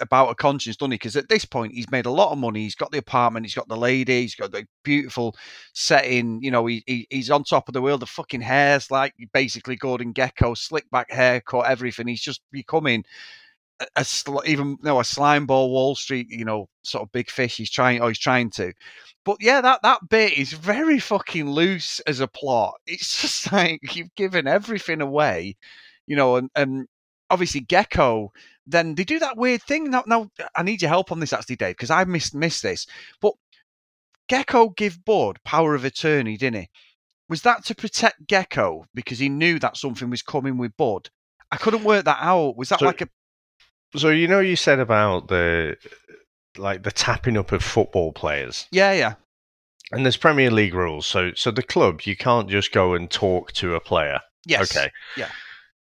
about 0.00 0.30
a 0.30 0.34
conscience, 0.34 0.76
doesn't 0.76 0.92
he? 0.92 0.96
Because 0.96 1.16
at 1.16 1.28
this 1.28 1.44
point, 1.44 1.72
he's 1.72 1.90
made 1.90 2.06
a 2.06 2.10
lot 2.10 2.32
of 2.32 2.38
money. 2.38 2.62
He's 2.62 2.74
got 2.74 2.92
the 2.92 2.98
apartment. 2.98 3.46
He's 3.46 3.54
got 3.54 3.68
the 3.68 3.76
lady. 3.76 4.22
He's 4.22 4.34
got 4.34 4.52
the 4.52 4.66
beautiful 4.84 5.36
setting. 5.72 6.42
You 6.42 6.50
know, 6.50 6.66
he, 6.66 6.82
he 6.86 7.06
he's 7.10 7.30
on 7.30 7.44
top 7.44 7.68
of 7.68 7.74
the 7.74 7.82
world. 7.82 8.00
The 8.00 8.06
fucking 8.06 8.42
hair's 8.42 8.90
like 8.90 9.14
basically 9.32 9.76
Gordon 9.76 10.12
Gekko, 10.12 10.56
slick 10.56 10.88
back 10.90 11.10
haircut, 11.10 11.66
everything. 11.66 12.08
He's 12.08 12.22
just 12.22 12.42
becoming 12.52 13.04
a, 13.80 13.86
a 13.96 14.04
sl- 14.04 14.44
even 14.46 14.76
no 14.82 15.00
a 15.00 15.04
slime 15.04 15.46
ball 15.46 15.70
Wall 15.70 15.94
Street. 15.94 16.28
You 16.30 16.44
know, 16.44 16.68
sort 16.82 17.02
of 17.02 17.12
big 17.12 17.30
fish. 17.30 17.56
He's 17.56 17.70
trying. 17.70 18.00
Oh, 18.00 18.08
he's 18.08 18.18
trying 18.18 18.50
to. 18.52 18.72
But 19.24 19.38
yeah, 19.40 19.60
that 19.60 19.82
that 19.82 20.08
bit 20.08 20.38
is 20.38 20.52
very 20.52 20.98
fucking 20.98 21.48
loose 21.50 22.00
as 22.00 22.20
a 22.20 22.28
plot. 22.28 22.74
It's 22.86 23.20
just 23.22 23.52
like 23.52 23.96
you've 23.96 24.14
given 24.14 24.46
everything 24.46 25.00
away 25.00 25.56
you 26.06 26.16
know, 26.16 26.36
and, 26.36 26.50
and 26.54 26.86
obviously 27.30 27.60
Gekko, 27.62 28.28
then 28.66 28.94
they 28.94 29.04
do 29.04 29.18
that 29.20 29.36
weird 29.36 29.62
thing. 29.62 29.90
Now, 29.90 30.04
now 30.06 30.30
I 30.54 30.62
need 30.62 30.82
your 30.82 30.88
help 30.88 31.12
on 31.12 31.20
this 31.20 31.32
actually, 31.32 31.56
Dave, 31.56 31.76
because 31.76 31.90
I 31.90 32.04
missed 32.04 32.34
missed 32.34 32.62
this. 32.62 32.86
But 33.20 33.34
Gekko 34.30 34.76
give 34.76 35.04
Bud 35.04 35.38
power 35.44 35.74
of 35.74 35.84
attorney, 35.84 36.36
didn't 36.36 36.62
he? 36.62 36.68
Was 37.28 37.42
that 37.42 37.64
to 37.66 37.74
protect 37.74 38.26
Gekko 38.26 38.84
because 38.94 39.18
he 39.18 39.28
knew 39.28 39.58
that 39.58 39.76
something 39.76 40.10
was 40.10 40.22
coming 40.22 40.58
with 40.58 40.76
Bud? 40.76 41.08
I 41.50 41.56
couldn't 41.56 41.84
work 41.84 42.04
that 42.04 42.18
out. 42.20 42.56
Was 42.56 42.68
that 42.70 42.80
So- 42.80 42.86
like 42.86 43.00
a 43.02 43.08
So 43.96 44.10
you 44.10 44.26
know, 44.28 44.40
you 44.40 44.56
said 44.56 44.80
about 44.80 45.28
the 45.28 45.76
like 46.56 46.82
the 46.82 46.90
tapping 46.90 47.36
up 47.36 47.52
of 47.52 47.62
football 47.62 48.12
players, 48.12 48.66
yeah, 48.70 48.92
yeah, 48.92 49.14
and 49.92 50.04
there's 50.04 50.16
Premier 50.16 50.50
League 50.50 50.74
rules. 50.74 51.06
So 51.06 51.32
so 51.34 51.50
the 51.50 51.62
club, 51.62 52.02
you 52.02 52.16
can't 52.16 52.48
just 52.50 52.72
go 52.72 52.94
and 52.94 53.10
talk 53.10 53.52
to 53.54 53.74
a 53.74 53.80
player. 53.80 54.20
yes, 54.46 54.74
Okay. 54.76 54.90
yeah. 55.16 55.28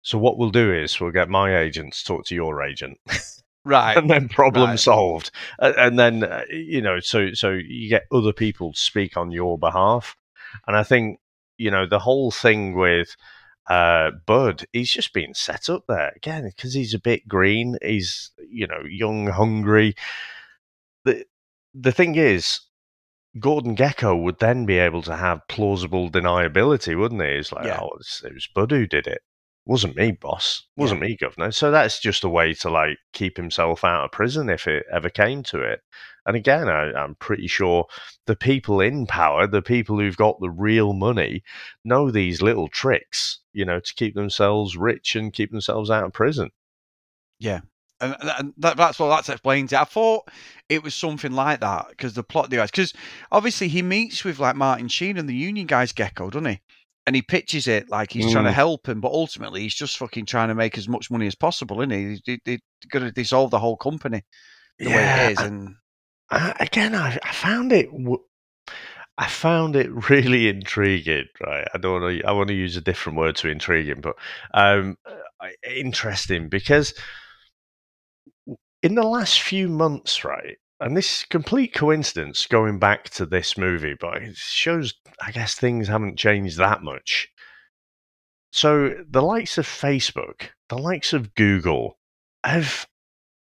So 0.03 0.17
what 0.17 0.37
we'll 0.37 0.51
do 0.51 0.71
is 0.73 0.99
we'll 0.99 1.11
get 1.11 1.29
my 1.29 1.57
agent 1.57 1.93
to 1.93 2.03
talk 2.03 2.25
to 2.25 2.35
your 2.35 2.61
agent, 2.61 2.99
right, 3.65 3.97
and 3.97 4.09
then 4.09 4.27
problem 4.27 4.71
right. 4.71 4.79
solved. 4.79 5.31
And 5.57 5.97
then 5.97 6.25
uh, 6.25 6.43
you 6.51 6.81
know, 6.81 6.99
so 6.99 7.33
so 7.33 7.51
you 7.51 7.89
get 7.89 8.03
other 8.11 8.33
people 8.33 8.73
to 8.73 8.79
speak 8.79 9.15
on 9.15 9.31
your 9.31 9.57
behalf. 9.57 10.17
And 10.67 10.75
I 10.75 10.83
think 10.83 11.19
you 11.57 11.71
know 11.71 11.87
the 11.87 11.99
whole 11.99 12.31
thing 12.31 12.75
with 12.75 13.15
uh, 13.69 14.11
Bud, 14.25 14.65
he's 14.73 14.91
just 14.91 15.13
being 15.13 15.33
set 15.33 15.69
up 15.69 15.85
there 15.87 16.11
again 16.17 16.51
because 16.53 16.73
he's 16.73 16.93
a 16.93 16.99
bit 16.99 17.25
green. 17.25 17.77
He's 17.81 18.31
you 18.49 18.67
know 18.67 18.83
young, 18.85 19.27
hungry. 19.27 19.95
The 21.05 21.25
the 21.73 21.93
thing 21.93 22.15
is. 22.15 22.59
Gordon 23.39 23.75
Gekko 23.75 24.21
would 24.21 24.37
then 24.37 24.67
be 24.67 24.77
able 24.77 25.01
to 25.01 25.15
have 25.15 25.47
plausible 25.47 26.07
deniability, 26.07 26.95
wouldn't 26.95 27.23
he? 27.23 27.29
It's 27.29 27.51
like, 27.51 27.65
Yeah. 27.65 27.79
oh, 27.81 27.97
it 28.25 28.31
was 28.31 28.47
Bud 28.53 28.69
who 28.69 28.85
did 28.85 29.07
it 29.07 29.23
wasn't 29.65 29.95
me, 29.95 30.11
boss. 30.11 30.63
Wasn't 30.75 30.99
me, 30.99 31.15
governor. 31.15 31.51
So 31.51 31.71
that's 31.71 31.99
just 31.99 32.23
a 32.23 32.29
way 32.29 32.53
to 32.55 32.69
like 32.69 32.97
keep 33.13 33.37
himself 33.37 33.83
out 33.83 34.03
of 34.03 34.11
prison 34.11 34.49
if 34.49 34.67
it 34.67 34.85
ever 34.91 35.09
came 35.09 35.43
to 35.43 35.61
it. 35.61 35.81
And 36.25 36.35
again, 36.35 36.67
I, 36.67 36.91
I'm 36.93 37.15
pretty 37.15 37.47
sure 37.47 37.85
the 38.25 38.35
people 38.35 38.81
in 38.81 39.05
power, 39.05 39.47
the 39.47 39.61
people 39.61 39.99
who've 39.99 40.17
got 40.17 40.39
the 40.39 40.49
real 40.49 40.93
money, 40.93 41.43
know 41.85 42.11
these 42.11 42.41
little 42.41 42.67
tricks, 42.67 43.39
you 43.53 43.65
know, 43.65 43.79
to 43.79 43.93
keep 43.95 44.15
themselves 44.15 44.75
rich 44.75 45.15
and 45.15 45.33
keep 45.33 45.51
themselves 45.51 45.89
out 45.89 46.05
of 46.05 46.13
prison. 46.13 46.49
Yeah. 47.39 47.61
And, 48.01 48.53
that, 48.57 48.75
that's 48.75 48.99
what 48.99 49.09
that's 49.09 49.29
explains 49.29 49.71
it. 49.71 49.79
I 49.79 49.85
thought 49.85 50.27
it 50.67 50.83
was 50.83 50.93
something 50.93 51.31
like 51.31 51.61
that 51.61 51.87
because 51.89 52.13
the 52.13 52.23
plot 52.23 52.49
device. 52.49 52.71
Because 52.71 52.93
obviously 53.31 53.69
he 53.69 53.81
meets 53.81 54.25
with 54.25 54.39
like 54.39 54.57
Martin 54.57 54.89
Sheen 54.89 55.17
and 55.17 55.29
the 55.29 55.35
Union 55.35 55.67
guys, 55.67 55.93
Gekko, 55.93 56.29
doesn't 56.31 56.45
he? 56.45 56.59
And 57.05 57.15
he 57.15 57.21
pitches 57.21 57.67
it 57.67 57.89
like 57.89 58.11
he's 58.13 58.31
trying 58.31 58.45
to 58.45 58.51
Mm. 58.51 58.53
help 58.53 58.87
him, 58.87 59.01
but 59.01 59.11
ultimately 59.11 59.61
he's 59.61 59.75
just 59.75 59.97
fucking 59.97 60.25
trying 60.25 60.47
to 60.47 60.55
make 60.55 60.77
as 60.77 60.87
much 60.87 61.11
money 61.11 61.27
as 61.27 61.35
possible, 61.35 61.81
isn't 61.81 61.91
he? 61.91 62.21
They, 62.25 62.39
they, 62.45 62.59
they're 62.81 62.89
going 62.89 63.05
to 63.05 63.11
dissolve 63.11 63.51
the 63.51 63.59
whole 63.59 63.75
company 63.75 64.23
the 64.79 64.89
way 64.91 65.09
it 65.09 65.31
is. 65.33 65.41
And 65.41 65.75
I, 66.31 66.55
again, 66.61 66.95
I, 66.95 67.17
I 67.23 67.31
found 67.33 67.73
it. 67.73 67.91
w- 67.91 68.23
I 69.17 69.27
found 69.27 69.75
it 69.75 69.91
really 70.09 70.47
intriguing. 70.47 71.25
Right, 71.45 71.67
I 71.73 71.77
don't 71.77 72.01
want 72.01 72.19
to. 72.21 72.25
I 72.27 72.31
want 72.31 72.47
to 72.47 72.55
use 72.55 72.77
a 72.77 72.81
different 72.81 73.17
word 73.17 73.35
to 73.37 73.49
intriguing, 73.49 74.01
but 74.01 74.15
um, 74.53 74.97
interesting 75.67 76.49
because 76.49 76.93
in 78.81 78.95
the 78.95 79.03
last 79.03 79.41
few 79.41 79.69
months, 79.69 80.23
right, 80.23 80.57
and 80.79 80.97
this 80.97 81.23
complete 81.25 81.73
coincidence 81.73 82.45
going 82.47 82.79
back 82.79 83.09
to 83.11 83.25
this 83.25 83.57
movie, 83.57 83.95
but 83.99 84.21
it 84.21 84.35
shows. 84.35 84.93
I 85.21 85.31
guess 85.31 85.55
things 85.55 85.87
haven't 85.87 86.17
changed 86.17 86.57
that 86.57 86.83
much. 86.83 87.29
So 88.51 89.03
the 89.09 89.21
likes 89.21 89.57
of 89.57 89.65
Facebook, 89.65 90.49
the 90.69 90.77
likes 90.77 91.13
of 91.13 91.33
Google, 91.35 91.97
have 92.43 92.87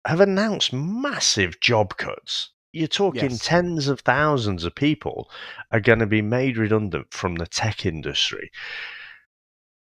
have 0.07 0.21
announced 0.21 0.73
massive 0.73 1.61
job 1.61 1.97
cuts. 1.97 2.51
You're 2.73 2.89
talking 2.89 3.31
Yes. 3.31 3.45
tens 3.45 3.89
of 3.89 4.01
thousands 4.01 4.65
of 4.65 4.75
people 4.75 5.31
are 5.71 5.81
going 5.81 5.99
to 5.99 6.07
be 6.07 6.23
made 6.23 6.57
redundant 6.57 7.13
from 7.13 7.35
the 7.35 7.47
tech 7.47 7.85
industry. 7.85 8.51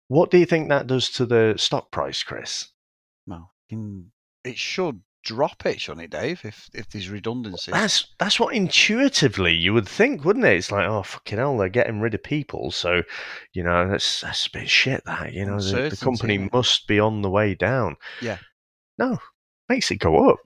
What 0.09 0.29
do 0.29 0.37
you 0.37 0.45
think 0.45 0.69
that 0.69 0.87
does 0.87 1.09
to 1.11 1.25
the 1.25 1.55
stock 1.57 1.91
price, 1.91 2.21
Chris? 2.23 2.69
well, 3.27 3.53
it 4.43 4.57
should 4.57 5.01
drop 5.25 5.65
it, 5.65 5.81
shouldn't 5.81 6.05
it, 6.05 6.11
Dave? 6.11 6.45
If 6.45 6.69
if 6.73 6.89
there's 6.89 7.09
redundancies. 7.09 7.73
That's 7.73 8.13
that's 8.17 8.39
what 8.39 8.55
intuitively 8.55 9.53
you 9.53 9.73
would 9.73 9.89
think, 9.89 10.23
wouldn't 10.23 10.45
it? 10.45 10.55
It's 10.55 10.71
like, 10.71 10.87
oh 10.87 11.03
fucking 11.03 11.37
hell, 11.37 11.57
they're 11.57 11.67
getting 11.67 11.99
rid 11.99 12.13
of 12.13 12.23
people, 12.23 12.71
so 12.71 13.01
you 13.51 13.63
know 13.63 13.89
that's 13.89 14.21
that's 14.21 14.45
a 14.45 14.51
bit 14.51 14.69
shit. 14.69 15.03
That 15.05 15.33
you 15.33 15.45
know 15.45 15.59
the, 15.59 15.89
the 15.89 15.97
company 15.97 16.49
must 16.53 16.87
be 16.87 16.99
on 16.99 17.21
the 17.21 17.29
way 17.29 17.55
down. 17.55 17.97
Yeah. 18.21 18.37
No, 18.97 19.17
makes 19.67 19.91
it 19.91 19.97
go 19.97 20.29
up. 20.29 20.39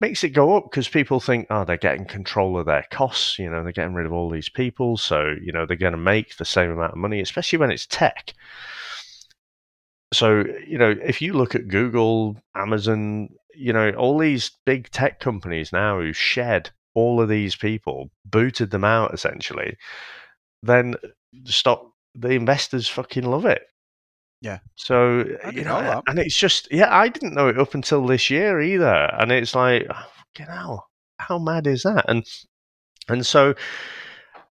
Makes 0.00 0.24
it 0.24 0.30
go 0.30 0.56
up 0.56 0.64
because 0.64 0.88
people 0.88 1.20
think, 1.20 1.46
oh, 1.48 1.64
they're 1.64 1.76
getting 1.76 2.06
control 2.06 2.58
of 2.58 2.66
their 2.66 2.84
costs. 2.90 3.38
You 3.38 3.48
know, 3.48 3.62
they're 3.62 3.70
getting 3.70 3.94
rid 3.94 4.06
of 4.06 4.12
all 4.12 4.28
these 4.28 4.48
people, 4.48 4.96
so 4.96 5.36
you 5.40 5.52
know 5.52 5.66
they're 5.66 5.76
going 5.76 5.92
to 5.92 5.98
make 5.98 6.36
the 6.36 6.44
same 6.44 6.70
amount 6.70 6.92
of 6.92 6.98
money, 6.98 7.20
especially 7.20 7.58
when 7.58 7.70
it's 7.70 7.86
tech. 7.86 8.32
So 10.12 10.44
you 10.66 10.78
know, 10.78 10.94
if 11.02 11.22
you 11.22 11.32
look 11.32 11.54
at 11.54 11.68
Google, 11.68 12.36
Amazon, 12.54 13.30
you 13.54 13.72
know, 13.72 13.90
all 13.92 14.18
these 14.18 14.50
big 14.64 14.90
tech 14.90 15.20
companies 15.20 15.72
now 15.72 16.00
who 16.00 16.12
shed 16.12 16.70
all 16.94 17.20
of 17.20 17.28
these 17.28 17.56
people, 17.56 18.10
booted 18.24 18.70
them 18.70 18.84
out 18.84 19.14
essentially, 19.14 19.76
then 20.62 20.94
stop. 21.44 21.88
The 22.14 22.32
investors 22.32 22.88
fucking 22.88 23.24
love 23.24 23.46
it. 23.46 23.62
Yeah. 24.42 24.58
So 24.74 25.24
you 25.52 25.62
know, 25.64 26.02
and 26.06 26.18
it's 26.18 26.36
just 26.36 26.68
yeah, 26.70 26.94
I 26.94 27.08
didn't 27.08 27.34
know 27.34 27.48
it 27.48 27.58
up 27.58 27.74
until 27.74 28.04
this 28.04 28.28
year 28.28 28.60
either, 28.60 29.10
and 29.18 29.30
it's 29.30 29.54
like, 29.54 29.86
oh, 29.88 30.06
fucking 30.16 30.52
hell, 30.52 30.88
how 31.18 31.38
mad 31.38 31.66
is 31.66 31.84
that? 31.84 32.04
And 32.08 32.26
and 33.08 33.24
so, 33.24 33.54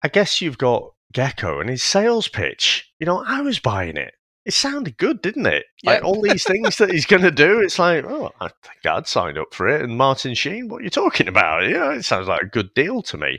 I 0.03 0.09
guess 0.09 0.41
you've 0.41 0.59
got 0.59 0.93
Gekko 1.13 1.61
and 1.61 1.69
his 1.69 1.83
sales 1.83 2.29
pitch. 2.29 2.89
You 3.01 3.07
know, 3.07 3.23
I 3.27 3.41
was 3.43 3.59
buying 3.59 3.97
it. 3.97 4.15
It 4.47 4.55
sounded 4.55 4.97
good, 4.97 5.21
didn't 5.21 5.47
it? 5.47 5.67
Like 5.85 5.99
Yep. 5.99 6.05
all 6.05 6.23
these 6.23 6.45
things 6.45 6.77
that 6.79 6.91
he's 6.91 7.07
going 7.07 7.23
to 7.23 7.31
do. 7.31 7.61
It's 7.61 7.79
like, 7.79 8.05
oh, 8.05 8.33
I 8.41 8.49
think 8.49 8.87
I'd 8.87 9.07
signed 9.07 9.37
up 9.39 9.53
for 9.53 9.69
it. 9.69 9.83
And 9.83 9.99
Martin 9.99 10.35
Sheen, 10.35 10.69
what 10.69 10.81
are 10.81 10.85
you 10.85 10.91
talking 10.91 11.29
about? 11.29 11.65
You 11.65 11.75
know, 11.75 11.91
it 11.91 12.05
sounds 12.05 12.27
like 12.29 12.43
a 12.43 12.47
good 12.47 12.73
deal 12.75 13.03
to 13.03 13.19
me. 13.19 13.39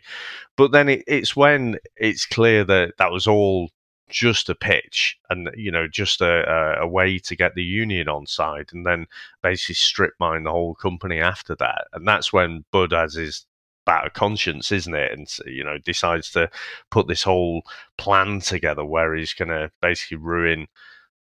But 0.58 0.72
then 0.72 0.90
it, 0.90 1.04
it's 1.08 1.36
when 1.36 1.78
it's 1.98 2.26
clear 2.26 2.64
that 2.66 2.94
that 2.98 3.12
was 3.12 3.26
all 3.26 3.70
just 4.10 4.50
a 4.50 4.56
pitch 4.56 5.18
and 5.30 5.50
you 5.56 5.72
know 5.72 5.88
just 5.88 6.20
a, 6.20 6.44
a, 6.82 6.84
a 6.84 6.88
way 6.88 7.18
to 7.18 7.34
get 7.34 7.56
the 7.56 7.64
union 7.64 8.10
on 8.10 8.28
side 8.28 8.68
and 8.74 8.86
then 8.86 9.08
basically 9.42 9.74
strip 9.74 10.12
mine 10.20 10.44
the 10.44 10.52
whole 10.52 10.76
company 10.76 11.20
after 11.22 11.56
that 11.56 11.88
and 11.94 12.06
that's 12.06 12.34
when 12.34 12.66
bud 12.74 12.92
has 12.92 13.14
his 13.14 13.46
spat 13.92 14.06
of 14.06 14.14
conscience, 14.14 14.72
isn't 14.72 14.94
it? 14.94 15.12
And 15.12 15.28
you 15.46 15.64
know, 15.64 15.78
decides 15.78 16.32
to 16.32 16.50
put 16.90 17.08
this 17.08 17.24
whole 17.24 17.64
plan 17.98 18.40
together 18.40 18.86
where 18.86 19.16
he's 19.16 19.34
going 19.34 19.50
to 19.50 19.72
basically 19.82 20.18
ruin 20.18 20.68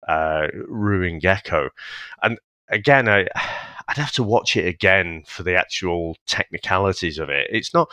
uh, 0.09 0.49
ruin 0.67 1.21
Gekko. 1.21 1.71
And 2.23 2.39
again, 2.69 3.09
I 3.09 3.27
I'd 3.89 3.97
have 3.97 4.13
to 4.13 4.23
watch 4.23 4.57
it 4.57 4.67
again 4.67 5.25
for 5.27 5.43
the 5.43 5.57
actual 5.57 6.17
technicalities 6.27 7.19
of 7.19 7.29
it. 7.29 7.49
It's 7.51 7.75
not. 7.75 7.91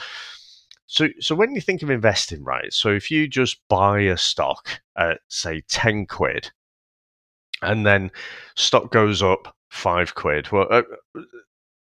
So, 0.89 1.09
so 1.19 1.35
when 1.35 1.53
you 1.53 1.59
think 1.59 1.81
of 1.81 1.89
investing, 1.89 2.43
right? 2.45 2.71
So, 2.71 2.89
if 2.89 3.11
you 3.11 3.27
just 3.27 3.59
buy 3.67 4.01
a 4.01 4.17
stock 4.17 4.81
at 4.95 5.19
say 5.27 5.63
ten 5.67 6.05
quid, 6.05 6.51
and 7.61 7.85
then 7.85 8.11
stock 8.55 8.91
goes 8.91 9.21
up 9.21 9.53
five 9.69 10.15
quid, 10.15 10.49
well, 10.51 10.67
uh, 10.69 10.83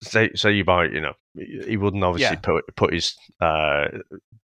say 0.03 0.31
say 0.35 0.53
you 0.53 0.65
buy, 0.65 0.87
you 0.87 1.01
know, 1.01 1.15
he 1.35 1.77
wouldn't 1.77 2.05
obviously 2.05 2.37
Yeah. 2.37 2.41
put 2.41 2.65
put 2.77 2.93
his 2.93 3.15
uh, 3.41 3.89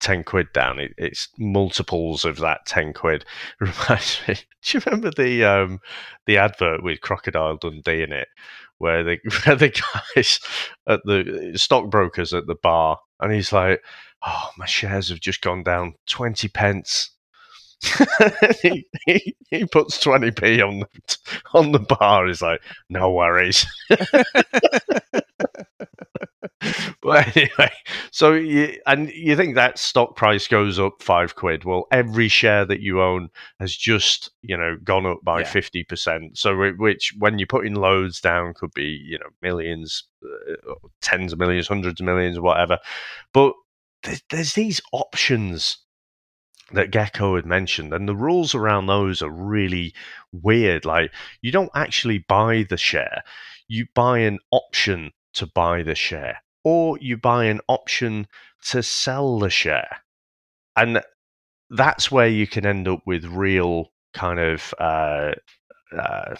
ten 0.01 0.25
quid 0.25 0.49
down. 0.53 0.79
It, 0.81 0.93
it's 0.99 1.29
multiples 1.39 2.25
of 2.25 2.39
that 2.39 2.67
ten 2.67 2.93
quid. 2.93 3.25
Reminds 3.61 4.21
me. 4.29 4.35
Do 4.63 4.79
you 4.79 4.83
remember 4.87 5.11
the 5.11 5.45
um, 5.45 5.81
the 6.27 6.39
advert 6.39 6.83
with 6.83 7.01
Crocodile 7.01 7.57
Dundee 7.57 8.03
in 8.03 8.13
it, 8.13 8.29
where 8.79 9.03
the 9.03 9.19
where 9.45 9.57
the 9.57 9.69
guys 10.15 10.41
at 10.87 11.01
the 11.05 11.53
stockbrokers 11.57 12.33
at 12.35 12.47
the 12.47 12.57
bar, 12.57 12.99
and 13.21 13.33
he's 13.33 13.53
like, 13.53 13.83
"Oh, 14.27 14.51
my 14.57 14.67
shares 14.67 15.09
have 15.09 15.21
just 15.21 15.41
gone 15.43 15.63
down 15.63 15.95
twenty 16.07 16.49
pence." 16.49 17.11
he, 18.63 18.87
he, 19.07 19.35
he 19.51 19.65
puts 19.67 19.99
20p 19.99 20.65
on 20.65 20.79
the, 20.79 21.17
on 21.53 21.73
the 21.73 21.81
bar. 21.81 22.29
He's 22.29 22.41
like, 22.41 22.61
no 22.89 23.11
worries. 23.11 23.67
but 27.03 27.37
anyway, 27.37 27.73
so 28.11 28.35
you, 28.35 28.79
and 28.87 29.11
you 29.11 29.37
think 29.37 29.55
that 29.55 29.79
stock 29.79 30.17
price 30.17 30.47
goes 30.49 30.79
up 30.79 31.03
five 31.03 31.35
quid. 31.35 31.65
Well, 31.65 31.87
every 31.91 32.29
share 32.29 32.65
that 32.65 32.81
you 32.81 33.03
own 33.03 33.29
has 33.61 33.75
just, 33.77 34.31
you 34.43 34.57
know, 34.57 34.77
gone 34.83 35.07
up 35.07 35.19
by 35.23 35.41
Yeah. 35.41 35.47
50%. 35.47 36.37
So, 36.39 36.55
whi- 36.55 36.77
which 36.77 37.15
when 37.19 37.39
you 37.39 37.47
put 37.47 37.67
in 37.67 37.75
loads 37.75 38.21
down 38.21 38.55
could 38.55 38.73
be, 38.75 38.85
you 39.05 39.19
know, 39.19 39.31
millions, 39.41 40.05
uh, 40.25 40.75
tens 41.01 41.33
of 41.33 41.39
millions, 41.39 41.69
hundreds 41.69 42.01
of 42.01 42.07
millions, 42.07 42.39
whatever. 42.39 42.79
But 43.33 43.55
there's, 44.03 44.23
there's 44.31 44.53
these 44.55 44.81
options 44.93 45.79
that 46.73 46.91
Gekko 46.91 47.37
had 47.37 47.47
mentioned, 47.47 47.93
and 47.93 48.09
the 48.09 48.17
rules 48.17 48.55
around 48.55 48.87
those 48.87 49.21
are 49.21 49.31
really 49.31 49.95
weird. 50.33 50.85
Like, 50.85 51.13
you 51.43 51.53
don't 51.53 51.71
actually 51.75 52.19
buy 52.19 52.65
the 52.69 52.77
share, 52.79 53.23
you 53.69 53.87
buy 53.95 54.21
an 54.21 54.39
option 54.51 55.11
to 55.35 55.47
buy 55.47 55.83
the 55.83 55.95
share, 55.95 56.39
or 56.65 56.99
you 57.01 57.17
buy 57.17 57.45
an 57.45 57.61
option 57.69 58.27
to 58.69 58.83
sell 58.83 59.39
the 59.39 59.51
share. 59.51 59.99
And 60.77 61.03
that's 61.71 62.11
where 62.11 62.29
you 62.29 62.47
can 62.47 62.67
end 62.67 62.89
up 62.89 63.01
with 63.07 63.25
real 63.25 63.93
kind 64.15 64.39
of 64.39 64.75
uh, 64.79 65.33
uh, 65.97 66.37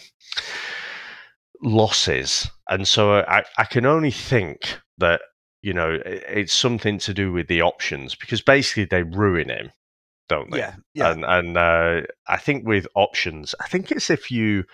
losses. 1.63 2.51
And 2.69 2.87
so 2.87 3.21
I, 3.21 3.45
I 3.59 3.65
can 3.65 3.87
only 3.87 4.11
think 4.11 4.79
that, 4.99 5.21
you 5.63 5.73
know, 5.73 5.99
it's 6.05 6.53
something 6.53 6.99
to 6.99 7.15
do 7.15 7.33
with 7.33 7.49
the 7.49 7.63
options 7.63 8.15
because 8.15 8.41
basically 8.41 8.85
they 8.85 9.03
ruin 9.03 9.49
him 9.49 9.71
don't 10.33 10.51
they? 10.51 10.59
Yeah, 10.59 10.75
yeah. 10.95 11.13
And 11.13 11.25
and 11.25 11.57
uh, 11.59 12.01
I 12.27 12.39
think 12.39 12.67
with 12.67 12.87
options, 12.95 13.55
I 13.61 13.69
think 13.69 13.91
it's 13.91 14.09
if 14.09 14.31
you 14.31 14.65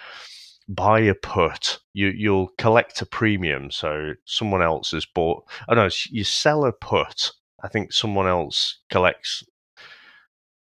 buy 0.69 1.01
a 1.01 1.15
put, 1.15 1.81
you 1.95 2.09
you'll 2.09 2.49
collect 2.59 3.03
a 3.03 3.07
premium. 3.07 3.71
So 3.71 4.15
someone 4.25 4.63
else 4.63 4.91
has 4.93 5.07
bought. 5.07 5.45
Oh 5.69 5.75
no, 5.75 5.87
s- 5.87 6.11
you 6.11 6.25
sell 6.25 6.65
a 6.65 6.73
put. 6.73 7.33
I 7.63 7.69
think 7.69 7.93
someone 7.93 8.27
else 8.29 8.79
collects, 8.91 9.45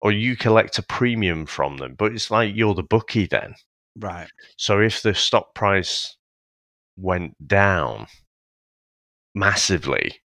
or 0.02 0.12
you 0.12 0.36
collect 0.36 0.78
a 0.78 0.82
premium 0.82 1.46
from 1.46 1.76
them. 1.78 1.94
But 1.94 2.12
it's 2.12 2.30
like 2.30 2.54
you're 2.54 2.74
the 2.74 2.82
bookie 2.82 3.26
then. 3.26 3.54
Right. 3.96 4.28
So 4.56 4.80
if 4.80 5.02
the 5.02 5.14
stock 5.14 5.54
price 5.54 6.16
went 6.96 7.48
down 7.48 8.08
massively, 9.34 10.22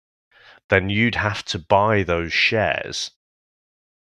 then 0.70 0.91
you'd 0.91 1.16
have 1.16 1.45
to 1.47 1.59
buy 1.59 2.03
those 2.03 2.33
shares 2.33 3.12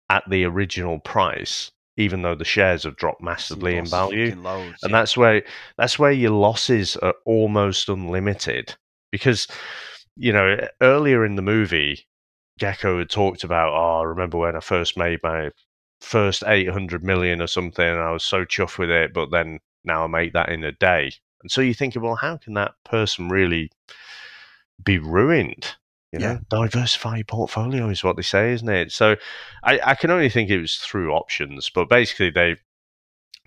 at 0.09 0.25
the 0.31 0.45
original 0.45 0.99
price, 0.99 1.71
even 1.97 2.23
though 2.23 2.35
the 2.35 2.45
shares 2.45 2.85
have 2.85 2.97
dropped 2.97 3.23
massively 3.23 3.77
in 3.77 3.87
value. 3.87 4.35
loads, 4.37 4.83
and 4.83 4.91
yeah. 4.91 4.99
that's 4.99 5.17
where 5.17 5.43
that's 5.77 5.99
where 5.99 6.13
your 6.13 6.33
losses 6.33 6.97
are 6.99 7.15
almost 7.25 7.89
unlimited 7.89 8.75
because 9.13 9.47
you 10.17 10.33
know 10.33 10.57
earlier 10.81 11.25
in 11.25 11.37
the 11.37 11.43
movie 11.43 12.07
gekko 12.61 12.99
had 12.99 13.11
talked 13.11 13.45
about 13.45 13.73
oh 13.73 14.01
I 14.01 14.05
remember 14.05 14.39
when 14.39 14.57
i 14.57 14.61
first 14.61 14.97
made 14.97 15.21
my 15.23 15.51
first 16.01 16.45
800 16.47 17.03
million 17.03 17.41
or 17.41 17.47
something 17.47 17.87
and 17.87 18.01
i 18.01 18.11
was 18.11 18.25
so 18.25 18.45
chuffed 18.45 18.79
with 18.79 18.91
it 18.91 19.13
but 19.13 19.31
then 19.31 19.59
now 19.85 20.05
i 20.05 20.07
make 20.07 20.33
that 20.33 20.51
in 20.51 20.63
a 20.63 20.73
day 20.73 21.13
and 21.43 21.51
so 21.51 21.61
you 21.61 21.75
think 21.75 21.97
well 21.97 22.15
how 22.17 22.37
can 22.37 22.55
that 22.55 22.75
person 22.85 23.29
really 23.29 23.71
be 24.85 24.99
ruined 24.99 25.75
you 26.15 26.21
know 26.21 26.33
Yeah. 26.33 26.39
diversify 26.49 27.17
your 27.17 27.25
portfolio 27.25 27.89
is 27.91 28.03
what 28.03 28.17
they 28.17 28.23
say 28.23 28.53
isn't 28.53 28.69
it 28.69 28.93
so 28.93 29.17
I, 29.63 29.81
I 29.85 29.95
can 29.95 30.11
only 30.11 30.31
think 30.31 30.49
it 30.49 30.61
was 30.61 30.77
through 30.77 31.13
options 31.13 31.71
but 31.75 31.89
basically 31.89 32.31
they 32.31 32.57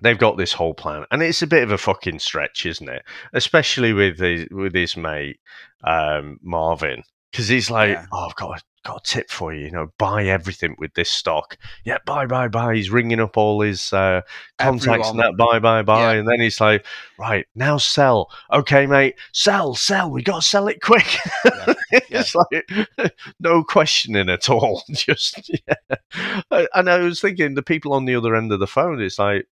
they've 0.02 0.18
got 0.18 0.38
this 0.38 0.54
whole 0.54 0.76
plan, 0.76 1.06
and 1.10 1.24
it's 1.24 1.42
a 1.42 1.48
bit 1.48 1.64
of 1.64 1.72
a 1.72 1.78
fucking 1.78 2.20
stretch, 2.20 2.68
isn't 2.68 2.88
it? 2.88 3.04
Especially 3.34 3.94
with 3.94 4.20
his, 4.20 4.48
with 4.52 4.76
his 4.76 4.96
mate 4.96 5.40
um, 5.84 6.38
Marvin, 6.44 7.02
because 7.32 7.48
he's 7.48 7.70
like, 7.70 7.90
Yeah. 7.92 8.06
"Oh, 8.12 8.28
I've 8.28 8.36
got 8.36 8.60
a, 8.60 8.64
got 8.86 8.98
a 8.98 9.02
tip 9.04 9.30
for 9.30 9.54
you. 9.54 9.66
You 9.66 9.72
know, 9.72 9.92
buy 9.98 10.26
everything 10.26 10.76
with 10.80 10.94
this 10.94 11.10
stock. 11.10 11.58
Yeah, 11.86 11.98
buy, 12.06 12.26
buy, 12.26 12.48
buy." 12.48 12.76
He's 12.76 12.90
ringing 12.90 13.20
up 13.20 13.38
all 13.38 13.62
his 13.62 13.92
uh, 13.94 14.22
contacts 14.60 15.10
and 15.10 15.20
that, 15.20 15.36
buy, 15.38 15.60
buy, 15.60 15.82
buy, 15.84 16.14
Yeah. 16.14 16.20
and 16.20 16.28
then 16.28 16.40
he's 16.40 16.60
like, 16.62 16.86
"Right 17.20 17.46
now, 17.56 17.78
sell. 17.78 18.30
Okay, 18.52 18.86
mate, 18.86 19.16
sell, 19.34 19.76
sell. 19.76 20.10
We 20.10 20.24
got 20.24 20.42
to 20.42 20.48
sell 20.48 20.68
it 20.68 20.82
quick." 20.82 21.08
it's 21.92 22.36
like 22.36 23.12
no 23.40 23.64
questioning 23.64 24.30
at 24.30 24.50
all. 24.50 24.84
Just 24.92 25.52
yeah. 25.68 26.66
And 26.74 26.90
I 26.90 27.00
was 27.00 27.22
thinking, 27.22 27.54
the 27.56 27.64
people 27.64 27.94
on 27.94 28.06
the 28.06 28.16
other 28.16 28.36
end 28.36 28.52
of 28.52 28.60
the 28.60 28.68
phone, 28.68 29.02
it's 29.02 29.20
like 29.20 29.48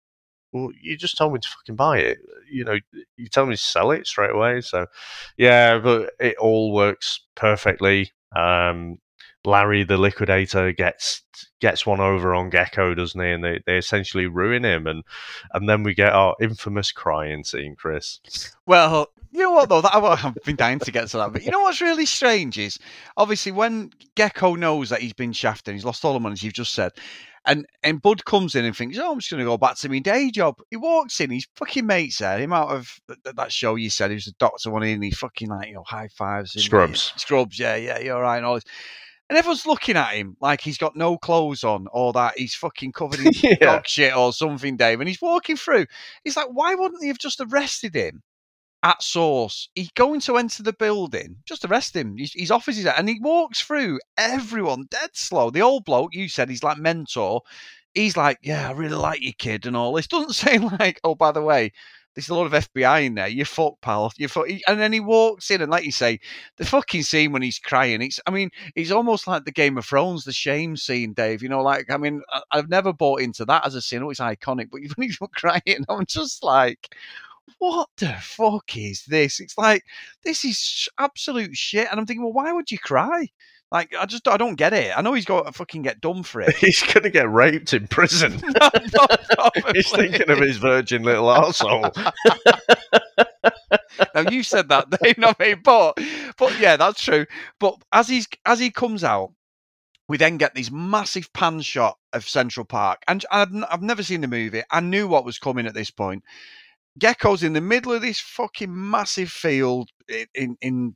well, 0.55 0.71
you 0.81 0.97
just 0.97 1.19
told 1.19 1.33
me 1.33 1.41
to 1.41 1.49
fucking 1.49 1.75
buy 1.75 1.99
it. 1.99 2.19
You 2.49 2.65
know, 2.65 2.79
you 3.17 3.29
told 3.29 3.49
me 3.49 3.57
to 3.57 3.61
sell 3.61 3.91
it 3.91 4.07
straight 4.07 4.31
away. 4.31 4.61
So, 4.61 4.87
yeah, 5.37 5.79
but 5.79 6.13
it 6.21 6.37
all 6.39 6.73
works 6.73 7.21
perfectly. 7.35 8.13
Um, 8.35 8.99
Larry 9.45 9.83
the 9.85 9.99
liquidator 9.99 10.73
gets 10.73 11.23
gets 11.61 11.85
one 11.85 12.01
over 12.01 12.35
on 12.35 12.51
Gekko, 12.51 12.97
doesn't 12.97 13.21
he? 13.21 13.31
And 13.31 13.45
they, 13.45 13.61
they 13.67 13.77
essentially 13.77 14.27
ruin 14.27 14.65
him, 14.65 14.87
and 14.87 15.03
and 15.53 15.69
then 15.69 15.83
we 15.83 15.93
get 15.93 16.13
our 16.13 16.37
infamous 16.41 16.93
crying 16.93 17.43
scene, 17.43 17.75
Chris. 17.77 18.21
Well, 18.65 19.09
you 19.33 19.41
know 19.41 19.51
what 19.51 19.69
though? 19.69 19.81
That, 19.81 19.95
I've 19.95 20.35
been 20.45 20.57
dying 20.57 20.79
to 20.79 20.93
get 20.93 21.09
to 21.09 21.17
that. 21.19 21.33
But 21.33 21.43
you 21.45 21.51
know 21.51 21.61
what's 21.61 21.81
really 21.81 22.07
strange 22.07 22.59
is 22.59 22.79
obviously 23.17 23.51
when 23.51 23.91
Gekko 24.15 24.57
knows 24.57 24.89
that 24.91 25.03
he's 25.03 25.13
been 25.13 25.33
shafted, 25.33 25.75
he's 25.75 25.85
lost 25.85 26.05
all 26.05 26.15
the 26.15 26.21
money, 26.21 26.35
as 26.35 26.43
you've 26.45 26.55
just 26.55 26.73
said, 26.73 26.93
and 27.47 27.67
and 27.83 28.01
Bud 28.01 28.25
comes 28.25 28.55
in 28.55 28.65
and 28.65 28.77
thinks, 28.77 28.99
"Oh, 28.99 29.13
I'm 29.13 29.19
just 29.19 29.31
going 29.31 29.39
to 29.41 29.45
go 29.45 29.59
back 29.59 29.77
to 29.79 29.89
my 29.89 29.99
day 29.99 30.31
job." 30.31 30.57
He 30.71 30.77
walks 30.77 31.21
in, 31.21 31.31
his 31.31 31.47
fucking 31.57 31.87
mates 31.87 32.19
there, 32.19 32.39
him 32.39 32.53
out 32.53 32.71
of 32.71 32.99
th- 33.09 33.19
th- 33.25 33.37
that 33.37 33.53
show 33.53 33.75
you 33.75 33.91
said 33.91 34.11
he 34.11 34.15
was 34.15 34.27
a 34.27 34.33
doctor 34.35 34.71
one 34.71 34.83
in, 34.83 35.03
he 35.03 35.11
fucking 35.11 35.49
like 35.49 35.69
you 35.69 35.75
know 35.75 35.85
high 35.87 36.09
fives, 36.09 36.55
him, 36.55 36.63
Scrubs. 36.63 37.13
scrubs, 37.17 37.59
yeah, 37.59 37.77
yeah, 37.77 37.99
you're 37.99 38.21
right, 38.21 38.39
and 38.39 38.47
all 38.47 38.55
this. 38.55 38.65
And 39.31 39.39
everyone's 39.39 39.65
looking 39.65 39.97
at 39.97 40.13
him 40.15 40.37
like 40.41 40.61
he's 40.61 40.77
got 40.77 40.97
no 40.97 41.17
clothes 41.17 41.65
on 41.65 41.87
or 41.93 42.13
that 42.13 42.35
he's 42.37 42.55
fucking 42.55 42.93
covered 42.93 43.21
in 43.21 43.33
Yeah. 43.43 43.55
dog 43.57 43.87
shit 43.87 44.15
or 44.15 44.35
something, 44.35 44.77
Dave. 44.77 45.01
And 45.01 45.09
he's 45.09 45.21
walking 45.23 45.57
through. 45.57 45.87
He's 46.25 46.37
like, 46.37 46.49
why 46.53 46.75
wouldn't 46.75 47.01
they 47.01 47.07
have 47.09 47.17
just 47.19 47.41
arrested 47.41 47.95
him 47.95 48.23
at 48.85 49.03
source? 49.03 49.69
He's 49.75 49.91
going 49.93 50.21
to 50.21 50.37
enter 50.37 50.63
the 50.63 50.73
building. 50.73 51.37
Just 51.47 51.65
arrest 51.65 51.97
him. 51.97 52.17
He's, 52.17 52.33
he's 52.33 52.51
off 52.53 52.67
his 52.67 52.87
and 52.87 53.09
he 53.09 53.19
walks 53.21 53.61
through 53.61 53.99
everyone 54.17 54.87
dead 54.91 55.11
slow. 55.15 55.51
The 55.51 55.63
old 55.63 55.85
bloke, 55.85 56.15
you 56.15 56.29
said 56.29 56.49
he's 56.49 56.63
like 56.63 56.79
mentor. 56.79 57.43
He's 57.95 58.17
like, 58.17 58.39
yeah, 58.43 58.69
I 58.69 58.73
really 58.73 58.95
like 58.95 59.23
you, 59.23 59.33
kid, 59.33 59.67
and 59.67 59.77
all 59.77 59.93
this. 59.93 60.07
Doesn't 60.09 60.35
say 60.35 60.59
like, 60.59 61.01
oh, 61.03 61.15
by 61.15 61.33
the 61.33 61.43
way, 61.43 61.73
there's 62.15 62.29
a 62.29 62.35
lot 62.35 62.47
of 62.47 62.53
FBI 62.53 63.07
in 63.07 63.15
there. 63.15 63.27
You 63.27 63.45
fuck, 63.45 63.81
pal. 63.81 64.13
You 64.17 64.29
fuck. 64.29 64.49
And 64.69 64.79
then 64.79 64.93
he 64.93 65.01
walks 65.01 65.51
in, 65.51 65.63
and 65.63 65.71
like 65.71 65.85
you 65.85 65.93
say, 65.93 66.21
the 66.57 66.65
fucking 66.65 67.03
scene 67.03 67.33
when 67.33 67.43
he's 67.43 67.59
crying. 67.59 68.03
It's, 68.03 68.21
I 68.27 68.31
mean, 68.31 68.51
it's 68.77 68.93
almost 68.93 69.27
like 69.27 69.45
the 69.45 69.53
Game 69.53 69.79
of 69.79 69.85
Thrones, 69.85 70.25
the 70.25 70.33
shame 70.33 70.77
scene, 70.77 71.13
Dave. 71.13 71.43
You 71.43 71.49
know, 71.49 71.63
like, 71.63 71.91
I 71.91 71.97
mean, 71.97 72.23
I've 72.53 72.69
never 72.69 72.93
bought 72.93 73.21
into 73.21 73.45
that 73.47 73.67
as 73.67 73.75
a 73.75 73.83
scene. 73.83 74.03
Oh, 74.03 74.11
it's 74.11 74.21
iconic, 74.21 74.71
but 74.71 74.81
when 74.97 75.09
he's 75.09 75.19
crying, 75.35 75.85
I'm 75.89 76.07
just 76.07 76.45
like, 76.45 76.95
what 77.59 77.89
the 77.99 78.15
fuck 78.21 78.77
is 78.77 79.05
this? 79.07 79.41
It's 79.41 79.57
like 79.59 79.85
this 80.25 80.45
is 80.45 80.57
sh- 80.57 80.89
absolute 80.99 81.57
shit. 81.57 81.89
And 81.91 81.99
I'm 81.99 82.07
thinking, 82.07 82.23
well, 82.25 82.33
why 82.33 82.53
would 82.53 82.71
you 82.71 82.79
cry? 82.79 83.29
Like, 83.71 83.93
I 83.99 84.07
just, 84.07 84.29
I 84.29 84.37
don't 84.37 84.55
get 84.55 84.73
it. 84.73 84.97
I 84.97 85.03
know 85.03 85.15
he's 85.15 85.25
got 85.25 85.47
to 85.47 85.53
fucking 85.53 85.83
get 85.83 86.01
done 86.01 86.23
for 86.23 86.41
it. 86.41 86.55
He's 86.59 86.81
gonna 86.81 87.11
get 87.11 87.29
raped 87.29 87.75
in 87.75 87.89
prison. 87.89 88.33
He's 89.75 89.91
thinking 89.91 90.31
of 90.31 90.39
his 90.39 90.59
virgin 90.59 91.03
little 91.03 91.29
asshole. 91.29 91.91
now 94.15 94.31
you 94.31 94.45
said 94.45 94.69
that, 94.69 94.91
Dave, 94.91 95.19
not 95.19 95.41
me, 95.41 95.55
but 95.55 95.99
but 96.39 96.57
yeah, 96.61 96.77
that's 96.77 97.03
true. 97.03 97.27
But 97.59 97.75
as 97.93 98.09
he's 98.09 98.29
as 98.47 98.61
he 98.61 98.71
comes 98.71 99.03
out, 99.03 99.33
we 100.09 100.19
then 100.19 100.37
get 100.37 100.55
this 100.55 100.71
massive 100.71 101.33
pan 101.33 101.61
shot 101.61 101.99
of 102.13 102.29
Central 102.29 102.65
Park, 102.65 103.03
and 103.09 103.25
I've, 103.33 103.49
I've 103.69 103.83
never 103.83 104.05
seen 104.05 104.21
the 104.21 104.29
movie. 104.29 104.63
I 104.71 104.81
knew 104.81 105.09
what 105.09 105.25
was 105.25 105.39
coming 105.39 105.67
at 105.67 105.75
this 105.75 105.91
point. 105.91 106.23
Gekko's 107.01 107.43
in 107.43 107.53
the 107.53 107.61
middle 107.61 107.93
of 107.93 108.03
this 108.03 108.21
fucking 108.21 108.71
massive 108.91 109.31
field 109.31 109.91
in, 110.35 110.57
in, 110.61 110.95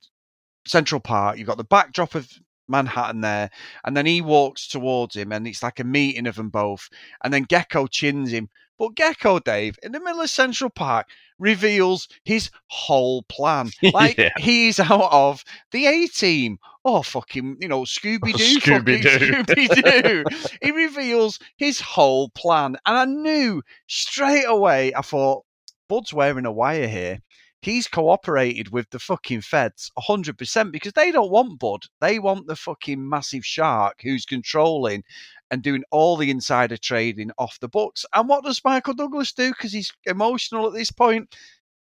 Central 0.66 1.00
Park. 1.00 1.38
You've 1.38 1.46
got 1.46 1.56
the 1.56 1.64
backdrop 1.64 2.14
of 2.14 2.30
Manhattan 2.68 3.22
there, 3.22 3.48
and 3.84 3.96
then 3.96 4.04
he 4.04 4.20
walks 4.20 4.68
towards 4.68 5.16
him, 5.16 5.32
and 5.32 5.46
it's 5.48 5.62
like 5.62 5.80
a 5.80 5.84
meeting 5.84 6.26
of 6.26 6.36
them 6.36 6.50
both. 6.50 6.88
And 7.24 7.32
then 7.32 7.46
Gekko 7.46 7.90
chins 7.90 8.30
him. 8.30 8.50
But 8.78 8.94
Gekko, 8.94 9.42
Dave, 9.42 9.76
in 9.82 9.92
the 9.92 9.98
middle 10.00 10.20
of 10.20 10.30
Central 10.30 10.70
Park, 10.70 11.06
reveals 11.38 12.06
his 12.24 12.50
whole 12.68 13.22
plan. 13.22 13.70
Like 13.82 14.18
Yeah. 14.18 14.30
he's 14.36 14.78
out 14.78 15.08
of 15.10 15.42
the 15.72 15.86
A 15.86 16.06
team. 16.06 16.58
Oh, 16.84 17.02
fucking, 17.02 17.56
you 17.60 17.68
know, 17.68 17.82
Scooby 17.82 18.34
Doo. 18.34 18.60
Scooby-Doo. 18.60 19.42
Scooby 19.42 20.24
Doo. 20.32 20.48
he 20.62 20.70
reveals 20.70 21.38
his 21.56 21.80
whole 21.80 22.28
plan. 22.30 22.76
And 22.86 22.96
I 22.96 23.04
knew 23.04 23.62
straight 23.88 24.44
away, 24.46 24.94
I 24.94 25.00
thought, 25.02 25.44
Bud's 25.88 26.12
wearing 26.12 26.46
a 26.46 26.52
wire 26.52 26.88
here. 26.88 27.20
He's 27.60 27.88
cooperated 27.88 28.70
with 28.70 28.88
the 28.90 29.00
fucking 29.00 29.40
feds 29.40 29.90
100% 29.98 30.70
because 30.70 30.92
they 30.92 31.10
don't 31.10 31.30
want 31.30 31.58
Bud. 31.58 31.80
They 32.00 32.20
want 32.20 32.46
the 32.46 32.54
fucking 32.54 33.08
massive 33.08 33.44
shark 33.44 33.96
who's 34.02 34.24
controlling 34.24 35.02
and 35.50 35.62
doing 35.62 35.82
all 35.90 36.16
the 36.16 36.30
insider 36.30 36.76
trading 36.76 37.30
off 37.36 37.58
the 37.60 37.68
books. 37.68 38.04
And 38.14 38.28
what 38.28 38.44
does 38.44 38.64
Michael 38.64 38.94
Douglas 38.94 39.32
do? 39.32 39.50
Because 39.50 39.72
he's 39.72 39.92
emotional 40.06 40.68
at 40.68 40.74
this 40.74 40.92
point. 40.92 41.34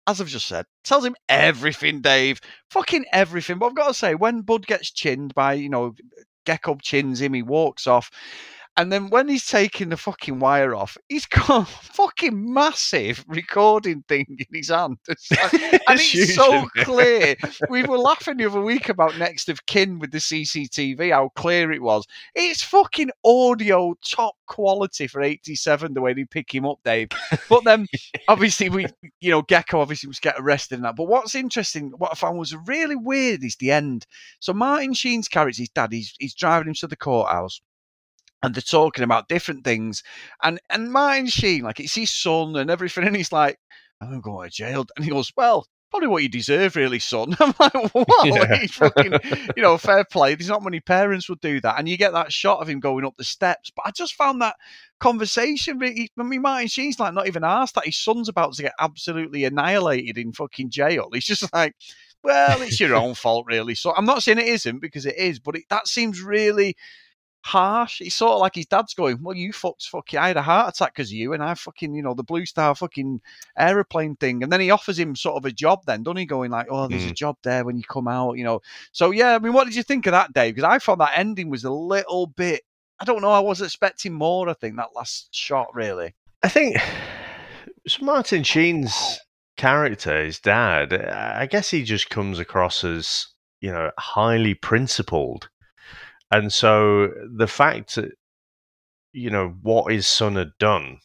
As 0.07 0.21
I've 0.21 0.29
just 0.29 0.47
said, 0.47 0.65
tells 0.83 1.05
him 1.05 1.17
everything, 1.29 2.01
Dave. 2.01 2.41
Fucking 2.71 3.05
everything. 3.13 3.59
But 3.59 3.67
I've 3.67 3.77
got 3.77 3.89
to 3.89 3.95
say, 3.95 4.15
when 4.15 4.41
Bud 4.41 4.67
gets 4.67 4.91
chinned 4.91 5.35
by, 5.35 5.55
you 5.55 5.69
know, 5.69 5.95
Gekko 6.47 6.81
chins 6.81 7.21
him, 7.21 7.35
he 7.35 7.43
walks 7.43 7.87
off. 7.87 8.11
And 8.77 8.91
then 8.91 9.11
when 9.11 9.29
he's 9.29 9.47
taking 9.47 9.91
the 9.91 9.97
fucking 9.97 10.39
wire 10.39 10.75
off, 10.75 10.97
he's 11.09 11.27
got 11.27 11.51
a 11.63 11.65
fucking 11.67 12.53
massive 12.55 13.25
recording 13.29 14.03
thing 14.09 14.25
in 14.29 14.47
his 14.53 14.69
hand. 14.69 14.97
It's 15.09 15.31
like- 15.31 15.53
and 15.89 16.01
It's 16.01 16.15
it's 16.15 16.35
so 16.35 16.67
clear. 16.79 17.35
We 17.69 17.83
were 17.83 17.99
laughing 17.99 18.37
the 18.39 18.47
other 18.47 18.61
week 18.61 18.89
about 18.89 19.19
Next 19.19 19.49
of 19.49 19.67
Kin 19.67 19.99
with 19.99 20.13
the 20.13 20.19
CCTV, 20.19 21.13
how 21.13 21.31
clear 21.31 21.73
it 21.73 21.83
was. 21.83 22.07
It's 22.35 22.63
fucking 22.63 23.11
audio 23.25 23.95
top 24.07 24.35
quality 24.47 25.07
for 25.09 25.21
87, 25.21 25.93
the 25.93 26.01
way 26.01 26.15
they 26.15 26.25
pick 26.25 26.55
him 26.55 26.65
up, 26.65 26.79
Dave. 26.85 27.09
But 27.49 27.65
then, 27.65 27.87
obviously, 28.29 28.69
we, 28.69 28.87
you 29.21 29.31
know, 29.31 29.43
Gekko 29.43 29.79
obviously 29.81 30.07
was 30.09 30.21
get 30.21 30.37
arrested 30.39 30.77
in 30.77 30.83
that. 30.83 30.97
But 30.97 31.09
what's 31.09 31.35
interesting, 31.35 31.91
what 31.99 32.13
I 32.13 32.15
found 32.15 32.39
was 32.39 32.55
really 32.67 32.97
weird 32.97 33.43
is 33.45 33.57
the 33.57 33.73
end. 33.73 34.07
So 34.39 34.53
Martin 34.53 34.95
Sheen's 34.95 35.29
character, 35.29 35.63
his 35.63 35.69
dad, 35.71 35.93
he's, 35.93 36.15
he's 36.19 36.35
driving 36.35 36.69
him 36.69 36.75
to 36.75 36.87
the 36.87 36.97
courthouse 36.97 37.61
and 38.43 38.55
they're 38.55 38.63
talking 38.63 39.05
about 39.05 39.29
different 39.29 39.65
things. 39.65 40.03
And 40.43 40.61
and 40.71 40.93
Martin 40.93 41.27
Sheen, 41.27 41.63
like 41.63 41.81
it's 41.81 41.95
his 41.95 42.11
son 42.11 42.57
and 42.57 42.71
everything, 42.71 43.05
and 43.07 43.17
he's 43.17 43.33
like, 43.33 43.59
I'm 44.01 44.21
going 44.21 44.49
to 44.49 44.55
jail. 44.55 44.87
And 44.97 45.05
he 45.05 45.11
goes, 45.11 45.33
Well, 45.37 45.67
probably 45.91 46.09
what 46.09 46.23
you 46.23 46.29
deserve, 46.29 46.77
really, 46.77 46.99
son. 46.99 47.37
I'm 47.41 47.55
like, 47.59 47.75
What? 47.93 48.27
Yeah. 48.27 48.57
he's 48.57 48.73
fucking, 48.73 49.15
you 49.57 49.63
know, 49.63 49.77
fair 49.77 50.05
play. 50.05 50.35
There's 50.35 50.49
not 50.49 50.63
many 50.63 50.81
parents 50.81 51.29
would 51.29 51.41
do 51.41 51.61
that. 51.61 51.79
And 51.79 51.89
you 51.89 51.97
get 51.97 52.13
that 52.13 52.33
shot 52.33 52.61
of 52.61 52.69
him 52.69 52.81
going 52.81 53.05
up 53.05 53.17
the 53.17 53.25
steps. 53.25 53.71
But 53.75 53.87
I 53.87 53.91
just 53.91 54.15
found 54.15 54.41
that 54.43 54.57
conversation 55.01 55.79
really 55.79 56.11
I 56.19 56.23
mean 56.23 56.43
Martin 56.43 56.69
Sheen's 56.69 57.01
like 57.01 57.15
not 57.15 57.27
even 57.27 57.43
asked 57.43 57.75
that 57.75 57.87
his 57.87 57.97
son's 57.97 58.29
about 58.29 58.53
to 58.53 58.63
get 58.63 58.75
absolutely 58.79 59.47
annihilated 59.47 60.19
in 60.19 60.33
fucking 60.33 60.69
jail. 60.69 61.09
He's 61.13 61.25
just 61.25 61.51
like 61.55 61.75
well, 62.23 62.61
it's 62.61 62.79
your 62.79 62.95
own 62.95 63.15
fault, 63.15 63.47
really. 63.49 63.75
So 63.75 63.95
I'm 63.97 64.05
not 64.05 64.23
saying 64.23 64.39
it 64.39 64.49
isn't 64.49 64.81
because 64.81 65.07
it 65.07 65.17
is, 65.17 65.39
but 65.39 65.57
it, 65.57 65.65
that 65.71 65.89
seems 65.89 66.21
really 66.21 66.77
harsh. 67.43 68.01
It's 68.01 68.15
sort 68.15 68.33
of 68.33 68.41
like 68.41 68.55
his 68.55 68.67
dad's 68.67 68.95
going, 68.95 69.23
"Well, 69.23 69.37
you 69.37 69.53
fucked 69.53 69.87
fucking. 69.87 70.19
I 70.19 70.29
had 70.29 70.37
a 70.37 70.43
heart 70.43 70.75
attack 70.75 70.95
because 70.95 71.09
of 71.09 71.15
you, 71.15 71.33
and 71.33 71.43
I 71.43 71.55
fucking, 71.55 71.95
you 71.95 72.03
know, 72.03 72.15
the 72.15 72.23
Blue 72.23 72.47
Star 72.47 72.75
fucking 72.75 73.21
aeroplane 73.59 74.17
thing." 74.17 74.43
And 74.43 74.53
then 74.53 74.61
he 74.61 74.71
offers 74.71 74.99
him 74.99 75.17
sort 75.17 75.37
of 75.37 75.45
a 75.45 75.53
job. 75.53 75.81
Then, 75.87 76.03
doesn't 76.03 76.19
he? 76.19 76.27
Going 76.27 76.51
like, 76.51 76.67
"Oh, 76.71 76.89
there's 76.89 77.05
a 77.07 77.09
Mm. 77.11 77.15
job 77.17 77.37
there 77.43 77.65
when 77.65 77.77
you 77.77 77.85
come 77.85 78.09
out," 78.09 78.37
you 78.37 78.45
know. 78.45 78.61
So 78.93 79.11
yeah, 79.11 79.35
I 79.35 79.39
mean, 79.39 79.53
what 79.53 79.65
did 79.65 79.75
you 79.75 79.83
think 79.83 80.07
of 80.07 80.13
that, 80.13 80.33
Dave? 80.33 80.55
Because 80.55 80.69
I 80.69 80.79
thought 80.79 80.99
that 80.99 81.19
ending 81.19 81.51
was 81.51 81.65
a 81.65 81.71
little 81.73 82.27
bit. 82.27 82.63
I 82.99 83.05
don't 83.05 83.23
know. 83.23 83.31
I 83.31 83.41
was 83.41 83.63
expecting 83.63 84.13
more. 84.13 84.49
I 84.49 84.55
think 84.55 84.77
that 84.77 84.95
last 84.95 85.29
shot 85.35 85.75
really. 85.75 86.15
I 86.43 86.49
think 86.49 86.77
so 87.87 87.99
Martin 88.05 88.43
Sheen's 88.45 89.19
character, 89.57 90.25
his 90.25 90.39
dad, 90.41 90.93
I 90.95 91.47
guess 91.47 91.71
he 91.71 91.83
just 91.85 92.09
comes 92.11 92.39
across 92.39 92.83
as, 92.85 93.27
you 93.61 93.71
know, 93.71 93.91
highly 93.99 94.55
principled. 94.55 95.49
And 96.31 96.53
so 96.53 97.09
the 97.37 97.47
fact 97.47 97.97
that, 97.97 98.13
you 99.13 99.31
know, 99.31 99.49
what 99.63 99.93
his 99.93 100.07
son 100.07 100.37
had 100.37 100.53
done, 100.59 101.01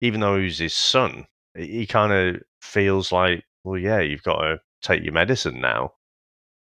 even 0.00 0.20
though 0.20 0.36
he 0.38 0.44
was 0.44 0.58
his 0.58 0.74
son, 0.74 1.26
he 1.56 1.86
kind 1.86 2.12
of 2.12 2.42
feels 2.60 3.10
like, 3.12 3.44
well, 3.64 3.78
yeah, 3.78 4.00
you've 4.00 4.22
got 4.22 4.40
to 4.42 4.60
take 4.82 5.02
your 5.02 5.12
medicine 5.12 5.60
now. 5.60 5.92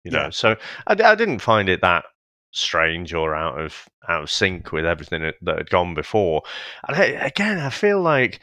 You 0.03 0.11
know, 0.11 0.23
Yeah. 0.23 0.29
so 0.29 0.55
I, 0.87 0.93
I 0.93 1.15
didn't 1.15 1.39
find 1.39 1.69
it 1.69 1.81
that 1.81 2.05
strange 2.51 3.13
or 3.13 3.35
out 3.35 3.59
of 3.59 3.87
out 4.07 4.23
of 4.23 4.31
sync 4.31 4.71
with 4.71 4.85
everything 4.85 5.21
that, 5.21 5.35
that 5.41 5.57
had 5.57 5.69
gone 5.69 5.93
before. 5.93 6.41
And 6.87 6.97
I, 6.97 7.05
again, 7.05 7.59
I 7.59 7.69
feel 7.69 8.01
like 8.01 8.39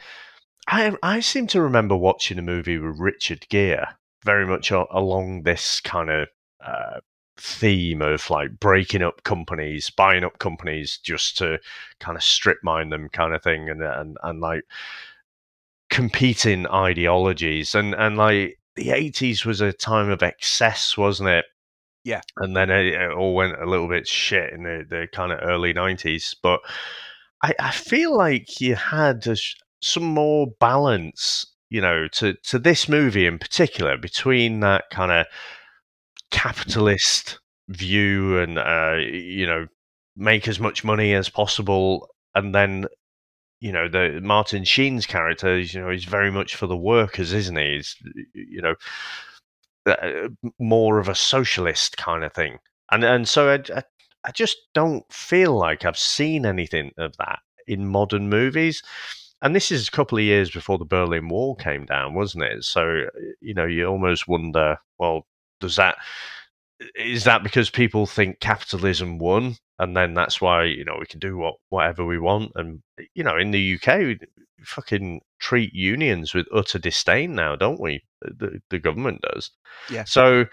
I 0.67 0.95
I 1.03 1.19
seem 1.19 1.47
to 1.47 1.61
remember 1.61 1.95
watching 1.97 2.37
a 2.39 2.43
movie 2.43 2.77
with 2.77 2.99
Richard 2.99 3.47
Gere, 3.49 3.87
very 4.23 4.45
much 4.47 4.71
a, 4.71 4.85
along 4.91 5.43
this 5.43 5.81
kind 5.81 6.09
of 6.09 6.27
uh, 6.65 6.99
theme 7.37 8.01
of 8.01 8.29
like 8.29 8.59
breaking 8.59 9.03
up 9.03 9.23
companies, 9.23 9.89
buying 9.89 10.23
up 10.23 10.39
companies 10.39 10.99
just 11.03 11.37
to 11.37 11.59
kind 11.99 12.17
of 12.17 12.23
strip 12.23 12.57
mine 12.63 12.89
them, 12.89 13.09
kind 13.09 13.33
of 13.33 13.43
thing, 13.43 13.69
and 13.69 13.81
and 13.81 14.17
and 14.23 14.41
like 14.41 14.63
competing 15.89 16.67
ideologies, 16.67 17.75
and 17.75 17.93
and 17.93 18.17
like 18.17 18.59
the 18.75 18.91
eighties 18.91 19.45
was 19.45 19.61
a 19.61 19.73
time 19.73 20.09
of 20.09 20.23
excess, 20.23 20.97
wasn't 20.97 21.29
it? 21.29 21.45
Yeah. 22.07 22.21
and 22.37 22.55
then 22.55 22.69
it, 22.69 22.85
it 22.85 23.11
all 23.11 23.35
went 23.35 23.61
a 23.61 23.65
little 23.65 23.89
bit 23.89 24.07
shit 24.07 24.53
in 24.53 24.63
the, 24.63 24.85
the 24.89 25.07
kind 25.11 25.33
of 25.33 25.39
early 25.43 25.73
90s 25.73 26.33
but 26.41 26.61
I, 27.43 27.53
I 27.59 27.71
feel 27.71 28.15
like 28.15 28.61
you 28.61 28.75
had 28.75 29.27
a, 29.27 29.35
some 29.81 30.03
more 30.03 30.47
balance 30.57 31.45
you 31.69 31.81
know 31.81 32.07
to, 32.13 32.35
to 32.45 32.59
this 32.59 32.87
movie 32.87 33.25
in 33.25 33.37
particular 33.37 33.97
between 33.97 34.61
that 34.61 34.85
kind 34.89 35.11
of 35.11 35.25
capitalist 36.31 37.39
view 37.69 38.39
and 38.39 38.57
uh, 38.57 38.95
you 38.97 39.45
know 39.45 39.67
make 40.15 40.47
as 40.47 40.59
much 40.59 40.83
money 40.83 41.13
as 41.13 41.29
possible 41.29 42.09
and 42.33 42.55
then 42.55 42.85
you 43.59 43.71
know 43.71 43.87
the 43.87 44.19
martin 44.21 44.63
sheen's 44.63 45.05
character 45.05 45.57
is 45.57 45.73
you 45.73 45.81
know 45.81 45.89
he's 45.89 46.05
very 46.05 46.31
much 46.31 46.55
for 46.55 46.67
the 46.67 46.77
workers 46.77 47.33
isn't 47.33 47.57
he 47.57 47.75
he's 47.75 47.95
you 48.33 48.61
know 48.61 48.75
uh, 49.87 50.27
more 50.59 50.99
of 50.99 51.07
a 51.07 51.15
socialist 51.15 51.97
kind 51.97 52.23
of 52.23 52.33
thing, 52.33 52.57
and 52.91 53.03
and 53.03 53.27
so 53.27 53.49
I, 53.49 53.63
I, 53.75 53.83
I 54.25 54.31
just 54.31 54.57
don't 54.73 55.05
feel 55.11 55.55
like 55.57 55.85
I've 55.85 55.97
seen 55.97 56.45
anything 56.45 56.91
of 56.97 57.15
that 57.17 57.39
in 57.67 57.87
modern 57.87 58.29
movies. 58.29 58.81
And 59.41 59.55
this 59.55 59.71
is 59.71 59.87
a 59.87 59.91
couple 59.91 60.17
of 60.17 60.23
years 60.23 60.49
before 60.49 60.77
the 60.79 60.85
Berlin 60.85 61.29
Wall 61.29 61.55
came 61.55 61.85
down, 61.85 62.15
wasn't 62.15 62.43
it? 62.43 62.63
So 62.63 63.05
you 63.41 63.53
know, 63.53 63.65
you 63.65 63.85
almost 63.85 64.27
wonder, 64.27 64.77
well, 64.99 65.25
does 65.59 65.75
that 65.75 65.97
is 66.95 67.23
that 67.23 67.43
because 67.43 67.69
people 67.69 68.05
think 68.05 68.39
capitalism 68.39 69.17
won, 69.17 69.55
and 69.79 69.95
then 69.95 70.13
that's 70.13 70.39
why 70.41 70.63
you 70.63 70.85
know 70.85 70.97
we 70.99 71.05
can 71.05 71.19
do 71.19 71.37
what 71.37 71.55
whatever 71.69 72.05
we 72.05 72.19
want, 72.19 72.51
and 72.55 72.81
you 73.13 73.23
know, 73.23 73.37
in 73.37 73.51
the 73.51 73.75
UK, 73.75 73.99
we 73.99 74.19
fucking 74.63 75.21
treat 75.39 75.73
unions 75.73 76.33
with 76.33 76.47
utter 76.53 76.79
disdain 76.79 77.35
now, 77.35 77.55
don't 77.55 77.79
we? 77.79 78.03
Uh, 78.25 78.29
the 78.37 78.61
the 78.69 78.79
government 78.79 79.21
does. 79.33 79.51
Yeah. 79.89 80.03
So 80.03 80.45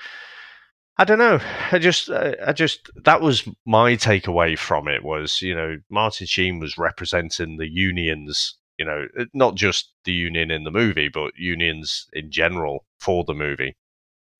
I 0.96 1.04
don't 1.04 1.18
know. 1.18 1.40
I 1.72 1.78
just, 1.78 2.10
I 2.10 2.36
I 2.46 2.52
just 2.52 2.90
that 3.04 3.20
was 3.20 3.48
my 3.66 3.96
takeaway 3.96 4.58
from 4.58 4.88
it 4.88 5.04
was 5.04 5.42
you 5.42 5.54
know 5.54 5.76
Martin 5.90 6.26
Sheen 6.26 6.58
was 6.60 6.78
representing 6.78 7.56
the 7.56 7.68
unions, 7.68 8.56
you 8.78 8.84
know, 8.84 9.06
uh, 9.18 9.24
not 9.34 9.56
just 9.56 9.92
the 10.04 10.12
union 10.12 10.50
in 10.50 10.64
the 10.64 10.70
movie, 10.70 11.08
but 11.08 11.32
unions 11.36 12.06
in 12.12 12.30
general 12.30 12.86
for 12.98 13.24
the 13.24 13.34
movie. 13.34 13.76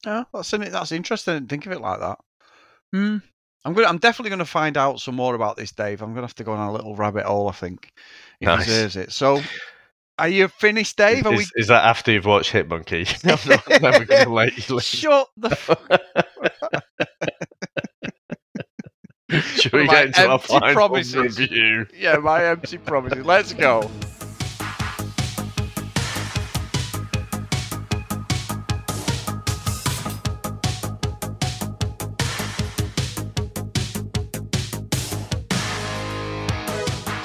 Yeah, 0.06 0.24
that's 0.32 0.50
that's 0.50 0.92
interesting. 0.92 1.34
I 1.34 1.38
didn't 1.38 1.50
think 1.50 1.66
of 1.66 1.72
it 1.72 1.80
like 1.80 2.00
that. 2.00 2.18
Hmm. 2.92 3.16
I'm 3.64 3.72
going. 3.72 3.86
I'm 3.86 3.98
definitely 3.98 4.30
going 4.30 4.38
to 4.40 4.44
find 4.44 4.76
out 4.76 5.00
some 5.00 5.14
more 5.14 5.34
about 5.34 5.56
this, 5.56 5.72
Dave. 5.72 6.02
I'm 6.02 6.08
going 6.10 6.16
to 6.22 6.26
have 6.26 6.34
to 6.36 6.44
go 6.44 6.52
on 6.52 6.68
a 6.68 6.72
little 6.72 6.94
rabbit 6.96 7.24
hole. 7.24 7.48
I 7.48 7.52
think 7.52 7.92
he 8.40 8.46
Nice. 8.46 8.66
deserves 8.66 8.96
it. 8.96 9.10
So, 9.12 9.40
are 10.18 10.28
you 10.28 10.48
finished, 10.48 10.96
Dave? 10.98 11.24
Are 11.26 11.32
Is, 11.32 11.50
is 11.56 11.68
that 11.68 11.82
after 11.84 12.12
you've 12.12 12.26
watched 12.26 12.50
Hit 12.52 12.68
Monkey? 12.68 13.06
I'm 13.24 13.38
not, 13.46 13.68
never 13.80 14.04
going 14.04 14.24
to 14.24 14.30
let 14.32 14.68
you 14.68 14.74
leave. 14.74 14.84
Shut 14.84 15.28
the. 15.38 15.50
Fuck. 15.50 15.80
Should 19.56 19.72
we 19.72 19.84
My 19.86 19.92
get 19.94 20.06
into 20.08 20.28
our 20.28 20.38
final 20.38 20.72
promises. 20.74 21.40
review? 21.40 21.86
yeah, 21.96 22.16
my 22.18 22.44
empty 22.44 22.76
promises. 22.78 23.24
Let's 23.24 23.52
go. 23.54 23.90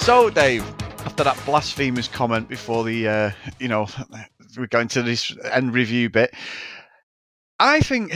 So, 0.10 0.32
Dave, 0.32 0.68
after 1.05 1.24
that 1.24 1.39
blasphemous 1.45 2.07
comment 2.07 2.49
before 2.49 2.84
the, 2.84 3.07
uh, 3.07 3.32
you 3.60 3.68
know, 3.68 3.88
we're 4.57 4.66
going 4.66 4.88
to 4.88 5.03
this 5.03 5.38
end 5.51 5.72
review 5.72 6.10
bit, 6.10 6.34
I 7.60 7.82
think. 7.82 8.12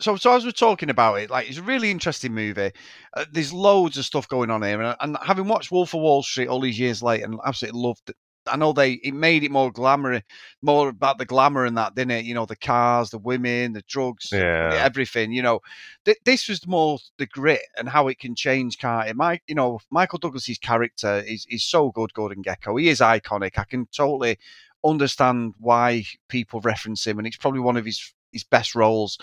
So, 0.00 0.16
so 0.16 0.34
as 0.34 0.44
we're 0.44 0.50
talking 0.50 0.90
about 0.90 1.20
it, 1.20 1.30
like 1.30 1.48
it's 1.48 1.58
a 1.58 1.62
really 1.62 1.92
interesting 1.92 2.34
movie. 2.34 2.72
Uh, 3.16 3.26
there's 3.30 3.52
loads 3.52 3.96
of 3.96 4.04
stuff 4.04 4.28
going 4.28 4.50
on 4.50 4.62
here, 4.62 4.82
and, 4.82 4.96
and 5.00 5.16
having 5.22 5.46
watched 5.46 5.70
Wolf 5.70 5.94
of 5.94 6.00
Wall 6.00 6.24
Street 6.24 6.48
all 6.48 6.60
these 6.60 6.80
years 6.80 7.00
later, 7.00 7.26
and 7.26 7.38
absolutely 7.46 7.80
loved 7.80 8.10
it. 8.10 8.16
I 8.46 8.56
know 8.56 8.72
they 8.72 8.92
it 8.94 9.14
made 9.14 9.44
it 9.44 9.50
more 9.50 9.70
glamour, 9.72 10.22
more 10.62 10.88
about 10.88 11.18
the 11.18 11.24
glamour 11.24 11.64
and 11.64 11.76
that, 11.76 11.94
didn't 11.94 12.12
it? 12.12 12.24
You 12.24 12.34
know, 12.34 12.46
the 12.46 12.56
cars, 12.56 13.10
the 13.10 13.18
women, 13.18 13.72
the 13.72 13.82
drugs, 13.88 14.28
Yeah. 14.32 14.70
everything. 14.74 15.32
You 15.32 15.42
know, 15.42 15.60
Th- 16.04 16.18
this 16.24 16.48
was 16.48 16.66
more 16.66 16.98
the 17.18 17.26
grit 17.26 17.62
and 17.76 17.88
how 17.88 18.08
it 18.08 18.18
can 18.18 18.34
change. 18.34 18.78
Car, 18.78 19.06
Mike, 19.14 19.42
you 19.46 19.54
know, 19.54 19.80
Michael 19.90 20.18
Douglas's 20.18 20.58
character 20.58 21.22
is 21.26 21.46
is 21.48 21.64
so 21.64 21.90
good. 21.90 22.12
Gordon 22.14 22.42
Gekko, 22.42 22.80
he 22.80 22.88
is 22.88 23.00
iconic. 23.00 23.58
I 23.58 23.64
can 23.64 23.86
totally 23.86 24.38
understand 24.84 25.54
why 25.58 26.04
people 26.28 26.60
reference 26.60 27.06
him, 27.06 27.18
and 27.18 27.26
it's 27.26 27.36
probably 27.36 27.60
one 27.60 27.76
of 27.76 27.84
his 27.84 28.14
his 28.36 28.44
best 28.44 28.74
roles. 28.74 29.18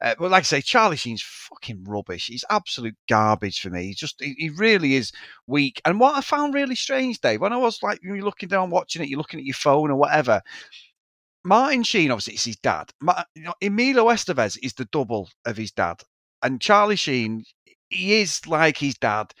Uh, 0.00 0.14
but 0.18 0.30
like 0.30 0.40
I 0.40 0.44
say, 0.44 0.60
Charlie 0.60 0.96
Sheen's 0.96 1.22
fucking 1.22 1.84
rubbish. 1.84 2.26
He's 2.26 2.44
absolute 2.50 2.96
garbage 3.08 3.60
for 3.60 3.70
me. 3.70 3.86
He's 3.86 3.96
just 3.96 4.20
he, 4.20 4.34
he 4.38 4.50
really 4.50 4.94
is 4.94 5.12
weak. 5.46 5.80
And 5.84 5.98
what 5.98 6.14
I 6.14 6.20
found 6.20 6.54
really 6.54 6.76
strange, 6.76 7.20
Dave, 7.20 7.40
when 7.40 7.52
I 7.52 7.56
was 7.56 7.82
like 7.82 8.00
you're 8.02 8.20
looking 8.22 8.48
down 8.48 8.70
watching 8.70 9.02
it, 9.02 9.08
you're 9.08 9.18
looking 9.18 9.40
at 9.40 9.46
your 9.46 9.54
phone 9.54 9.90
or 9.90 9.96
whatever. 9.96 10.42
Martin 11.44 11.82
Sheen, 11.82 12.10
obviously, 12.10 12.34
is 12.34 12.44
his 12.44 12.56
dad. 12.56 12.90
Ma- 13.00 13.22
you 13.34 13.44
know, 13.44 13.54
Emilio 13.62 14.06
Estevez 14.06 14.58
is 14.62 14.74
the 14.74 14.84
double 14.86 15.28
of 15.46 15.56
his 15.56 15.70
dad, 15.70 16.02
and 16.42 16.60
Charlie 16.60 16.96
Sheen, 16.96 17.44
he 17.88 18.20
is 18.20 18.46
like 18.46 18.76
his 18.76 18.96
dad 18.98 19.32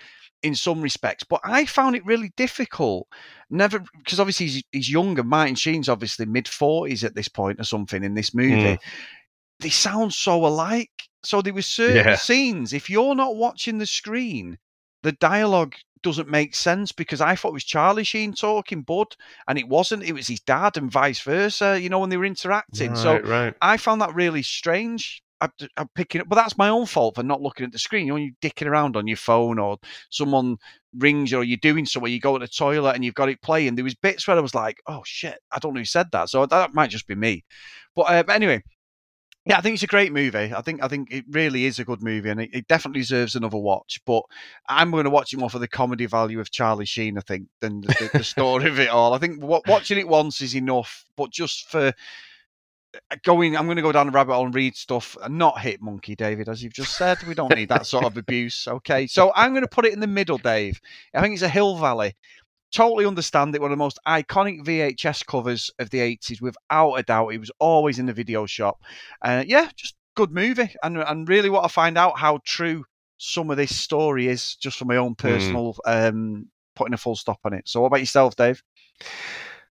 in 0.42 0.54
some 0.54 0.80
respects. 0.80 1.24
But 1.24 1.40
I 1.44 1.66
found 1.66 1.96
it 1.96 2.06
really 2.06 2.32
difficult. 2.36 3.08
Never 3.50 3.80
because 3.98 4.20
obviously 4.20 4.46
he's, 4.46 4.62
he's 4.72 4.90
younger. 4.90 5.24
Martin 5.24 5.54
Sheen's 5.54 5.88
obviously 5.88 6.26
mid 6.26 6.48
forties 6.48 7.04
at 7.04 7.14
this 7.14 7.28
point 7.28 7.60
or 7.60 7.64
something 7.64 8.04
in 8.04 8.14
this 8.14 8.34
movie. 8.34 8.76
Mm. 8.76 8.78
They 9.60 9.70
sound 9.70 10.14
so 10.14 10.46
alike. 10.46 10.90
So 11.22 11.42
there 11.42 11.54
were 11.54 11.62
certain 11.62 11.96
Yeah. 11.96 12.16
scenes. 12.16 12.72
If 12.72 12.88
you're 12.88 13.14
not 13.14 13.36
watching 13.36 13.78
the 13.78 13.86
screen, 13.86 14.58
the 15.02 15.12
dialogue 15.12 15.74
doesn't 16.02 16.28
make 16.28 16.54
sense 16.54 16.92
because 16.92 17.20
I 17.20 17.34
thought 17.34 17.48
it 17.48 17.54
was 17.54 17.64
Charlie 17.64 18.04
Sheen 18.04 18.32
talking, 18.32 18.82
Bud, 18.82 19.16
and 19.48 19.58
it 19.58 19.68
wasn't. 19.68 20.04
It 20.04 20.12
was 20.12 20.28
his 20.28 20.40
dad, 20.40 20.76
and 20.76 20.90
vice 20.90 21.20
versa. 21.20 21.80
You 21.80 21.88
know, 21.88 21.98
when 21.98 22.10
they 22.10 22.16
were 22.16 22.24
interacting. 22.24 22.94
so 22.94 23.14
Right, 23.14 23.26
right. 23.26 23.54
I 23.60 23.76
found 23.76 24.00
that 24.00 24.14
really 24.14 24.42
strange. 24.42 25.22
I, 25.40 25.48
I'm 25.76 25.88
picking 25.94 26.20
up, 26.20 26.28
but 26.28 26.34
that's 26.36 26.58
my 26.58 26.68
own 26.68 26.86
fault 26.86 27.14
for 27.14 27.22
not 27.22 27.40
looking 27.40 27.64
at 27.66 27.72
the 27.72 27.78
screen. 27.78 28.06
You 28.06 28.08
know, 28.08 28.14
when 28.14 28.22
you're 28.24 28.50
dicking 28.50 28.66
around 28.66 28.96
on 28.96 29.06
your 29.06 29.16
phone 29.16 29.58
or 29.60 29.78
someone 30.10 30.56
rings 30.96 31.30
you 31.30 31.38
or 31.38 31.44
you're 31.44 31.58
doing 31.58 31.86
somewhere, 31.86 32.10
you 32.10 32.18
go 32.20 32.36
to 32.38 32.44
the 32.44 32.48
toilet 32.48 32.94
and 32.96 33.04
you've 33.04 33.14
got 33.14 33.28
it 33.28 33.40
playing. 33.42 33.74
There 33.76 33.84
was 33.84 33.94
bits 33.94 34.26
where 34.26 34.36
I 34.36 34.40
was 34.40 34.54
like, 34.54 34.78
"Oh 34.86 35.02
shit, 35.04 35.38
I 35.52 35.58
don't 35.58 35.74
know 35.74 35.80
who 35.80 35.84
said 35.84 36.08
that." 36.12 36.28
So 36.28 36.44
that 36.46 36.74
might 36.74 36.90
just 36.90 37.06
be 37.06 37.14
me. 37.14 37.44
But, 37.94 38.02
uh, 38.02 38.22
but 38.24 38.34
anyway, 38.34 38.62
yeah, 39.48 39.56
I 39.56 39.62
think 39.62 39.74
it's 39.74 39.82
a 39.82 39.86
great 39.86 40.12
movie. 40.12 40.52
I 40.54 40.60
think 40.60 40.82
I 40.82 40.88
think 40.88 41.10
it 41.10 41.24
really 41.30 41.64
is 41.64 41.78
a 41.78 41.84
good 41.84 42.02
movie, 42.02 42.28
and 42.28 42.38
it, 42.38 42.50
it 42.52 42.68
definitely 42.68 43.00
deserves 43.00 43.34
another 43.34 43.56
watch. 43.56 43.98
But 44.04 44.22
I'm 44.68 44.90
going 44.90 45.04
to 45.04 45.10
watch 45.10 45.32
it 45.32 45.38
more 45.38 45.48
for 45.48 45.58
the 45.58 45.66
comedy 45.66 46.04
value 46.04 46.38
of 46.38 46.50
Charlie 46.50 46.84
Sheen, 46.84 47.16
I 47.16 47.22
think, 47.22 47.48
than 47.60 47.80
the, 47.80 48.10
the, 48.12 48.24
story 48.24 48.68
of 48.68 48.78
it 48.78 48.90
all. 48.90 49.14
I 49.14 49.18
think 49.18 49.42
wa- 49.42 49.62
watching 49.66 49.96
it 49.96 50.06
once 50.06 50.42
is 50.42 50.54
enough, 50.54 51.06
but 51.16 51.30
just 51.30 51.70
for 51.70 51.94
uh, 53.10 53.16
going, 53.24 53.56
I'm 53.56 53.64
going 53.64 53.76
to 53.76 53.82
go 53.82 53.90
down 53.90 54.08
the 54.08 54.12
rabbit 54.12 54.34
hole 54.34 54.44
and 54.44 54.54
read 54.54 54.76
stuff 54.76 55.16
and 55.22 55.38
not 55.38 55.60
hit 55.62 55.80
Monkey, 55.80 56.14
David, 56.14 56.50
as 56.50 56.62
you've 56.62 56.74
just 56.74 56.98
said. 56.98 57.22
We 57.22 57.32
don't 57.32 57.56
need 57.56 57.70
that 57.70 57.86
sort 57.86 58.04
of 58.04 58.18
abuse. 58.18 58.68
Okay, 58.68 59.06
so 59.06 59.32
I'm 59.34 59.52
going 59.52 59.62
to 59.62 59.68
put 59.68 59.86
it 59.86 59.94
in 59.94 60.00
the 60.00 60.06
middle, 60.06 60.36
Dave. 60.36 60.78
I 61.14 61.22
think 61.22 61.32
it's 61.32 61.42
a 61.42 61.48
Hill 61.48 61.78
Valley. 61.78 62.14
Totally 62.72 63.06
understand 63.06 63.54
it. 63.54 63.60
One 63.60 63.70
of 63.70 63.78
the 63.78 63.82
most 63.82 63.98
iconic 64.06 64.64
VHS 64.64 65.24
covers 65.26 65.70
of 65.78 65.90
the 65.90 66.00
80s, 66.00 66.40
without 66.40 66.94
a 66.94 67.02
doubt. 67.02 67.28
It 67.28 67.38
was 67.38 67.50
always 67.58 67.98
in 67.98 68.06
the 68.06 68.12
video 68.12 68.46
shop. 68.46 68.82
Uh, 69.22 69.44
yeah, 69.46 69.70
just 69.76 69.94
good 70.14 70.32
movie. 70.32 70.74
And, 70.82 70.98
and 70.98 71.28
really 71.28 71.50
want 71.50 71.64
to 71.64 71.68
find 71.70 71.96
out 71.96 72.18
how 72.18 72.40
true 72.44 72.84
some 73.18 73.50
of 73.50 73.56
this 73.56 73.74
story 73.74 74.28
is, 74.28 74.56
just 74.56 74.78
for 74.78 74.84
my 74.84 74.96
own 74.96 75.14
personal 75.14 75.76
um, 75.86 76.48
putting 76.76 76.94
a 76.94 76.98
full 76.98 77.16
stop 77.16 77.40
on 77.44 77.52
it. 77.54 77.68
So, 77.68 77.80
what 77.80 77.88
about 77.88 78.00
yourself, 78.00 78.36
Dave? 78.36 78.62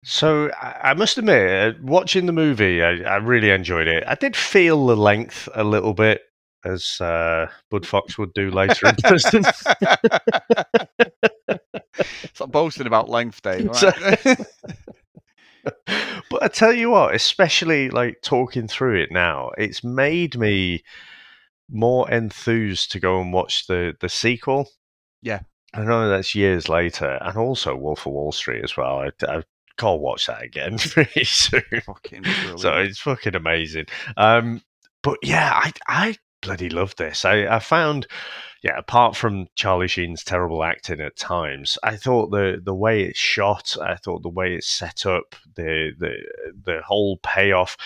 So 0.05 0.51
I 0.61 0.91
I 0.91 0.95
must 0.95 1.19
admit, 1.19 1.77
uh, 1.77 1.79
watching 1.83 2.27
the 2.27 2.33
movie, 2.33 2.83
I, 2.83 3.03
I 3.03 3.17
really 3.17 3.51
enjoyed 3.51 3.87
it. 3.89 4.05
I 4.07 4.15
did 4.15 4.37
feel 4.37 4.87
the 4.87 4.97
length 4.97 5.49
a 5.55 5.65
little 5.65 5.95
bit, 5.95 6.23
as 6.65 7.01
uh, 7.01 7.47
Bud 7.71 7.87
Fox 7.87 8.19
would 8.19 8.33
do 8.35 8.51
later 8.51 8.89
in 8.89 8.97
prison. 8.97 9.45
Stop 12.35 12.51
boasting 12.51 12.87
about 12.87 13.09
length, 13.09 13.43
Dave. 13.43 13.69
right? 13.69 14.39
but 16.31 16.43
I 16.43 16.49
tell 16.49 16.73
you 16.73 16.91
what, 16.91 17.15
especially 17.15 17.91
like 17.91 18.23
talking 18.23 18.69
through 18.69 19.03
it 19.03 19.13
now, 19.13 19.51
it's 19.59 19.85
made 19.85 20.37
me 20.37 20.83
more 21.71 22.11
enthused 22.11 22.93
to 22.93 23.01
go 23.01 23.21
and 23.21 23.33
watch 23.33 23.67
the 23.67 23.95
the 24.01 24.09
sequel. 24.09 24.69
Yeah. 25.23 25.41
I 25.75 25.85
know 25.85 26.09
that's 26.09 26.35
years 26.35 26.69
later, 26.69 27.19
and 27.23 27.37
also 27.39 27.75
Wolf 27.75 28.07
of 28.07 28.13
Wall 28.13 28.33
Street 28.33 28.63
as 28.63 28.77
well. 28.77 28.99
I, 29.01 29.11
I 29.27 29.43
can't 29.79 30.01
watch 30.01 30.27
that 30.27 30.43
again 30.43 30.79
pretty 30.79 31.25
soon. 31.25 31.63
Fucking 31.87 32.23
brilliant. 32.23 32.61
So 32.61 32.77
it's 32.77 32.99
fucking 32.99 33.35
amazing. 33.35 33.87
Um, 34.17 34.63
but 35.03 35.19
yeah, 35.23 35.53
I 35.55 35.73
I 35.89 36.17
bloody 36.43 36.69
love 36.69 36.95
this. 36.97 37.25
I, 37.25 37.47
I 37.47 37.59
found, 37.59 38.07
yeah, 38.63 38.79
apart 38.79 39.17
from 39.17 39.49
Charlie 39.57 39.89
Sheen's 39.89 40.25
terrible 40.25 40.65
acting 40.65 41.01
at 41.01 41.17
times, 41.17 41.79
I 41.83 41.97
thought 41.97 42.31
the 42.31 42.61
the 42.65 42.75
way 42.75 43.03
it's 43.03 43.19
shot, 43.19 43.77
I 43.83 43.97
thought 43.97 44.23
the 44.23 44.29
way 44.29 44.55
it's 44.55 44.69
set 44.69 45.07
up, 45.07 45.35
the 45.57 45.93
the 45.99 46.15
the 46.65 46.81
whole 46.87 47.19
payoff, 47.23 47.77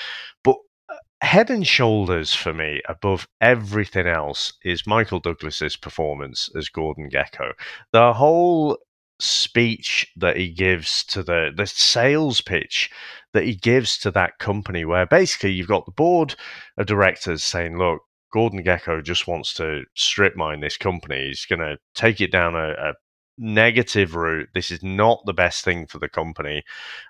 but. 0.44 0.56
uh, 0.88 0.96
Head 1.22 1.50
and 1.50 1.66
shoulders 1.66 2.34
for 2.34 2.52
me 2.52 2.82
above 2.88 3.26
everything 3.40 4.06
else 4.06 4.52
is 4.64 4.86
Michael 4.86 5.18
Douglas's 5.18 5.74
performance 5.76 6.50
as 6.54 6.68
Gordon 6.68 7.08
Gekko. 7.10 7.52
The 7.92 8.12
whole 8.12 8.78
speech 9.18 10.06
that 10.16 10.36
he 10.36 10.50
gives 10.50 11.02
to 11.04 11.22
the 11.22 11.50
the 11.56 11.66
sales 11.66 12.40
pitch 12.42 12.90
that 13.32 13.44
he 13.44 13.54
gives 13.54 13.98
to 13.98 14.10
that 14.10 14.38
company 14.38 14.84
where 14.84 15.06
basically 15.06 15.52
you've 15.52 15.68
got 15.68 15.86
the 15.86 15.92
board 15.92 16.34
of 16.76 16.86
directors 16.86 17.42
saying 17.42 17.78
look 17.78 18.02
gordon 18.36 18.62
gekko 18.62 19.02
just 19.02 19.26
wants 19.26 19.54
to 19.54 19.82
strip 19.94 20.36
mine 20.36 20.60
this 20.60 20.76
company 20.76 21.28
he's 21.28 21.46
going 21.46 21.58
to 21.58 21.78
take 21.94 22.20
it 22.20 22.30
down 22.30 22.54
a, 22.54 22.72
a 22.72 22.92
negative 23.38 24.14
route 24.14 24.48
this 24.52 24.70
is 24.70 24.82
not 24.82 25.22
the 25.24 25.32
best 25.32 25.64
thing 25.64 25.86
for 25.86 25.98
the 25.98 26.08
company 26.08 26.62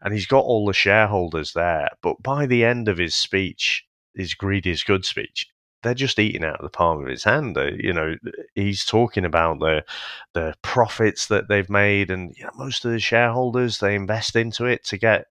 and 0.03 0.15
he's 0.15 0.27
got 0.27 0.45
all 0.45 0.65
the 0.65 0.73
shareholders 0.73 1.53
there 1.53 1.89
but 2.01 2.23
by 2.23 2.47
the 2.47 2.65
end 2.65 2.87
of 2.87 2.99
his 2.99 3.17
speech 3.17 3.85
his 4.15 4.35
greed 4.35 4.69
is 4.69 4.85
good 4.85 5.05
speech 5.05 5.47
they're 5.83 5.95
just 5.95 6.21
eating 6.21 6.45
out 6.45 6.61
of 6.61 6.65
the 6.65 6.71
palm 6.71 7.01
of 7.01 7.09
his 7.09 7.23
hand. 7.23 7.57
You 7.79 7.93
know, 7.93 8.17
he's 8.55 8.85
talking 8.85 9.25
about 9.25 9.61
the 9.61 9.85
the 10.33 10.55
profits 10.63 11.29
that 11.29 11.49
they've 11.49 11.71
made, 11.71 12.11
and 12.11 12.35
you 12.37 12.45
know, 12.45 12.51
most 12.57 12.85
of 12.85 12.91
the 12.91 12.99
shareholders 12.99 13.79
they 13.79 13.95
invest 13.95 14.35
into 14.35 14.65
it 14.65 14.85
to 14.87 14.99
get 14.99 15.27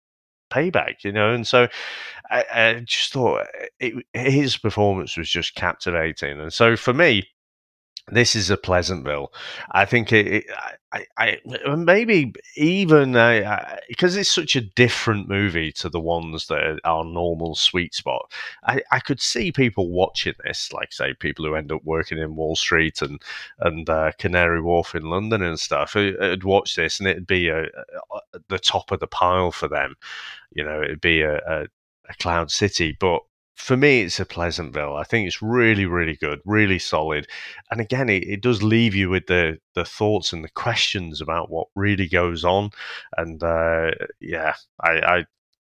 payback. 0.55 1.03
You 1.03 1.11
know, 1.11 1.33
and 1.33 1.45
so 1.47 1.67
I, 2.31 2.45
I 2.53 2.83
just 2.85 3.13
thought 3.13 3.45
eh, 3.81 3.91
it, 4.13 4.31
his 4.31 4.57
performance 4.57 5.17
was 5.17 5.29
just 5.29 5.55
captivating, 5.55 6.39
and 6.39 6.53
so 6.53 6.75
for 6.77 6.93
me. 6.93 7.27
This 8.11 8.35
is 8.35 8.51
a 8.51 8.57
Pleasantville. 8.57 9.33
I 9.71 9.85
think 9.85 10.13
it. 10.13 10.27
it 10.27 10.45
I, 10.91 11.07
I, 11.17 11.75
maybe 11.75 12.33
even 12.55 13.13
because 13.89 14.15
it's 14.15 14.29
such 14.29 14.55
a 14.55 14.61
different 14.61 15.27
movie 15.27 15.71
to 15.73 15.89
the 15.89 15.99
ones 15.99 16.45
that 16.47 16.79
are 16.83 17.03
normal 17.03 17.55
sweet 17.55 17.95
spot. 17.95 18.31
I, 18.63 18.81
I 18.91 18.99
could 18.99 19.19
see 19.19 19.51
people 19.51 19.89
watching 19.89 20.35
this, 20.45 20.71
like 20.71 20.93
say 20.93 21.15
people 21.15 21.45
who 21.45 21.55
end 21.55 21.71
up 21.71 21.83
working 21.83 22.19
in 22.19 22.35
Wall 22.35 22.55
Street 22.55 23.01
and 23.01 23.21
and 23.59 23.89
uh, 23.89 24.11
Canary 24.19 24.61
Wharf 24.61 24.93
in 24.93 25.09
London 25.09 25.41
and 25.41 25.59
stuff, 25.59 25.93
who 25.93 26.15
would 26.19 26.43
watch 26.43 26.75
this 26.75 26.99
and 26.99 27.09
it'd 27.09 27.27
be 27.27 27.49
a, 27.49 27.63
a, 27.63 28.39
the 28.49 28.59
top 28.59 28.91
of 28.91 28.99
the 28.99 29.07
pile 29.07 29.51
for 29.51 29.67
them. 29.67 29.95
You 30.51 30.63
know, 30.63 30.81
it'd 30.81 31.01
be 31.01 31.23
a, 31.23 31.37
a, 31.37 31.63
a 32.07 32.13
cloud 32.19 32.51
city, 32.51 32.95
but. 32.99 33.21
For 33.55 33.77
me, 33.77 34.01
it's 34.01 34.19
a 34.19 34.25
Pleasantville. 34.25 34.95
I 34.95 35.03
think 35.03 35.27
it's 35.27 35.41
really, 35.41 35.85
really 35.85 36.17
good, 36.17 36.41
really 36.45 36.77
solid, 36.77 37.27
and 37.71 37.79
again, 37.79 38.09
it, 38.09 38.23
it 38.23 38.41
does 38.41 38.61
leave 38.61 38.93
you 38.93 39.09
with 39.09 39.27
the 39.27 39.59
the 39.75 39.85
thoughts 39.85 40.33
and 40.33 40.43
the 40.43 40.49
questions 40.49 41.21
about 41.21 41.49
what 41.49 41.67
really 41.73 42.07
goes 42.07 42.43
on. 42.43 42.71
And 43.17 43.41
uh, 43.41 43.91
yeah, 44.19 44.55
I, 44.81 44.91
I 44.91 45.25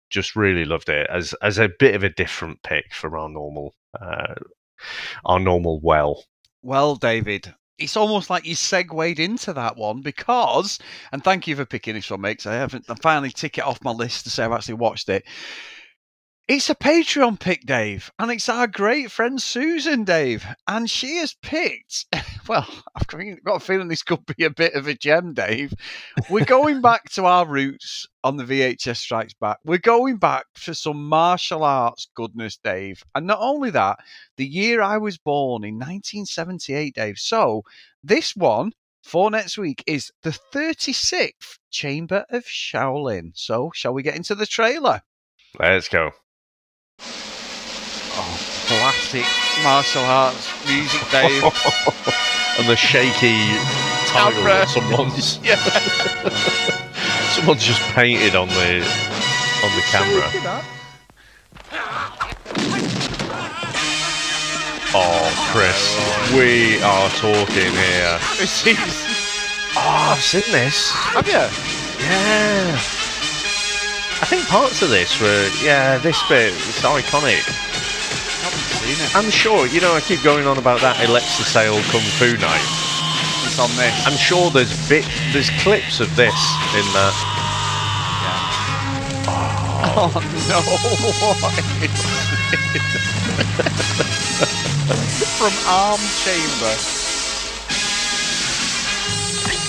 just 0.10 0.36
really 0.36 0.66
loved 0.66 0.90
it 0.90 1.08
as 1.10 1.34
as 1.42 1.58
a 1.58 1.70
bit 1.80 1.96
of 1.96 2.04
a 2.04 2.10
different 2.10 2.62
pick 2.62 2.94
from 2.94 3.14
our 3.14 3.30
normal 3.30 3.74
uh, 4.00 4.36
our 5.26 5.40
normal 5.40 5.80
well. 5.82 6.26
Well, 6.62 6.96
David, 6.96 7.54
it's 7.78 7.96
almost 7.96 8.30
like 8.30 8.46
you 8.46 8.56
segued 8.56 9.20
into 9.20 9.54
that 9.54 9.78
one 9.78 10.02
because, 10.02 10.80
and 11.12 11.24
thank 11.24 11.48
you 11.48 11.56
for 11.56 11.66
picking 11.66 11.96
this 11.96 12.10
one, 12.10 12.22
mate. 12.22 12.46
I 12.46 12.56
haven't. 12.56 12.90
I 12.90 12.96
finally 12.96 13.32
tick 13.32 13.58
it 13.58 13.64
off 13.64 13.84
my 13.84 13.92
list 13.92 14.26
to 14.26 14.30
say 14.30 14.44
I've 14.44 14.52
actually 14.52 14.76
watched 14.76 15.10
it. 15.10 15.24
It's 16.48 16.70
a 16.70 16.76
Patreon 16.76 17.42
pick, 17.42 17.66
Dave, 17.66 18.10
and 18.18 18.32
it's 18.32 18.48
our 18.48 18.68
great 18.68 19.12
friend 19.12 19.42
Susan, 19.42 20.06
Dave, 20.06 20.46
and 20.66 20.90
she 20.90 21.18
has 21.18 21.34
picked 21.34 22.06
well, 22.48 22.66
I've 22.96 23.08
got 23.44 23.58
a 23.58 23.60
feeling 23.60 23.90
this 23.90 24.04
could 24.04 24.26
be 24.26 24.46
a 24.46 24.50
bit 24.50 24.74
of 24.74 24.88
a 24.88 24.94
gem, 24.94 25.34
Dave. 25.34 25.74
We're 26.30 26.46
going 26.46 26.82
back 26.82 27.10
to 27.12 27.26
our 27.26 27.46
roots 27.46 28.08
on 28.24 28.38
the 28.38 28.46
VHS 28.46 28.96
Strikes 28.96 29.34
Back. 29.34 29.58
We're 29.66 29.78
going 29.78 30.18
back 30.18 30.46
for 30.56 30.74
some 30.74 31.10
martial 31.10 31.64
arts 31.64 32.08
goodness, 32.16 32.58
Dave. 32.58 33.04
And 33.14 33.28
not 33.28 33.40
only 33.42 33.70
that, 33.72 34.00
the 34.38 34.48
year 34.48 34.82
I 34.82 34.98
was 34.98 35.18
born 35.18 35.66
in 35.66 35.76
1978, 35.76 36.96
Dave. 36.96 37.18
So 37.18 37.64
this 38.04 38.36
one 38.36 38.72
for 39.04 39.30
next 39.30 39.58
week 39.58 39.84
is 39.86 40.12
the 40.24 40.38
36th 40.54 41.60
Chamber 41.72 42.26
of 42.30 42.46
Shaolin. 42.46 43.32
So 43.36 43.72
shall 43.74 43.94
we 43.94 44.04
get 44.04 44.16
into 44.16 44.36
the 44.36 44.46
trailer? 44.46 45.02
Let's 45.60 45.90
go. 45.90 46.12
Classic 48.88 49.26
martial 49.66 50.02
arts 50.04 50.48
music, 50.66 51.02
Dave. 51.12 51.44
and 52.58 52.70
the 52.70 52.76
shaky 52.78 53.36
title 54.08 54.32
Camera. 54.32 54.64
that 54.64 54.70
someone's 54.70 55.40
yeah. 55.44 55.60
someone's 57.36 57.66
just 57.66 57.82
painted 57.92 58.34
on 58.34 58.48
the 58.48 58.80
on 59.60 59.76
the 59.76 59.84
camera. 59.92 60.24
Oh, 64.96 65.50
Chris, 65.52 66.32
we 66.34 66.82
are 66.82 67.10
talking 67.10 67.74
here. 67.76 68.20
This 68.40 68.66
is. 68.66 68.78
Oh, 69.76 70.16
I've 70.16 70.24
seen 70.24 70.50
this. 70.54 70.92
Have 70.94 71.28
you? 71.28 71.44
Yeah. 72.06 72.72
I 74.20 74.26
think 74.28 74.48
parts 74.48 74.82
of 74.82 74.90
this 74.90 75.20
were, 75.20 75.50
yeah, 75.62 75.98
this 75.98 76.18
bit, 76.30 76.54
it's 76.54 76.82
iconic. 76.84 77.77
Haven't 78.68 78.84
seen 78.84 79.00
it. 79.06 79.16
I'm 79.16 79.30
sure, 79.30 79.68
you 79.68 79.80
know, 79.82 79.94
I 79.94 80.02
keep 80.02 80.22
going 80.24 80.48
on 80.48 80.58
about 80.58 80.82
that 80.82 81.00
Alexei 81.08 81.44
Sayle 81.44 81.82
Kung 81.92 82.02
Fu 82.20 82.36
night. 82.38 82.66
It's 83.46 83.60
on 83.60 83.70
this. 83.78 84.06
I'm 84.06 84.18
sure 84.18 84.50
there's 84.52 84.74
bit, 84.90 85.06
there's 85.32 85.50
clips 85.62 86.00
of 86.00 86.14
this 86.16 86.36
in 86.76 86.86
that. 86.94 87.14
Oh. 89.30 89.84
oh 89.98 90.10
no! 90.48 90.60
Is 91.84 91.92
this? 95.20 95.38
From 95.38 95.54
Arm 95.68 96.00
Chamber. 96.24 96.74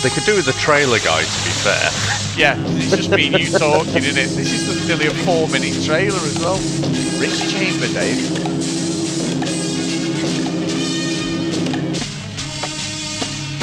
They 0.02 0.10
could 0.10 0.24
do 0.24 0.36
with 0.36 0.46
the 0.46 0.52
trailer 0.52 1.00
guy, 1.00 1.22
to 1.22 1.44
be 1.44 1.50
fair. 1.50 1.90
Yeah, 2.38 2.54
it's 2.78 2.94
just 2.94 3.10
me 3.10 3.26
and 3.26 3.38
you 3.38 3.50
talking, 3.50 3.96
isn't 3.96 4.16
it? 4.16 4.28
This 4.36 4.52
is 4.52 4.86
nearly 4.86 5.06
a 5.06 5.14
four-minute 5.26 5.82
trailer 5.84 6.20
as 6.22 6.38
well. 6.38 6.60
Rich 7.18 7.50
Chamber, 7.50 7.88
Dave. 7.88 8.30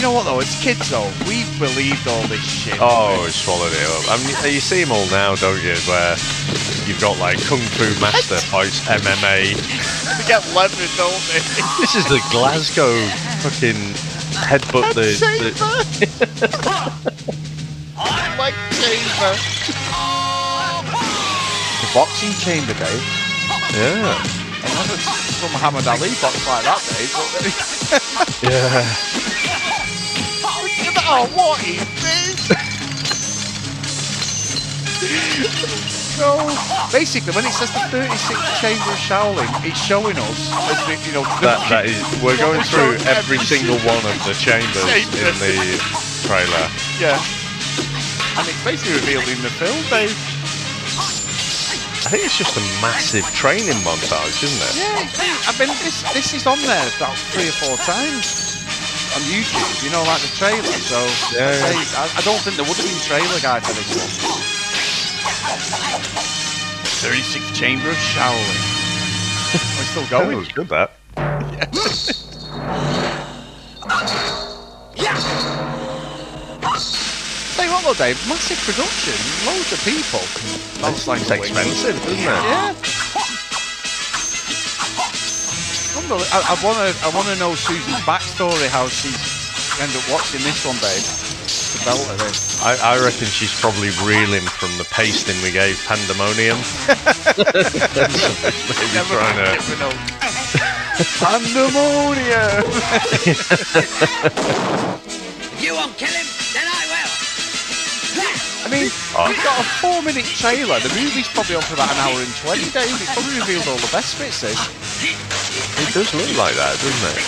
Know 0.06 0.14
what 0.14 0.26
though? 0.26 0.40
As 0.40 0.54
kids 0.62 0.90
though, 0.92 1.10
we 1.26 1.42
believed 1.58 2.08
all 2.08 2.22
this 2.30 2.46
shit. 2.46 2.78
Oh, 2.80 3.26
I 3.26 3.30
swallowed 3.34 3.74
it 3.74 3.90
up. 3.90 4.06
I 4.14 4.22
mean, 4.22 4.54
you 4.54 4.62
see 4.62 4.84
them 4.84 4.94
all 4.94 5.10
now, 5.10 5.34
don't 5.34 5.58
you? 5.66 5.74
Where 5.90 6.14
you've 6.86 7.02
got 7.02 7.18
like 7.18 7.42
Kung 7.50 7.58
Fu 7.74 7.90
Master 7.98 8.38
fights 8.38 8.86
MMA. 8.86 9.58
They 9.58 10.28
get 10.30 10.46
levered, 10.54 10.94
don't 10.94 11.18
they? 11.34 11.42
This 11.82 11.98
is 11.98 12.06
the 12.06 12.22
Glasgow 12.30 12.94
fucking 13.42 13.82
headbutt 14.46 14.94
the, 14.94 15.18
the 15.18 15.50
like 18.38 18.54
chamber. 18.78 19.34
The 21.82 21.90
boxing 21.98 22.36
chamber, 22.46 22.78
Dave. 22.78 23.02
yeah. 23.74 24.22
Some 25.42 25.52
Muhammad 25.52 25.88
Ali 25.88 26.14
box 26.22 26.38
like 26.46 26.64
that, 26.70 26.82
Dave. 26.94 27.10
Yeah. 28.52 29.42
oh, 31.08 31.28
what 31.36 31.62
is 31.66 31.82
this? 32.02 32.50
so, 36.18 36.38
basically, 36.92 37.34
when 37.34 37.46
it 37.46 37.54
says 37.54 37.70
the 37.72 37.84
36th 37.94 38.62
Chamber 38.62 38.90
of 38.90 39.00
Shaolin, 39.00 39.50
it's 39.66 39.80
showing 39.80 40.18
us, 40.18 40.40
as 40.72 40.80
the, 40.88 40.96
you 41.08 41.14
know, 41.14 41.24
That, 41.42 41.62
that 41.70 41.86
is, 41.86 42.00
we're 42.24 42.38
going 42.38 42.64
through 42.64 42.98
every 43.06 43.38
single 43.40 43.78
one 43.86 44.02
of 44.06 44.18
the 44.26 44.34
chambers 44.34 44.82
Chamber. 44.88 45.30
in 45.30 45.36
the 45.38 45.56
trailer. 46.26 46.66
yeah. 46.98 47.20
And 48.38 48.44
it's 48.48 48.64
basically 48.64 48.96
revealed 49.00 49.28
in 49.30 49.40
the 49.44 49.50
film, 49.50 49.78
Dave. 49.90 50.12
I 52.06 52.10
think 52.10 52.26
it's 52.26 52.38
just 52.38 52.56
a 52.58 52.62
massive 52.86 53.26
training 53.34 53.82
montage, 53.82 54.44
isn't 54.44 54.62
it? 54.62 54.76
Yeah, 54.78 55.10
I 55.50 55.52
mean, 55.58 55.70
this 55.82 56.04
this 56.14 56.34
is 56.36 56.46
on 56.46 56.62
there 56.62 56.88
about 56.98 57.18
three 57.34 57.50
or 57.50 57.58
four 57.58 57.78
times 57.78 58.55
on 59.16 59.22
YouTube. 59.32 59.84
You 59.84 59.92
know, 59.92 60.04
like 60.04 60.22
the 60.22 60.32
trailer. 60.36 60.64
So 60.64 61.00
Yeah, 61.36 61.48
I, 61.48 61.72
yeah. 61.72 61.84
say, 61.84 61.98
I, 61.98 62.04
I 62.20 62.22
don't 62.22 62.40
think 62.44 62.56
there 62.58 62.66
would 62.68 62.78
have 62.78 62.86
been 62.86 63.02
trailer 63.08 63.40
guide 63.40 63.64
for 63.64 63.74
this 63.74 63.90
one. 63.96 64.12
36th 67.02 67.54
Chamber 67.56 67.90
of 67.90 67.96
Shaolin. 67.96 68.60
We're 69.54 69.88
still 69.88 70.04
That 70.04 70.26
going. 70.26 70.38
was 70.38 70.52
good, 70.52 70.68
that. 70.70 70.92
Tell 77.56 77.66
you 77.66 77.72
what 77.72 77.84
though, 77.86 77.94
Dave, 77.94 78.20
massive 78.28 78.60
production, 78.68 79.16
loads 79.48 79.72
of 79.72 79.80
people. 79.86 80.20
It's, 80.90 81.08
like 81.08 81.22
expensive, 81.22 81.96
isn't 81.96 82.20
it? 82.20 82.24
Yeah. 82.24 82.74
Unbel- 85.96 86.28
I, 86.32 86.40
I 86.52 86.56
want 86.64 86.78
to. 86.78 86.92
I 87.06 87.10
want 87.16 87.28
to 87.28 87.36
know 87.40 87.56
Susan's 87.56 88.02
backstory, 88.04 88.68
how 88.70 88.88
she's 88.88 89.16
ended 89.82 89.96
up 89.98 90.08
watching 90.12 90.42
this 90.44 90.66
one, 90.66 90.76
babe. 90.84 91.04
The 91.76 91.82
belt 91.88 92.08
of 92.12 92.20
it. 92.22 92.36
I, 92.64 92.96
I 92.96 93.00
reckon 93.04 93.28
she's 93.28 93.54
probably 93.60 93.90
reeling 94.04 94.44
from 94.48 94.76
the 94.78 94.86
pasting 94.92 95.36
we 95.44 95.52
gave 95.52 95.80
Pandemonium. 95.88 96.58
Maybe 97.36 98.96
Never 98.96 99.16
trying 99.16 99.40
to. 99.40 99.92
Pandemonium. 101.20 102.64
You 105.58 105.74
won't 105.74 105.98
kill 105.98 106.10
him, 106.10 106.26
then 106.26 106.26
I 106.26 106.28
will. 106.28 106.35
I 108.66 108.68
mean, 108.68 108.90
Oh. 109.14 109.30
we've 109.30 109.38
got 109.46 109.62
a 109.62 109.66
four-minute 109.78 110.26
trailer. 110.26 110.82
The 110.82 110.90
movie's 110.98 111.30
probably 111.30 111.54
on 111.56 111.62
for 111.62 111.78
about 111.78 111.94
an 111.94 112.02
hour 112.02 112.18
and 112.18 112.34
twenty 112.42 112.66
days. 112.74 112.90
It's 112.98 113.14
probably 113.14 113.38
revealed 113.38 113.70
all 113.70 113.78
the 113.78 113.94
best 113.94 114.18
bits. 114.18 114.42
This. 114.42 114.58
It 115.06 115.94
does 115.94 116.10
look 116.18 116.34
like 116.34 116.58
that, 116.58 116.74
doesn't 116.82 117.06
it? 117.14 117.22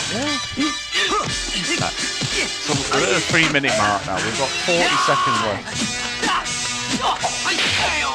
So 2.66 2.74
we're 2.92 3.06
at 3.06 3.14
a 3.16 3.24
three-minute 3.30 3.72
mark 3.78 4.02
now. 4.10 4.18
We've 4.18 4.34
got 4.42 4.50
forty 4.66 4.98
seconds 5.06 5.40
left. 5.46 5.78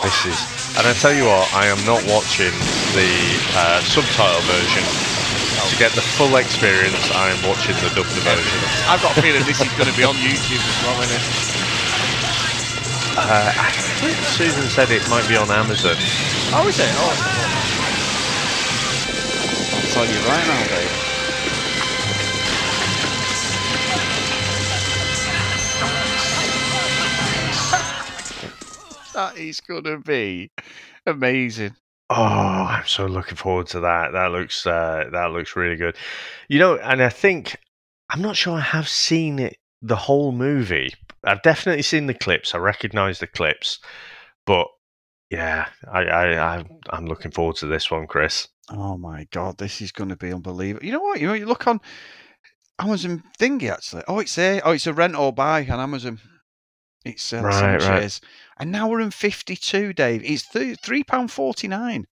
This 0.03 0.18
is. 0.27 0.39
And 0.77 0.83
I 0.89 0.93
tell 0.99 1.14
you 1.14 1.25
what, 1.31 1.47
I 1.55 1.66
am 1.70 1.79
not 1.87 2.03
watching 2.11 2.51
the 2.99 3.07
uh, 3.55 3.79
subtitle 3.87 4.43
version. 4.51 4.83
To 5.70 5.77
get 5.79 5.93
the 5.95 6.03
full 6.03 6.37
experience, 6.37 6.99
I 7.14 7.31
am 7.31 7.39
watching 7.49 7.77
the 7.87 7.89
dubbed 7.95 8.11
version. 8.27 8.59
I've 8.91 9.01
got 9.01 9.16
a 9.16 9.23
feeling 9.23 9.45
this 9.47 9.61
is 9.62 9.70
going 9.79 9.89
to 9.89 9.97
be 9.97 10.03
on 10.03 10.16
YouTube 10.18 10.59
as 10.59 10.79
well, 10.83 10.99
isn't 11.07 11.23
it? 11.23 11.62
Uh, 13.15 13.53
I 13.55 13.71
think 14.01 14.17
Susan 14.17 14.69
said 14.71 14.91
it 14.91 15.07
might 15.11 15.29
be 15.29 15.37
on 15.37 15.51
Amazon. 15.51 15.97
Oh, 16.55 16.67
is 16.67 16.79
it? 16.79 16.89
Oh. 16.93 17.13
I'll 19.75 19.89
tell 19.93 20.07
you 20.07 20.19
right 20.29 20.47
now, 20.47 20.67
Dave. 20.67 21.13
that 29.13 29.37
is 29.37 29.61
going 29.61 29.85
to 29.85 29.99
be 29.99 30.51
amazing. 31.07 31.77
Oh, 32.11 32.15
I'm 32.17 32.87
so 32.87 33.07
looking 33.07 33.37
forward 33.37 33.67
to 33.69 33.81
that. 33.81 34.13
That 34.13 34.33
looks 34.33 34.67
uh, 34.67 35.05
that 35.13 35.33
looks 35.33 35.57
really 35.57 35.77
good. 35.77 35.97
You 36.49 36.59
know, 36.59 36.77
and 36.77 37.03
I 37.03 37.09
think 37.09 37.57
I'm 38.11 38.21
not 38.21 38.37
sure 38.37 38.57
I 38.57 38.61
have 38.61 38.89
seen 38.89 39.39
it 39.39 39.57
the 39.81 39.97
whole 39.97 40.33
movie. 40.33 40.95
I've 41.25 41.43
definitely 41.43 41.83
seen 41.83 42.07
the 42.07 42.14
clips. 42.14 42.55
I 42.55 42.59
recognise 42.59 43.18
the 43.18 43.27
clips, 43.27 43.79
but 44.47 44.66
yeah, 45.31 45.68
I, 45.91 46.03
I, 46.05 46.57
I 46.59 46.64
I'm 46.91 47.07
looking 47.07 47.31
forward 47.31 47.57
to 47.57 47.66
this 47.66 47.91
one, 47.91 48.07
Chris. 48.07 48.49
Oh 48.70 48.97
my 48.97 49.27
god, 49.31 49.59
this 49.59 49.81
is 49.81 49.93
going 49.93 50.11
to 50.11 50.16
be 50.16 50.33
unbelievable. 50.33 50.85
You 50.85 50.93
know 50.93 51.01
what? 51.01 51.20
You 51.20 51.29
know, 51.29 51.35
you 51.35 51.47
look 51.47 51.66
on 51.66 51.81
Amazon 52.79 53.23
thingy 53.39 53.70
actually. 53.70 54.03
Oh, 54.09 54.18
it's 54.18 54.37
a 54.39 54.61
oh, 54.61 54.73
it's 54.73 54.87
a 54.87 54.93
rent 54.93 55.14
or 55.16 55.33
buy 55.33 55.66
on 55.66 55.81
Amazon. 55.81 56.18
It's 57.05 57.33
uh, 57.33 57.43
Right, 57.43 57.83
right. 57.83 58.20
and 58.59 58.70
now 58.70 58.89
we're 58.89 59.01
in 59.01 59.11
fifty-two, 59.11 59.93
Dave. 59.93 60.23
It's 60.25 60.49
th- 60.49 60.79
three 60.81 61.03
pound 61.03 61.31
forty-nine 61.33 62.07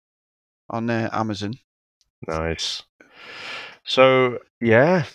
on 0.70 0.90
uh, 0.90 1.10
Amazon. 1.12 1.56
Nice. 2.28 2.84
So 3.84 4.40
yeah, 4.62 5.06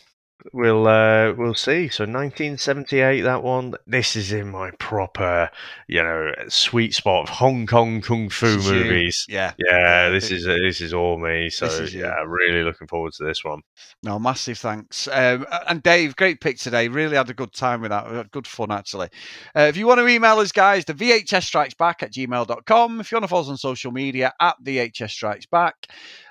we'll 0.53 0.86
uh, 0.86 1.32
we'll 1.34 1.55
see. 1.55 1.88
So 1.88 2.05
1978, 2.05 3.20
that 3.22 3.43
one. 3.43 3.74
This 3.86 4.16
is 4.16 4.32
in 4.32 4.51
my 4.51 4.72
proper, 4.72 5.51
you 5.86 6.03
know, 6.03 6.32
sweet 6.49 6.95
spot 6.95 7.28
of 7.28 7.36
Hong 7.36 7.66
Kong 7.66 8.01
kung 8.01 8.28
fu 8.28 8.47
is 8.47 8.66
you. 8.66 8.72
movies. 8.72 9.26
Yeah. 9.28 9.53
Yeah, 9.59 10.09
this 10.09 10.30
is 10.30 10.45
this 10.47 10.80
is 10.80 10.93
all 10.93 11.18
me. 11.18 11.49
So 11.49 11.66
is 11.66 11.95
you. 11.95 12.03
yeah, 12.03 12.24
really 12.26 12.64
looking 12.64 12.88
forward 12.88 13.12
to 13.18 13.24
this 13.24 13.45
one. 13.45 13.61
No, 14.03 14.18
massive 14.18 14.59
thanks. 14.59 15.07
Um, 15.07 15.47
and 15.68 15.82
Dave, 15.82 16.16
great 16.16 16.40
pick 16.40 16.59
today. 16.59 16.88
Really 16.88 17.16
had 17.16 17.30
a 17.30 17.34
good 17.34 17.53
time 17.53 17.82
with 17.82 17.90
that. 17.90 18.11
We 18.11 18.16
had 18.16 18.32
Good 18.32 18.47
fun, 18.47 18.72
actually. 18.72 19.09
Uh, 19.55 19.62
if 19.62 19.76
you 19.76 19.86
want 19.86 20.01
to 20.01 20.09
email 20.09 20.38
us, 20.38 20.53
guys, 20.53 20.86
the 20.86 20.95
VHS 20.95 21.45
Strikes 21.45 21.74
Back 21.74 22.03
at 22.03 22.12
gmail.com. 22.12 23.01
If 23.01 23.12
you 23.12 23.16
want 23.16 23.24
to 23.24 23.28
follow 23.28 23.43
us 23.43 23.49
on 23.49 23.59
social 23.59 23.93
media, 23.93 24.32
at 24.40 24.57
VHS 24.64 25.11
Strikes 25.11 25.47
Back. 25.47 25.86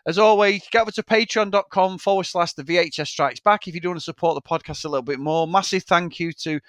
As 0.06 0.18
always, 0.18 0.64
get 0.72 0.82
over 0.82 0.92
to 0.92 1.04
patreon.com 1.04 1.98
forward 2.00 2.26
slash 2.26 2.54
the 2.54 2.64
VHS 2.64 3.08
Strikes 3.08 3.40
Back 3.40 3.68
if 3.68 3.76
you 3.76 3.82
do 3.82 3.90
want 3.90 4.00
to 4.00 4.04
support 4.04 4.36
the 4.36 4.42
podcast 4.42 4.86
a 4.86 4.90
little 4.90 5.04
bit 5.04 5.20
more. 5.20 5.48
Massive 5.48 5.84
thank 5.84 6.20
you 6.20 6.34
to 6.34 6.60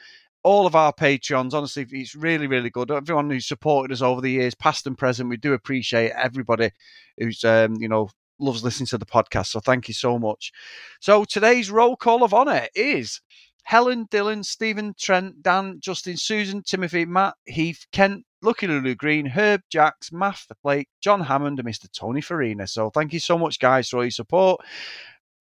all 0.42 0.66
of 0.66 0.74
our 0.74 0.92
Patreons. 0.92 1.54
Honestly, 1.54 1.86
it's 1.90 2.14
really, 2.14 2.46
really 2.46 2.70
good. 2.70 2.90
Everyone 2.90 3.30
who's 3.30 3.46
supported 3.46 3.92
us 3.92 4.02
over 4.02 4.20
the 4.20 4.30
years, 4.30 4.54
past 4.54 4.86
and 4.86 4.98
present, 4.98 5.30
we 5.30 5.36
do 5.36 5.54
appreciate 5.54 6.12
everybody 6.12 6.70
who's, 7.18 7.42
um, 7.44 7.76
you 7.76 7.88
know, 7.88 8.10
loves 8.38 8.64
listening 8.64 8.88
to 8.88 8.98
the 8.98 9.06
podcast. 9.06 9.46
So 9.46 9.60
thank 9.60 9.88
you 9.88 9.94
so 9.94 10.18
much. 10.18 10.52
So 11.00 11.24
today's 11.24 11.70
roll 11.70 11.96
call 11.96 12.24
of 12.24 12.34
honour 12.34 12.66
is 12.74 13.20
Helen, 13.62 14.06
Dylan, 14.08 14.44
Stephen, 14.44 14.94
Trent, 14.98 15.42
Dan, 15.42 15.78
Justin, 15.80 16.16
Susan, 16.16 16.62
Timothy, 16.62 17.04
Matt, 17.04 17.34
Heath, 17.46 17.86
Kent, 17.92 18.24
Lucky 18.42 18.66
Lulu 18.66 18.94
Green, 18.94 19.26
Herb, 19.26 19.62
Jacks, 19.70 20.12
Math, 20.12 20.46
The 20.48 20.56
Blake, 20.62 20.88
John 21.00 21.20
Hammond, 21.20 21.58
and 21.58 21.68
Mr. 21.68 21.90
Tony 21.92 22.20
Farina. 22.20 22.66
So 22.66 22.90
thank 22.90 23.12
you 23.12 23.20
so 23.20 23.38
much, 23.38 23.58
guys, 23.58 23.88
for 23.88 23.98
all 23.98 24.04
your 24.04 24.10
support. 24.10 24.60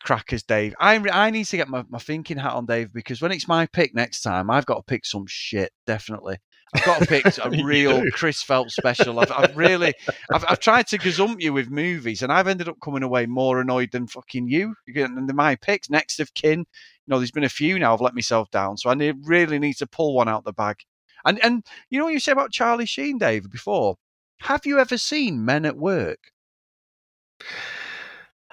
Crackers, 0.04 0.44
Dave. 0.44 0.76
I 0.80 0.96
I 1.12 1.30
need 1.30 1.46
to 1.46 1.58
get 1.58 1.68
my, 1.68 1.84
my 1.90 2.00
thinking 2.00 2.38
hat 2.38 2.54
on, 2.54 2.66
Dave, 2.66 2.94
because 2.94 3.22
when 3.22 3.32
it's 3.32 3.48
my 3.48 3.66
pick 3.68 3.94
next 3.94 4.22
time, 4.22 4.50
I've 4.50 4.66
got 4.66 4.78
to 4.78 4.84
pick 4.84 5.06
some 5.06 5.26
shit, 5.28 5.72
definitely. 5.86 6.38
I've 6.74 6.86
got 6.86 7.00
to 7.02 7.06
pick 7.06 7.26
a 7.44 7.50
real. 7.64 8.04
Chris 8.12 8.42
Phelps 8.42 8.76
special. 8.76 9.20
I've, 9.20 9.32
I've 9.32 9.58
really, 9.58 9.94
I've, 10.32 10.46
I've 10.48 10.60
tried 10.60 10.88
to 10.88 10.98
gazump 10.98 11.42
you 11.42 11.54
with 11.54 11.70
movies, 11.70 12.22
and 12.22 12.32
I've 12.32 12.48
ended 12.48 12.70
up 12.70 12.78
coming 12.84 13.04
away 13.04 13.26
more 13.26 13.62
annoyed 13.62 13.92
than 13.92 14.08
fucking 14.08 14.48
you. 14.48 14.76
And 14.88 15.32
my 15.34 15.56
picks, 15.56 15.90
next 15.90 16.20
of 16.20 16.34
kin. 16.34 16.66
You 17.08 17.12
know, 17.14 17.18
there's 17.20 17.32
been 17.32 17.44
a 17.44 17.50
few 17.50 17.78
now. 17.80 17.94
I've 17.94 18.02
let 18.02 18.14
myself 18.16 18.50
down, 18.52 18.78
so 18.78 18.90
I 18.90 18.94
need, 18.94 19.16
really 19.24 19.58
need 19.60 19.76
to 19.78 19.88
pull 19.88 20.14
one 20.16 20.30
out 20.30 20.44
the 20.46 20.54
bag. 20.54 20.78
And 21.26 21.44
and 21.44 21.66
you 21.90 21.98
know 22.00 22.06
what 22.06 22.14
you 22.14 22.20
said 22.20 22.34
about 22.34 22.52
Charlie 22.52 22.86
Sheen, 22.86 23.18
Dave, 23.18 23.50
before. 23.50 23.98
Have 24.42 24.66
you 24.66 24.80
ever 24.80 24.98
seen 24.98 25.44
Men 25.46 25.66
at 25.66 25.78
Work? 25.78 26.20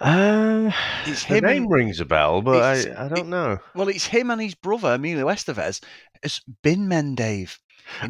Uh, 0.00 0.70
It's 1.06 1.24
the 1.24 1.36
him 1.36 1.44
name 1.44 1.62
and- 1.64 1.72
rings 1.72 2.00
a 2.00 2.04
bell, 2.04 2.40
but 2.42 2.62
I, 2.62 3.06
I 3.06 3.08
don't 3.08 3.28
know. 3.28 3.58
Well, 3.74 3.88
it's 3.88 4.06
him 4.06 4.30
and 4.30 4.40
his 4.40 4.54
brother 4.54 4.94
Emilio 4.94 5.26
Estevez. 5.26 5.82
It's 6.22 6.40
Bin 6.62 6.86
Men, 6.88 7.14
Dave. 7.14 7.58
Oh, 8.02 8.08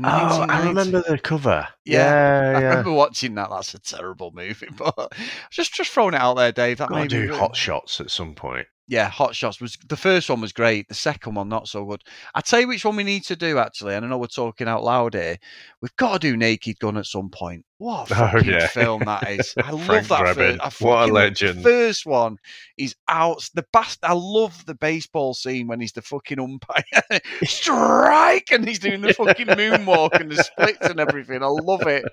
I 0.48 0.66
remember 0.66 1.02
the 1.02 1.18
cover. 1.18 1.68
Yeah, 1.84 1.98
Yeah, 1.98 2.48
I 2.58 2.60
yeah. 2.60 2.68
remember 2.68 2.92
watching 2.92 3.36
that. 3.36 3.48
That's 3.48 3.74
a 3.74 3.78
terrible 3.78 4.32
movie, 4.34 4.68
but 4.76 5.14
just 5.50 5.72
just 5.72 5.90
throwing 5.92 6.14
it 6.14 6.20
out 6.20 6.34
there, 6.34 6.52
Dave. 6.52 6.78
That 6.78 6.88
Gotta 6.88 7.02
made 7.02 7.10
do 7.10 7.22
really- 7.22 7.38
hot 7.38 7.56
shots 7.56 8.00
at 8.00 8.10
some 8.10 8.34
point. 8.34 8.66
Yeah, 8.88 9.08
Hot 9.10 9.36
Shots 9.36 9.60
was 9.60 9.76
the 9.88 9.96
first 9.96 10.30
one 10.30 10.40
was 10.40 10.52
great. 10.52 10.88
The 10.88 10.94
second 10.94 11.34
one 11.34 11.48
not 11.48 11.68
so 11.68 11.84
good. 11.84 12.02
I 12.34 12.40
tell 12.40 12.60
you 12.60 12.68
which 12.68 12.84
one 12.86 12.96
we 12.96 13.04
need 13.04 13.22
to 13.24 13.36
do 13.36 13.58
actually. 13.58 13.94
And 13.94 14.04
I 14.04 14.08
know 14.08 14.18
we're 14.18 14.26
talking 14.28 14.66
out 14.66 14.82
loud 14.82 15.14
here. 15.14 15.36
We've 15.82 15.94
got 15.96 16.14
to 16.14 16.18
do 16.30 16.36
Naked 16.36 16.78
Gun 16.78 16.96
at 16.96 17.06
some 17.06 17.28
point. 17.30 17.64
What 17.78 18.10
a 18.10 18.14
Oh, 18.24 18.30
fucking 18.32 18.50
yeah. 18.50 18.66
film 18.66 19.04
that 19.04 19.30
is! 19.30 19.54
I 19.62 19.70
love 19.70 20.08
that. 20.08 20.34
First, 20.34 20.82
I 20.82 20.84
What 20.84 21.08
a 21.08 21.12
legend. 21.12 21.60
The 21.60 21.62
first 21.62 22.06
one 22.06 22.38
is 22.76 22.96
out. 23.06 23.48
The 23.54 23.64
best. 23.72 24.00
I 24.02 24.14
love 24.14 24.66
the 24.66 24.74
baseball 24.74 25.32
scene 25.32 25.68
when 25.68 25.80
he's 25.80 25.92
the 25.92 26.02
fucking 26.02 26.40
umpire. 26.40 26.82
Strike, 27.44 28.50
and 28.50 28.66
he's 28.66 28.80
doing 28.80 29.00
the 29.00 29.14
fucking 29.14 29.46
moonwalk 29.46 30.20
and 30.20 30.30
the 30.30 30.42
splits 30.42 30.88
and 30.88 30.98
everything. 30.98 31.42
I 31.42 31.46
love 31.46 31.82
it. 31.82 32.04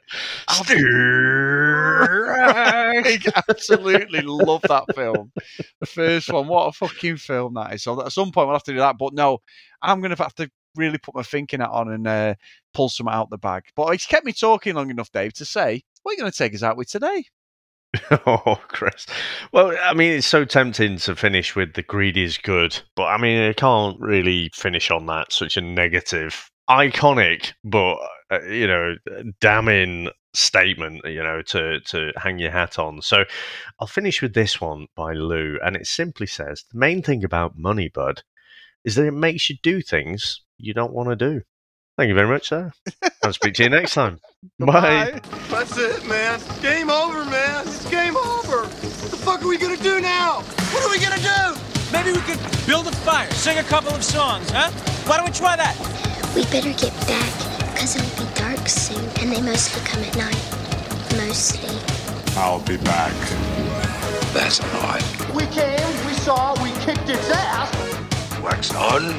I 2.07 3.17
absolutely 3.49 4.21
love 4.21 4.61
that 4.63 4.85
film. 4.93 5.31
The 5.79 5.85
first 5.87 6.31
one. 6.31 6.47
What 6.47 6.67
a 6.67 6.71
fucking 6.73 7.17
film 7.17 7.55
that 7.55 7.73
is. 7.73 7.83
So 7.83 7.99
at 8.05 8.11
some 8.11 8.31
point 8.31 8.47
we'll 8.47 8.55
have 8.55 8.63
to 8.63 8.71
do 8.73 8.79
that. 8.79 8.97
But 8.99 9.13
no, 9.13 9.39
I'm 9.81 10.01
gonna 10.01 10.15
have 10.15 10.35
to 10.35 10.49
really 10.75 10.97
put 10.97 11.15
my 11.15 11.23
thinking 11.23 11.59
hat 11.59 11.69
on 11.71 11.91
and 11.91 12.07
uh, 12.07 12.35
pull 12.73 12.89
some 12.89 13.07
out 13.07 13.29
the 13.29 13.37
bag. 13.37 13.63
But 13.75 13.93
it's 13.93 14.05
kept 14.05 14.25
me 14.25 14.33
talking 14.33 14.75
long 14.75 14.89
enough, 14.89 15.11
Dave, 15.11 15.33
to 15.33 15.45
say 15.45 15.83
what 16.05 16.11
are 16.11 16.13
you 16.13 16.19
going 16.19 16.31
to 16.31 16.37
take 16.37 16.53
us 16.53 16.61
out 16.61 16.77
with 16.77 16.87
today? 16.87 17.25
oh, 18.27 18.59
Chris. 18.67 19.07
Well, 19.51 19.75
I 19.81 19.95
mean, 19.95 20.11
it's 20.13 20.27
so 20.27 20.45
tempting 20.45 20.97
to 20.97 21.15
finish 21.15 21.55
with 21.55 21.73
the 21.73 21.81
greed 21.81 22.15
is 22.15 22.37
good, 22.37 22.79
but 22.95 23.05
I 23.05 23.17
mean, 23.17 23.49
I 23.49 23.53
can't 23.53 23.99
really 23.99 24.51
finish 24.53 24.91
on 24.91 25.07
that. 25.07 25.31
Such 25.31 25.57
a 25.57 25.61
negative, 25.61 26.51
iconic, 26.69 27.53
but 27.63 27.97
uh, 28.29 28.43
you 28.43 28.67
know, 28.67 28.95
damning 29.41 30.09
statement. 30.33 31.01
You 31.05 31.23
know, 31.23 31.41
to 31.43 31.79
to 31.79 32.11
hang 32.17 32.37
your 32.37 32.51
hat 32.51 32.77
on. 32.77 33.01
So, 33.01 33.25
I'll 33.79 33.87
finish 33.87 34.21
with 34.21 34.35
this 34.35 34.61
one 34.61 34.85
by 34.95 35.13
Lou, 35.13 35.57
and 35.63 35.75
it 35.75 35.87
simply 35.87 36.27
says 36.27 36.65
the 36.71 36.77
main 36.77 37.01
thing 37.01 37.23
about 37.23 37.57
money, 37.57 37.89
bud, 37.89 38.21
is 38.83 38.93
that 38.95 39.07
it 39.07 39.11
makes 39.11 39.49
you 39.49 39.55
do 39.63 39.81
things 39.81 40.41
you 40.57 40.73
don't 40.73 40.93
want 40.93 41.09
to 41.09 41.15
do. 41.15 41.41
Thank 41.97 42.09
you 42.09 42.15
very 42.15 42.27
much, 42.27 42.49
sir. 42.49 42.71
I'll 43.23 43.33
speak 43.33 43.53
to 43.55 43.63
you 43.63 43.69
next 43.69 43.93
time. 43.93 44.19
Bye. 44.59 45.21
That's 45.49 45.77
it, 45.77 46.05
man. 46.07 46.39
Game 46.61 46.89
over, 46.89 47.23
man. 47.25 47.65
It's 47.65 47.89
game 47.89 48.17
over. 48.17 48.63
What 48.65 49.11
the 49.11 49.17
fuck 49.17 49.41
are 49.43 49.47
we 49.47 49.57
gonna 49.57 49.77
do 49.77 50.01
now? 50.01 50.41
What 50.73 50.83
are 50.83 50.89
we 50.89 50.99
gonna 50.99 51.21
do? 51.21 51.59
Maybe 51.93 52.11
we 52.11 52.19
could 52.21 52.39
build 52.67 52.87
a 52.87 52.91
fire, 52.91 53.29
sing 53.31 53.59
a 53.59 53.63
couple 53.63 53.93
of 53.93 54.03
songs, 54.03 54.49
huh? 54.49 54.69
Why 55.07 55.17
don't 55.17 55.25
we 55.27 55.31
try 55.31 55.55
that? 55.55 55.75
We 56.35 56.43
better 56.45 56.73
get 56.73 56.91
back, 57.07 57.31
because 57.73 57.95
it'll 57.95 58.25
be 58.25 58.29
dark 58.35 58.67
soon, 58.67 59.05
and 59.21 59.31
they 59.31 59.41
mostly 59.41 59.81
come 59.85 60.03
at 60.03 60.17
night. 60.17 60.43
Mostly. 61.15 61.71
I'll 62.35 62.59
be 62.59 62.75
back. 62.77 63.13
That's 64.33 64.59
odd. 64.83 65.01
We 65.33 65.45
came, 65.47 65.79
we 66.05 66.13
saw, 66.13 66.61
we 66.61 66.71
kicked 66.83 67.07
its 67.07 67.29
ass. 67.31 67.71
Wax 68.41 68.75
on, 68.75 69.13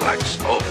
wax 0.00 0.40
off. 0.44 0.66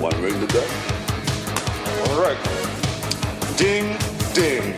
One 0.00 0.22
ring 0.22 0.40
to 0.40 0.46
go. 0.52 0.64
All 2.06 2.20
right. 2.20 2.38
Ding, 3.56 3.96
ding. 4.34 4.74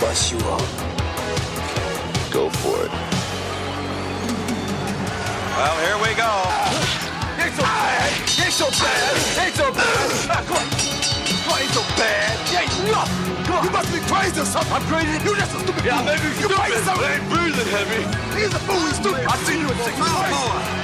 Bust 0.00 0.32
you 0.32 0.38
up. 0.38 0.62
Go 2.30 2.50
for 2.50 2.84
it. 2.84 2.92
Well, 5.56 5.76
here 5.86 5.98
we 6.04 6.14
go. 6.14 6.32
Ain't 7.42 7.54
so 7.54 7.62
bad. 7.62 8.28
So 8.50 8.70
bad. 8.70 9.54
So 9.54 9.72
bad. 9.72 9.77
What? 13.58 13.66
You 13.66 13.72
must 13.72 13.92
be 13.92 13.98
crazy 14.06 14.40
or 14.40 14.44
something. 14.44 14.72
I'm 14.72 14.82
crazy. 14.82 15.24
You're 15.24 15.34
just 15.34 15.56
a 15.56 15.58
stupid 15.58 15.84
yeah, 15.84 15.98
fool. 15.98 16.06
maybe 16.06 16.28
you 16.40 16.48
crazy 16.48 16.78
or 16.78 16.82
something. 16.84 17.10
ain't 17.10 17.28
breathing 17.28 17.66
heavy. 17.74 18.06
He's 18.38 18.54
a 18.54 18.58
fool. 18.60 18.78
He's 18.86 18.94
stupid. 18.94 19.26
I've 19.26 19.40
seen 19.40 19.60
you 19.60 19.68
in 19.68 19.78
six 19.78 19.98
months. 19.98 20.78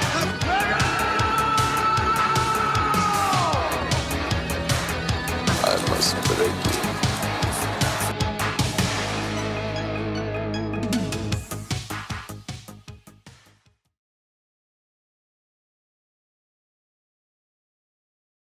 I 5.63 5.89
must 5.89 6.15
break 6.27 6.75
you. 6.75 6.84